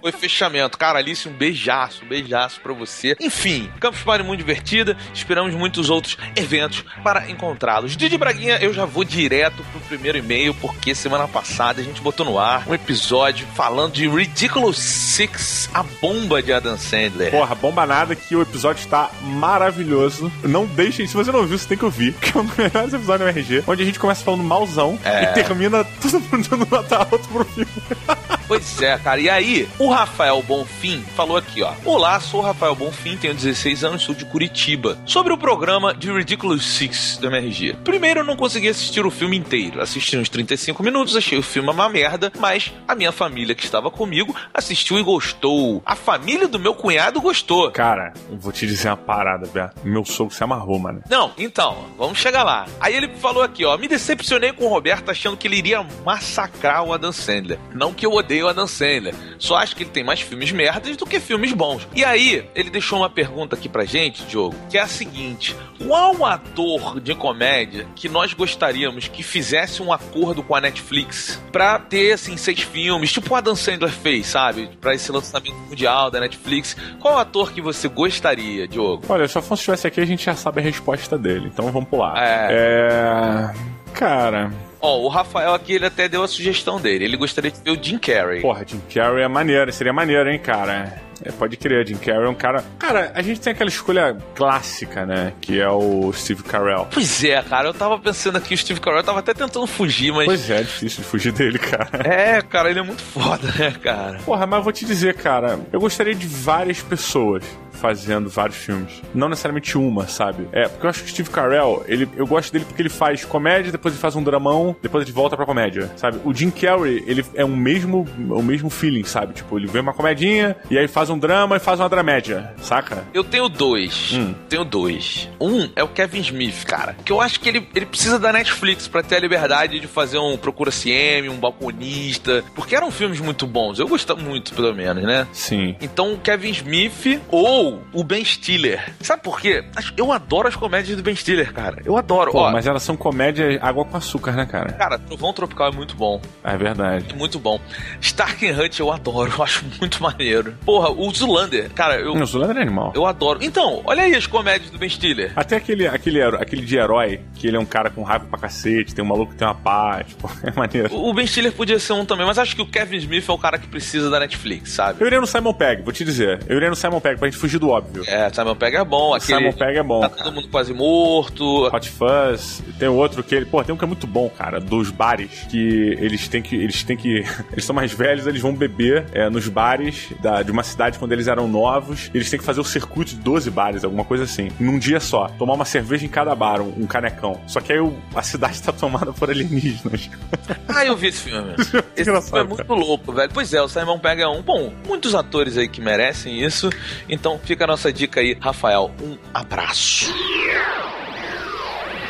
Foi 0.01 0.11
fechamento. 0.11 0.77
Cara, 0.77 0.99
Alice, 0.99 1.27
um 1.27 1.31
beijaço, 1.31 2.05
um 2.05 2.07
beijaço 2.07 2.61
pra 2.61 2.73
você. 2.73 3.15
Enfim, 3.19 3.71
Campus 3.79 4.01
Party 4.01 4.23
muito 4.23 4.39
divertida. 4.39 4.95
Esperamos 5.13 5.55
muitos 5.55 5.89
outros 5.89 6.17
eventos 6.35 6.85
para 7.03 7.29
encontrá-los. 7.29 7.97
Didi 7.97 8.17
Braguinha, 8.17 8.57
eu 8.57 8.73
já 8.73 8.85
vou 8.85 9.03
direto 9.03 9.63
pro 9.71 9.81
primeiro 9.81 10.17
e-mail, 10.17 10.53
porque 10.55 10.93
semana 10.93 11.27
passada 11.27 11.81
a 11.81 11.83
gente 11.83 12.01
botou 12.01 12.25
no 12.25 12.38
ar 12.38 12.67
um 12.67 12.73
episódio 12.73 13.47
falando 13.55 13.93
de 13.93 14.07
Ridiculous 14.07 14.77
Six, 14.77 15.69
a 15.73 15.83
bomba 15.83 16.41
de 16.41 16.53
Adam 16.53 16.77
Sandler. 16.77 17.31
Porra, 17.31 17.55
bomba 17.55 17.85
nada 17.85 18.15
que 18.15 18.35
o 18.35 18.41
episódio 18.41 18.81
está 18.81 19.09
maravilhoso. 19.21 20.32
Não 20.43 20.65
deixem, 20.65 21.08
se 21.08 21.13
você 21.15 21.32
não 21.32 21.45
viu, 21.45 21.58
você 21.58 21.67
tem 21.67 21.78
que 21.78 21.86
ouvir, 21.86 22.13
que 22.13 22.38
é 22.38 22.41
um 22.41 22.45
dos 22.45 22.56
melhores 22.58 22.93
episódios 22.93 23.34
do 23.34 23.39
RG, 23.39 23.63
onde 23.67 23.84
a 23.84 23.86
gente 23.86 23.99
começa 23.99 24.23
falando 24.23 24.43
malzão 24.43 24.97
É. 25.04 25.23
e 25.23 25.28
termina 25.34 25.84
todo 26.01 26.19
mundo 26.19 26.47
dando 26.49 26.67
nota 26.69 26.97
alta 26.97 27.17
pro 27.19 27.45
filme. 27.45 27.71
Pois 28.47 28.80
é, 28.80 28.95
cara. 28.99 29.19
E 29.19 29.28
aí, 29.28 29.67
o 29.80 29.89
Rafael 29.89 30.39
Bonfim 30.43 31.04
falou 31.15 31.36
aqui, 31.36 31.63
ó. 31.63 31.73
Olá, 31.84 32.19
sou 32.19 32.41
o 32.41 32.43
Rafael 32.43 32.75
Bonfim, 32.75 33.17
tenho 33.17 33.34
16 33.34 33.84
anos, 33.84 34.04
sou 34.04 34.13
de 34.13 34.23
Curitiba. 34.23 34.99
Sobre 35.04 35.34
o 35.34 35.38
programa 35.38 35.95
de 35.95 36.12
Ridiculous 36.12 36.63
Six 36.63 37.17
do 37.17 37.25
MRG. 37.25 37.75
Primeiro, 37.84 38.19
eu 38.19 38.23
não 38.23 38.36
consegui 38.36 38.67
assistir 38.67 39.04
o 39.04 39.10
filme 39.10 39.36
inteiro. 39.36 39.82
Assisti 39.82 40.15
uns 40.15 40.30
35 40.30 40.84
minutos, 40.84 41.15
achei 41.15 41.39
o 41.39 41.41
filme 41.41 41.71
uma 41.71 41.89
merda, 41.89 42.32
mas 42.39 42.71
a 42.88 42.93
minha 42.93 43.12
família 43.12 43.56
que 43.56 43.65
estava 43.65 43.89
comigo 43.89 44.36
assistiu 44.54 44.99
e 44.99 45.01
gostou. 45.01 45.82
A 45.84 45.95
família 45.95 46.47
do 46.47 46.60
meu 46.60 46.75
cunhado 46.75 47.19
gostou. 47.19 47.71
Cara, 47.71 48.13
vou 48.32 48.51
te 48.51 48.67
dizer 48.67 48.89
uma 48.89 48.97
parada. 49.06 49.74
Meu 49.84 50.04
sogro 50.04 50.34
se 50.34 50.44
amarrou, 50.44 50.80
mano. 50.80 51.02
Não, 51.10 51.32
então, 51.38 51.86
vamos 51.98 52.18
chegar 52.18 52.44
lá. 52.44 52.65
Aí 52.80 52.96
ele 52.96 53.10
falou 53.18 53.44
aqui, 53.44 53.63
ó, 53.65 53.78
me 53.78 53.88
decepcionei 53.88 54.52
com 54.52 54.65
o 54.65 54.70
Roberto 54.70 55.10
achando 55.10 55.38
que 55.38 55.48
ele 55.48 55.58
iria 55.58 55.86
massacrar 56.04 56.84
o 56.84 56.94
Adam 56.94 57.12
Sandler. 57.12 57.60
Não 57.74 57.94
que 57.94 58.06
eu 58.06 58.12
odeio 58.12 58.46
o 58.46 58.50
Adam 58.50 58.68
Sandler, 58.68 59.13
só 59.38 59.58
acho 59.58 59.76
que 59.76 59.84
ele 59.84 59.89
tem 59.89 60.04
mais 60.04 60.22
filmes 60.22 60.52
merdas 60.52 60.98
do 60.98 61.06
que 61.06 61.20
filmes 61.20 61.54
bons. 61.54 61.88
E 61.96 62.04
aí, 62.04 62.50
ele 62.56 62.70
deixou 62.70 63.00
uma 63.00 63.10
pergunta 63.10 63.56
aqui 63.56 63.70
pra 63.70 63.86
gente, 63.86 64.24
Diogo, 64.24 64.56
que 64.70 64.78
é 64.78 64.82
a 64.82 64.88
seguinte: 64.88 65.56
qual 65.86 66.26
ator 66.26 67.00
de 67.00 67.13
comédia 67.13 67.88
que 67.96 68.10
nós 68.10 68.34
gostaríamos 68.34 69.08
que 69.08 69.24
fizesse 69.24 69.82
um 69.82 69.91
acordo 69.94 70.41
com 70.41 70.56
a 70.56 70.62
Netflix 70.62 71.41
pra 71.52 71.78
ter, 71.80 72.13
assim, 72.13 72.38
seis 72.38 72.62
filmes, 72.62 73.12
tipo 73.12 73.34
o 73.34 73.36
Adam 73.36 73.56
Sandler 73.56 73.91
fez, 73.91 74.28
sabe? 74.28 74.70
Pra 74.80 74.94
esse 74.94 75.12
lançamento 75.12 75.56
mundial 75.56 76.10
da 76.10 76.20
Netflix. 76.20 76.76
Qual 77.00 77.18
ator 77.18 77.52
que 77.52 77.62
você 77.62 77.88
gostaria, 77.88 78.68
Diogo? 78.68 78.94
Olha, 79.08 79.27
se 79.27 79.36
o 79.36 79.39
Afonso 79.39 79.62
estivesse 79.62 79.88
aqui, 79.88 80.01
a 80.01 80.05
gente 80.05 80.25
já 80.25 80.36
sabe 80.36 80.62
a 80.62 80.63
resposta 80.63 81.17
dele. 81.17 81.49
Então 81.53 81.71
vamos 81.71 81.89
pular. 81.89 82.15
É. 82.17 82.47
É. 82.51 83.53
Cara. 83.93 84.51
Ó, 84.81 84.99
o 84.99 85.08
Rafael 85.08 85.53
aqui, 85.53 85.73
ele 85.73 85.86
até 85.86 86.08
deu 86.08 86.21
a 86.21 86.27
sugestão 86.27 86.79
dele. 86.79 87.05
Ele 87.05 87.17
gostaria 87.17 87.49
de 87.49 87.60
ver 87.60 87.71
o 87.71 87.84
Jim 87.84 87.97
Carrey. 87.97 88.41
Porra, 88.41 88.63
Jim 88.67 88.81
Carrey 88.93 89.23
é 89.23 89.27
maneiro. 89.27 89.71
Seria 89.71 89.93
maneiro, 89.93 90.29
hein, 90.29 90.38
cara? 90.38 91.01
É, 91.23 91.31
pode 91.31 91.55
crer, 91.58 91.88
Jim 91.88 91.95
Carrey 91.95 92.25
é 92.25 92.29
um 92.29 92.36
cara. 92.36 92.63
Cara, 92.77 93.12
a 93.15 93.21
gente 93.21 93.39
tem 93.39 93.53
aquela 93.53 93.69
escolha 93.69 94.17
clássica, 94.36 95.05
né? 95.05 95.34
Que 95.39 95.60
é 95.60 95.69
o 95.69 96.12
Steve 96.13 96.43
Carell. 96.43 96.88
Pois 96.91 97.23
é, 97.23 97.41
cara, 97.41 97.69
eu 97.69 97.73
tava 97.73 97.97
pensando 97.97 98.38
aqui, 98.38 98.53
o 98.53 98.58
Steve 98.58 98.79
Carell 98.79 99.03
tava 99.03 99.19
até 99.19 99.34
tentando 99.34 99.65
fugir, 99.65 100.12
mas. 100.12 100.25
Pois 100.25 100.49
é, 100.49 100.60
é 100.60 100.63
difícil 100.63 101.03
de 101.03 101.10
fugir 101.10 101.31
dele, 101.31 101.58
cara. 101.58 101.89
É, 102.03 102.41
cara, 102.41 102.69
ele 102.69 102.79
é 102.79 102.84
muito 102.84 103.01
foda, 103.01 103.47
né, 103.58 103.73
cara? 103.81 104.19
Porra, 104.25 104.45
mas 104.45 104.58
eu 104.58 104.63
vou 104.63 104.73
te 104.73 104.86
dizer, 104.86 105.15
cara, 105.15 105.60
eu 105.71 105.79
gostaria 105.79 106.13
de 106.13 106.27
várias 106.27 106.81
pessoas 106.81 107.43
fazendo 107.75 108.29
vários 108.29 108.57
filmes. 108.57 109.01
Não 109.13 109.29
necessariamente 109.29 109.77
uma, 109.77 110.07
sabe? 110.07 110.47
É, 110.51 110.67
porque 110.67 110.85
eu 110.85 110.89
acho 110.89 111.03
que 111.03 111.09
o 111.09 111.09
Steve 111.09 111.29
Carell, 111.29 111.83
ele, 111.88 112.07
eu 112.15 112.25
gosto 112.25 112.51
dele 112.51 112.65
porque 112.65 112.81
ele 112.81 112.89
faz 112.89 113.23
comédia, 113.23 113.71
depois 113.71 113.93
ele 113.93 114.01
faz 114.01 114.15
um 114.15 114.23
dramão, 114.23 114.75
depois 114.81 115.03
ele 115.03 115.11
volta 115.11 115.35
pra 115.35 115.45
comédia, 115.45 115.91
sabe? 115.95 116.19
O 116.23 116.33
Jim 116.33 116.49
Carrey, 116.49 117.03
ele 117.05 117.25
é 117.33 117.45
o 117.45 117.49
mesmo, 117.49 118.07
o 118.29 118.41
mesmo 118.41 118.69
feeling, 118.69 119.03
sabe? 119.03 119.33
Tipo, 119.33 119.57
ele 119.57 119.67
vê 119.67 119.79
uma 119.79 119.93
comedinha, 119.93 120.55
e 120.69 120.77
aí 120.77 120.88
faz 120.88 121.09
um 121.09 121.17
drama 121.17 121.57
e 121.57 121.59
faz 121.59 121.79
uma 121.79 121.89
dramédia, 121.89 122.53
saca? 122.61 123.03
Eu 123.13 123.23
tenho 123.23 123.49
dois. 123.49 124.13
Hum. 124.13 124.33
Tenho 124.49 124.63
dois. 124.63 125.29
Um 125.39 125.69
é 125.75 125.83
o 125.83 125.88
Kevin 125.88 126.21
Smith, 126.21 126.65
cara. 126.65 126.95
Que 127.03 127.11
eu 127.11 127.21
acho 127.21 127.39
que 127.39 127.49
ele, 127.49 127.67
ele 127.75 127.85
precisa 127.85 128.17
da 128.19 128.31
Netflix 128.31 128.88
pra 128.88 129.03
ter 129.03 129.15
a 129.15 129.19
liberdade 129.19 129.79
de 129.79 129.88
fazer 129.88 130.17
um 130.17 130.38
Procura 130.38 130.71
CM, 130.71 131.29
um 131.29 131.38
Balconista. 131.38 132.43
Porque 132.55 132.75
eram 132.75 132.91
filmes 132.91 133.19
muito 133.19 133.45
bons. 133.45 133.79
Eu 133.79 133.88
gostava 133.88 134.21
muito, 134.21 134.53
pelo 134.53 134.73
menos, 134.73 135.03
né? 135.03 135.27
Sim. 135.31 135.75
Então, 135.81 136.13
o 136.13 136.17
Kevin 136.17 136.51
Smith 136.51 137.21
ou 137.29 137.64
o 137.93 138.04
Ben 138.04 138.23
Stiller. 138.23 138.93
Sabe 139.01 139.21
por 139.23 139.39
quê? 139.39 139.63
Eu 139.97 140.12
adoro 140.12 140.47
as 140.47 140.56
comédias 140.56 140.95
do 140.97 141.04
Ben 141.04 141.15
Stiller, 141.15 141.51
cara. 141.54 141.82
Eu 141.86 141.97
adoro. 141.97 142.32
Pô, 142.32 142.39
Ó, 142.39 142.51
mas 142.51 142.65
elas 142.67 142.84
são 142.84 142.95
comédia 142.95 143.60
água 143.62 143.86
com 143.86 143.97
açúcar, 143.97 144.32
né, 144.34 144.45
cara? 144.45 144.73
Cara, 144.73 144.97
Trovão 144.99 145.34
Tropical 145.34 145.69
é 145.69 145.71
muito 145.71 145.95
bom. 145.95 146.21
É 146.43 146.56
verdade. 146.58 147.13
Muito 147.15 147.39
bom. 147.39 147.60
Stark 148.01 148.47
and 148.47 148.62
Hunt 148.62 148.80
eu 148.80 148.91
adoro, 148.91 149.32
eu 149.38 149.43
acho 149.43 149.63
muito 149.80 150.01
maneiro. 150.01 150.54
Porra, 150.65 150.89
o 150.91 151.12
Zulander, 151.13 151.69
cara, 151.71 151.95
eu, 151.99 152.13
O 152.13 152.25
Zulander 152.25 152.58
é 152.58 152.62
animal. 152.62 152.91
eu 152.95 153.06
adoro. 153.06 153.39
Então, 153.41 153.82
olha 153.86 154.04
aí 154.04 154.15
as 154.15 154.28
comédias 154.28 154.69
do 154.71 154.78
Ben 154.78 154.89
Stiller. 154.89 155.32
Até 155.36 155.56
aquele, 155.56 155.88
aquele, 155.88 156.21
aquele 156.21 156.62
de 156.65 156.75
herói, 156.78 157.21
que 157.36 157.47
ele 157.47 157.58
é 157.58 157.60
um 157.60 157.65
cara 157.65 157.89
com 157.89 158.04
raiva 158.04 158.25
pra 158.25 158.39
cacete, 158.39 158.93
tem 158.93 159.04
um 159.04 159.08
maluco 159.08 159.32
que 159.32 159.38
tem 159.38 159.47
uma 159.47 159.56
pá, 159.56 160.04
tipo, 160.08 160.30
é 160.43 160.51
maneiro. 160.51 160.95
O 160.95 161.13
Ben 161.13 161.25
Stiller 161.28 161.51
podia 161.51 161.80
ser 161.80 161.93
um 161.93 162.06
também, 162.06 162.25
mas 162.25 162.38
acho 162.38 162.56
que 162.56 162.62
o 162.62 162.65
Kevin 162.65 162.97
Smith 162.97 163.28
é 163.28 163.32
o 163.32 163.38
cara 163.38 163.58
que 163.58 163.67
precisa 163.67 164.10
da 164.10 164.19
Netflix, 164.19 164.71
sabe? 164.71 165.01
Eu 165.01 165.08
iria 165.08 165.19
no 165.21 165.28
Simon 165.28 165.54
Pegg, 165.54 165.82
vou 165.84 165.93
te 165.93 166.04
dizer. 166.04 166.39
Eu 166.47 166.58
iria 166.58 166.69
no 166.69 166.75
Simon 166.75 166.99
Pegg 166.99 167.17
pra 167.19 167.28
gente 167.30 167.38
fugir 167.39 167.55
do 167.60 167.70
óbvio. 167.70 168.04
É, 168.08 168.32
Simon 168.34 168.56
Pegg 168.56 168.76
é 168.78 168.84
bom. 168.84 169.13
Aquele, 169.13 169.39
Simon 169.39 169.54
Pegg 169.54 169.78
é 169.78 169.84
bom, 169.84 170.02
Tá 170.02 170.10
cara. 170.10 170.24
todo 170.24 170.34
mundo 170.36 170.48
quase 170.50 170.74
morto. 170.74 171.68
Hot 171.74 171.89
Fuzz, 171.89 172.63
tem 172.80 172.88
outro 172.88 173.24
que 173.24 173.36
ele, 173.36 173.46
pô, 173.46 173.63
tem 173.63 173.74
um 173.74 173.78
que 173.78 173.84
é 173.84 173.88
muito 173.88 174.08
bom, 174.08 174.30
cara, 174.30 174.60
dos 174.60 174.89
bares, 174.91 175.46
que 175.50 175.96
eles 176.00 176.28
têm 176.28 176.41
que, 176.41 176.56
eles 176.56 176.84
têm 176.84 176.98
que, 176.98 177.24
eles 177.52 177.65
são 177.65 177.76
mais 177.76 177.91
velhos, 177.94 178.28
eles 178.28 178.41
vão 178.41 178.54
beber 178.54 179.06
é, 179.13 179.30
nos 179.30 179.48
bares 179.48 180.10
da, 180.22 180.41
de 180.44 180.52
uma 180.52 180.63
cidade 180.63 180.98
quando 181.00 181.12
eles 181.12 181.28
eram 181.28 181.48
novos, 181.48 182.10
eles 182.13 182.30
têm 182.30 182.39
que 182.39 182.46
fazer 182.46 182.62
o 182.62 182.63
circuito 182.63 183.12
de 183.12 183.18
12 183.22 183.50
bares, 183.52 183.84
alguma 183.84 184.04
coisa 184.06 184.24
assim, 184.24 184.50
num 184.60 184.78
dia 184.80 185.00
só, 185.00 185.28
tomar 185.38 185.54
uma 185.54 185.65
cerveja 185.65 186.06
em 186.06 186.10
cada 186.10 186.34
bar, 186.36 186.62
um, 186.62 186.74
um 186.78 186.86
canecão. 186.88 187.39
Só 187.48 187.60
que 187.62 187.74
aí 187.74 187.80
o- 187.80 187.96
a 188.15 188.22
cidade 188.22 188.62
tá 188.63 188.72
tomada 188.72 189.12
por 189.13 189.30
alienígenas. 189.30 190.10
Ah, 190.68 190.86
eu 190.86 190.98
vi 190.98 191.08
esse 191.08 191.22
filme. 191.22 191.54
Esse 191.96 192.04
filme 192.12 192.39
é 192.39 192.44
muito 192.44 192.74
louco, 192.74 193.13
velho. 193.13 193.30
Pois 193.34 193.54
é, 193.54 193.62
o 193.62 193.68
Simon 193.70 193.98
Pegg 193.98 194.22
é 194.22 194.28
um. 194.28 194.41
Bom, 194.41 194.74
muitos 194.86 195.15
atores 195.15 195.58
aí 195.58 195.70
que 195.70 195.80
merecem 195.80 196.44
isso. 196.44 196.70
Então 197.08 197.38
fica 197.45 197.63
a 197.63 197.67
nossa 197.67 197.93
dica 197.93 198.19
aí, 198.19 198.36
Rafael. 198.39 198.91
Um 199.01 199.17
abraço. 199.34 200.13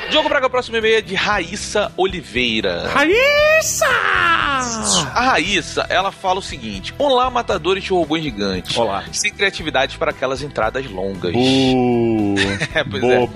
Diogo 0.10 0.30
Braga, 0.30 0.50
próximo 0.50 0.78
e-mail 0.78 0.98
é 0.98 1.02
de 1.02 1.16
Raíssa 1.16 1.92
Oliveira. 1.98 2.88
Raíssa! 2.88 3.86
A 5.14 5.22
Raíssa, 5.32 5.86
ela 5.90 6.12
fala 6.12 6.40
o 6.40 6.44
seguinte: 6.44 6.94
Olá, 6.98 7.30
matadores 7.30 7.84
de 7.84 7.90
robôs 7.90 8.24
gigantes. 8.24 8.78
Olá. 8.78 9.04
Sem 9.12 9.34
criatividade 9.34 9.98
para 9.98 10.12
aquelas 10.12 10.42
entradas 10.42 10.86
longas. 10.90 11.34
Uh, 11.36 12.36
É, 12.74 12.84
pois 12.84 13.04
é. 13.04 13.28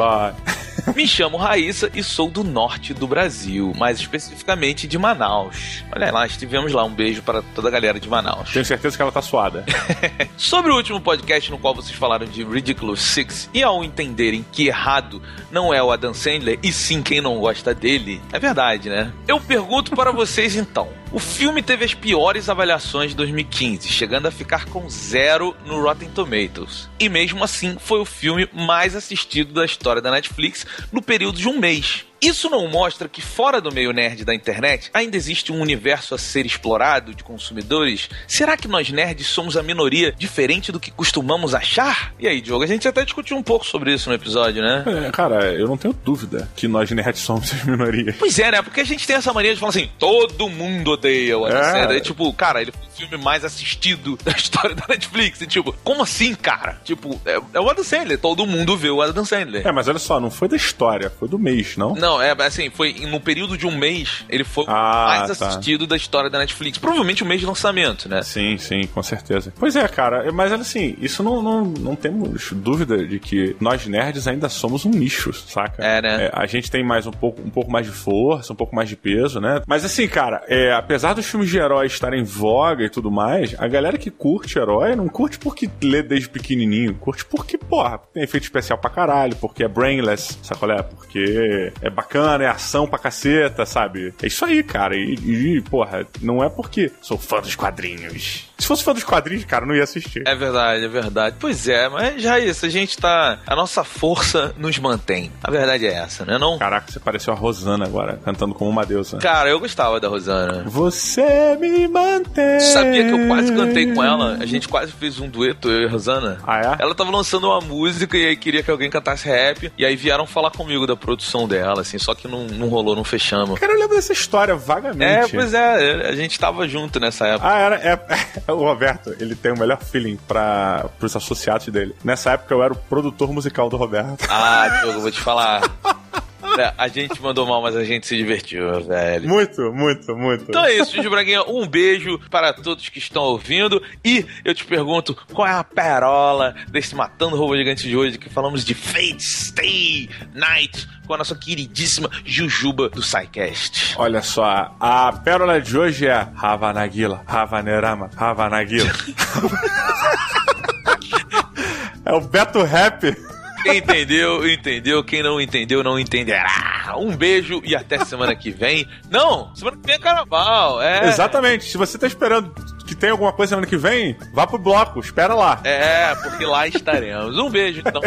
Me 0.96 1.08
chamo 1.08 1.38
Raíssa 1.38 1.90
e 1.94 2.04
sou 2.04 2.30
do 2.30 2.44
norte 2.44 2.94
do 2.94 3.08
Brasil, 3.08 3.74
mais 3.78 4.00
especificamente 4.00 4.88
de 4.88 4.98
Manaus. 4.98 5.84
Olha 5.96 6.12
lá, 6.12 6.26
estivemos 6.26 6.74
lá. 6.74 6.84
Um 6.84 6.94
beijo 6.94 7.22
para 7.22 7.42
toda 7.42 7.68
a 7.68 7.72
galera 7.72 8.00
de 8.00 8.10
Manaus. 8.10 8.52
Tenho 8.52 8.66
certeza 8.66 8.96
que 8.96 9.02
ela 9.02 9.12
tá 9.12 9.22
suada. 9.22 9.66
Sobre 10.38 10.72
o 10.72 10.76
último 10.76 11.00
podcast 11.00 11.52
no 11.52 11.58
qual 11.58 11.76
vocês 11.76 11.98
falaram 11.98 12.26
de 12.26 12.44
Ridiculous 12.44 13.02
Six, 13.02 13.50
e 13.54 13.64
ao 13.64 13.84
entenderem 13.84 14.46
que 14.52 14.68
errado 14.68 15.22
não 15.52 15.74
é 15.74 15.82
o 15.82 15.92
Adam 15.92 16.14
Sandler, 16.14 16.60
e 16.64 16.72
sim 16.72 17.02
quem 17.02 17.22
não 17.22 17.40
gosta 17.40 17.74
dele, 17.74 18.22
é 18.32 18.40
verdade, 18.40 18.90
né? 18.90 19.12
Eu 19.28 19.40
pergunto 19.40 19.96
para 19.96 20.12
vocês 20.12 20.56
então. 20.56 20.99
O 21.12 21.18
filme 21.18 21.64
teve 21.64 21.84
as 21.84 21.94
piores 21.96 22.50
avaliações 22.50 23.12
de 23.12 23.18
2015, 23.18 23.88
chegando 23.88 24.28
a 24.28 24.32
ficar 24.32 24.66
com 24.66 24.88
zero 24.88 25.56
no 25.66 25.82
Rotten 25.82 26.08
Tomatoes. 26.10 26.88
E 27.00 27.10
mesmo 27.10 27.44
assim, 27.44 27.78
foi 27.80 28.00
o 28.00 28.06
filme 28.06 28.48
mais 28.54 28.96
assistido 28.96 29.52
da 29.52 29.66
história 29.66 30.04
da 30.04 30.12
Netflix 30.12 30.68
no 30.92 31.02
período 31.02 31.40
de 31.40 31.48
um 31.48 31.58
mês. 31.58 32.06
Isso 32.22 32.50
não 32.50 32.68
mostra 32.68 33.08
que 33.08 33.22
fora 33.22 33.62
do 33.62 33.72
meio 33.72 33.92
nerd 33.94 34.26
da 34.26 34.34
internet 34.36 34.90
ainda 34.94 35.16
existe 35.16 35.52
um 35.52 35.62
universo 35.62 36.14
a 36.14 36.18
ser 36.18 36.46
explorado 36.46 37.14
de 37.14 37.24
consumidores? 37.24 38.10
Será 38.28 38.58
que 38.58 38.68
nós 38.68 38.90
nerds 38.90 39.28
somos 39.28 39.56
a 39.56 39.64
minoria 39.64 40.14
diferente 40.18 40.72
do 40.72 40.80
que 40.80 40.92
costumamos 40.92 41.56
achar? 41.56 42.14
E 42.20 42.28
aí, 42.28 42.42
Diogo, 42.42 42.64
a 42.64 42.68
gente 42.68 42.88
até 42.88 43.04
discutiu 43.04 43.38
um 43.38 43.44
pouco 43.44 43.66
sobre 43.66 43.94
isso 43.94 44.10
no 44.10 44.16
episódio, 44.16 44.62
né? 44.62 44.84
É, 45.08 45.12
cara, 45.12 45.54
eu 45.54 45.68
não 45.68 45.78
tenho 45.78 45.94
dúvida 45.94 46.50
que 46.56 46.68
nós 46.68 46.90
nerds 46.92 47.22
somos 47.22 47.54
as 47.54 47.64
minorias. 47.64 48.16
Pois 48.18 48.38
é, 48.40 48.52
né? 48.52 48.62
Porque 48.62 48.82
a 48.82 48.86
gente 48.86 49.06
tem 49.08 49.16
essa 49.16 49.32
mania 49.34 49.54
de 49.54 49.60
falar 49.60 49.70
assim, 49.70 49.90
todo 49.98 50.50
mundo 50.50 50.92
odeia 50.92 51.38
o 51.38 51.46
Adam 51.46 51.60
É. 51.60 51.72
Sandler. 51.72 51.98
E, 51.98 52.02
tipo, 52.02 52.32
cara, 52.34 52.62
ele 52.62 52.72
foi 52.72 52.82
o 52.88 52.92
filme 53.10 53.24
mais 53.24 53.46
assistido 53.46 54.18
da 54.24 54.32
história 54.36 54.76
da 54.76 54.86
Netflix. 54.90 55.42
E 55.42 55.48
tipo, 55.48 55.74
como 55.84 56.04
assim, 56.04 56.36
cara? 56.36 56.80
Tipo, 56.84 57.20
é, 57.26 57.40
é 57.54 57.60
o 57.60 57.70
Adam 57.70 57.84
Sandler, 57.84 58.20
todo 58.20 58.46
mundo 58.46 58.76
vê 58.76 58.90
o 58.90 59.02
Adam 59.02 59.24
Sandler. 59.26 59.66
É, 59.66 59.72
mas 59.72 59.88
olha 59.88 60.00
só, 60.00 60.20
não 60.20 60.30
foi 60.32 60.48
da 60.48 60.56
história, 60.56 61.10
foi 61.10 61.28
do 61.28 61.40
mês, 61.40 61.78
não? 61.78 61.94
Não, 61.96 62.09
é 62.22 62.32
assim, 62.40 62.70
foi 62.70 62.94
no 63.08 63.20
período 63.20 63.58
de 63.58 63.68
um 63.68 63.76
mês, 63.76 64.24
ele 64.30 64.44
foi 64.44 64.64
o 64.64 64.70
Ah, 64.70 65.06
mais 65.28 65.38
tá. 65.38 65.48
assistido 65.48 65.86
da 65.86 65.96
história 65.96 66.30
da 66.30 66.40
Netflix. 66.40 66.78
Provavelmente 66.78 67.24
o 67.24 67.26
mês 67.26 67.40
de 67.42 67.46
lançamento, 67.46 68.08
né? 68.08 68.22
Sim, 68.24 68.58
sim, 68.58 68.88
com 68.88 69.04
certeza. 69.04 69.54
Pois 69.60 69.76
é, 69.76 69.88
cara, 69.88 70.32
mas 70.32 70.52
assim, 70.52 70.96
isso 71.02 71.22
não, 71.22 71.42
não, 71.42 71.64
não 71.66 71.96
temos 71.96 72.52
dúvida 72.54 73.06
de 73.06 73.20
que 73.20 73.56
nós 73.60 73.86
nerds 73.86 74.28
ainda 74.28 74.48
somos 74.50 74.86
um 74.86 74.90
nicho, 74.92 75.34
saca? 75.34 75.84
É, 75.84 76.02
né? 76.02 76.30
a 76.34 76.46
gente 76.46 76.72
tem 76.72 76.84
mais 76.84 77.06
um 77.06 77.12
pouco, 77.12 77.42
um 77.42 77.50
pouco 77.50 77.72
mais 77.72 77.86
de 77.86 77.92
força, 77.92 78.54
um 78.54 78.56
pouco 78.56 78.76
mais 78.76 78.88
de 78.88 78.96
peso, 78.96 79.40
né? 79.40 79.62
Mas 79.68 79.84
assim, 79.84 80.08
cara, 80.08 80.42
é, 80.48 80.72
apesar 80.74 81.14
dos 81.14 81.26
filmes 81.26 81.50
de 81.50 81.58
heróis 81.58 81.92
estarem 81.92 82.22
em 82.22 82.24
voga 82.24 82.84
e 82.86 82.90
tudo 82.90 83.12
mais, 83.12 83.56
a 83.58 83.68
galera 83.68 83.98
que 83.98 84.10
curte 84.10 84.58
herói 84.58 84.96
não 84.96 85.08
curte 85.08 85.38
porque 85.38 85.70
lê 85.84 86.02
desde 86.02 86.30
pequenininho, 86.30 86.96
curte 86.96 87.26
porque, 87.26 87.58
porra, 87.58 88.00
tem 88.14 88.24
efeito 88.24 88.44
especial 88.44 88.78
pra 88.78 88.90
caralho, 88.90 89.36
porque 89.36 89.64
é 89.64 89.68
brainless, 89.68 90.38
sabe 90.42 90.60
qual 90.60 90.72
é? 90.72 90.82
Porque 90.84 91.72
é 91.82 91.90
bacana, 92.00 92.44
é 92.44 92.48
ação 92.48 92.88
pra 92.88 92.98
caceta, 92.98 93.66
sabe? 93.66 94.14
É 94.22 94.28
isso 94.28 94.46
aí, 94.46 94.64
cara. 94.64 94.96
E, 94.96 95.14
e 95.14 95.62
porra, 95.62 96.08
não 96.22 96.44
é 96.44 96.50
porque 96.50 96.92
sou 97.02 97.18
fã 97.18 97.42
dos 97.42 97.56
quadrinhos. 97.56 98.49
Se 98.60 98.68
fosse 98.68 98.84
fã 98.84 98.94
dos 98.94 99.04
quadrinhos, 99.04 99.46
cara, 99.46 99.66
não 99.66 99.74
ia 99.74 99.84
assistir. 99.84 100.22
É 100.26 100.36
verdade, 100.36 100.84
é 100.84 100.88
verdade. 100.88 101.36
Pois 101.40 101.68
é, 101.68 101.88
mas 101.90 102.22
já 102.22 102.38
isso, 102.40 102.66
a 102.66 102.70
gente 102.70 102.98
tá. 102.98 103.40
A 103.48 103.56
nossa 103.56 103.84
força 103.84 104.54
nos 104.58 104.78
mantém. 104.78 105.32
A 105.44 105.50
verdade 105.50 105.88
é 105.88 105.94
essa, 105.94 106.26
né? 106.26 106.38
Não? 106.38 106.58
Caraca, 106.58 106.92
você 106.92 107.00
pareceu 107.00 107.34
a 107.34 107.36
Rosana 107.36 107.86
agora, 107.86 108.20
cantando 108.24 108.54
como 108.54 108.70
uma 108.70 108.86
deusa. 108.86 109.18
Cara, 109.18 109.50
eu 109.50 109.60
gostava 109.60 110.00
da 110.00 110.08
Rosana. 110.08 110.64
Você 110.66 111.58
me 111.60 111.88
mantém. 111.88 112.60
Sabia 112.60 113.06
que 113.06 113.12
eu 113.12 113.28
quase 113.28 113.54
cantei 113.54 113.94
com 113.94 114.04
ela? 114.04 114.38
A 114.40 114.46
gente 114.46 114.68
quase 114.68 114.92
fez 114.92 115.20
um 115.20 115.30
dueto, 115.30 115.70
eu 115.70 115.84
e 115.84 115.86
a 115.86 115.90
Rosana. 115.90 116.38
Ah, 116.46 116.60
é? 116.60 116.84
Ela 116.84 116.94
tava 116.94 117.12
lançando 117.12 117.48
uma 117.48 117.62
música 117.62 118.18
e 118.18 118.28
aí 118.28 118.36
queria 118.36 118.62
que 118.62 118.70
alguém 118.70 118.90
cantasse 118.90 119.28
rap. 119.28 119.72
E 119.78 119.86
aí 119.86 119.96
vieram 119.96 120.28
falar 120.28 120.52
comigo 120.52 120.86
da 120.86 120.96
produção 120.96 121.48
dela, 121.48 121.82
assim, 121.82 121.98
só 121.98 122.14
que 122.14 122.28
não, 122.28 122.46
não 122.46 122.68
rolou, 122.68 122.96
não 122.96 123.04
fechamos. 123.04 123.60
Cara, 123.60 123.72
eu 123.74 123.80
lembro 123.80 123.96
dessa 123.96 124.12
história 124.14 124.56
vagamente. 124.56 125.04
É, 125.04 125.28
pois 125.28 125.54
é, 125.54 126.10
a 126.10 126.16
gente 126.16 126.38
tava 126.40 126.68
junto 126.68 127.00
nessa 127.00 127.28
época. 127.28 127.50
Ah, 127.50 127.60
era. 127.60 127.76
É, 127.78 128.00
o 128.54 128.64
Roberto, 128.64 129.16
ele 129.20 129.36
tem 129.36 129.52
o 129.52 129.58
melhor 129.58 129.80
feeling 129.82 130.18
para 130.28 130.90
pros 131.00 131.16
associados 131.16 131.68
dele. 131.68 131.96
Nessa 132.04 132.32
época 132.32 132.54
eu 132.54 132.64
era 132.64 132.74
o 132.74 132.76
produtor 132.76 133.32
musical 133.32 133.70
do 133.70 133.78
Roberto. 133.78 134.26
Ah, 134.30 134.68
Diogo, 134.82 134.98
eu 134.98 135.02
vou 135.02 135.12
te 135.12 135.22
falar. 135.22 135.62
É, 136.58 136.74
a 136.78 136.88
gente 136.88 137.22
mandou 137.22 137.46
mal, 137.46 137.62
mas 137.62 137.76
a 137.76 137.84
gente 137.84 138.08
se 138.08 138.16
divertiu, 138.16 138.82
velho. 138.84 139.28
Muito, 139.28 139.62
muito, 139.74 140.16
muito. 140.16 140.46
Então 140.48 140.66
é 140.66 140.74
isso, 140.74 140.96
Gigi 140.96 141.10
Braguinha. 141.10 141.44
Um 141.44 141.68
beijo 141.68 142.20
para 142.30 142.54
todos 142.54 142.88
que 142.90 143.00
estão 143.00 143.24
ouvindo. 143.24 143.82
E 144.04 144.26
eu 144.44 144.54
te 144.54 144.66
pergunto, 144.66 145.16
qual 145.34 145.48
é 145.48 145.52
a 145.52 145.64
perola 145.64 146.56
desse 146.70 146.96
Matando 146.96 147.36
Roubo 147.36 147.58
Gigante 147.58 147.88
de 147.88 147.96
hoje 147.96 148.18
que 148.18 148.30
falamos 148.30 148.64
de 148.64 148.74
Fate 148.74 149.22
Stay 149.22 150.10
Night 150.34 150.88
com 151.06 151.14
a 151.14 151.18
nossa 151.18 151.36
queridíssima 151.36 152.10
Jujuba 152.24 152.90
do 152.90 153.02
SciCast? 153.02 153.96
Olha 153.98 154.22
só, 154.22 154.76
a 154.80 155.12
pérola 155.12 155.60
de 155.60 155.78
hoje 155.78 156.08
é 156.08 156.28
Havanagila, 156.38 157.24
Havanerama, 157.28 158.10
Havanagila. 158.16 158.90
é 162.06 162.14
o 162.14 162.22
Beto 162.22 162.64
Rap. 162.64 163.16
Quem 163.64 163.78
entendeu, 163.78 164.50
entendeu. 164.50 165.04
Quem 165.04 165.24
não 165.24 165.40
entendeu, 165.40 165.84
não 165.84 166.00
entenderá. 166.00 166.94
Um 166.98 167.16
beijo 167.16 167.62
e 167.64 167.76
até 167.76 168.04
semana 168.06 168.36
que 168.36 168.52
vem. 168.52 168.88
Não, 169.10 169.54
semana 169.56 169.78
que 169.78 169.86
vem 169.86 169.96
é 169.96 170.00
carnaval. 170.00 170.82
É. 170.82 171.08
Exatamente. 171.08 171.66
Se 171.66 171.78
você 171.78 171.98
tá 171.98 172.08
esperando 172.08 172.54
que 172.86 172.96
tem 172.96 173.12
alguma 173.12 173.32
coisa 173.32 173.52
semana 173.52 173.68
que 173.68 173.78
vem, 173.78 174.18
vá 174.34 174.48
pro 174.48 174.58
bloco, 174.58 175.00
espera 175.00 175.34
lá. 175.34 175.60
É, 175.64 176.16
porque 176.16 176.46
lá 176.46 176.68
estaremos. 176.68 177.38
Um 177.38 177.50
beijo, 177.50 177.82
então, 177.86 178.02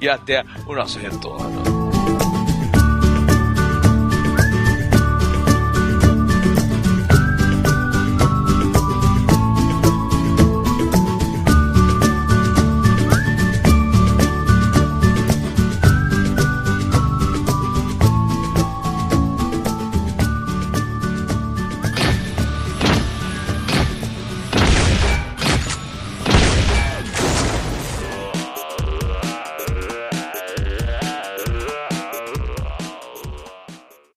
e 0.00 0.08
até 0.08 0.44
o 0.66 0.74
nosso 0.74 0.98
retorno. 0.98 1.73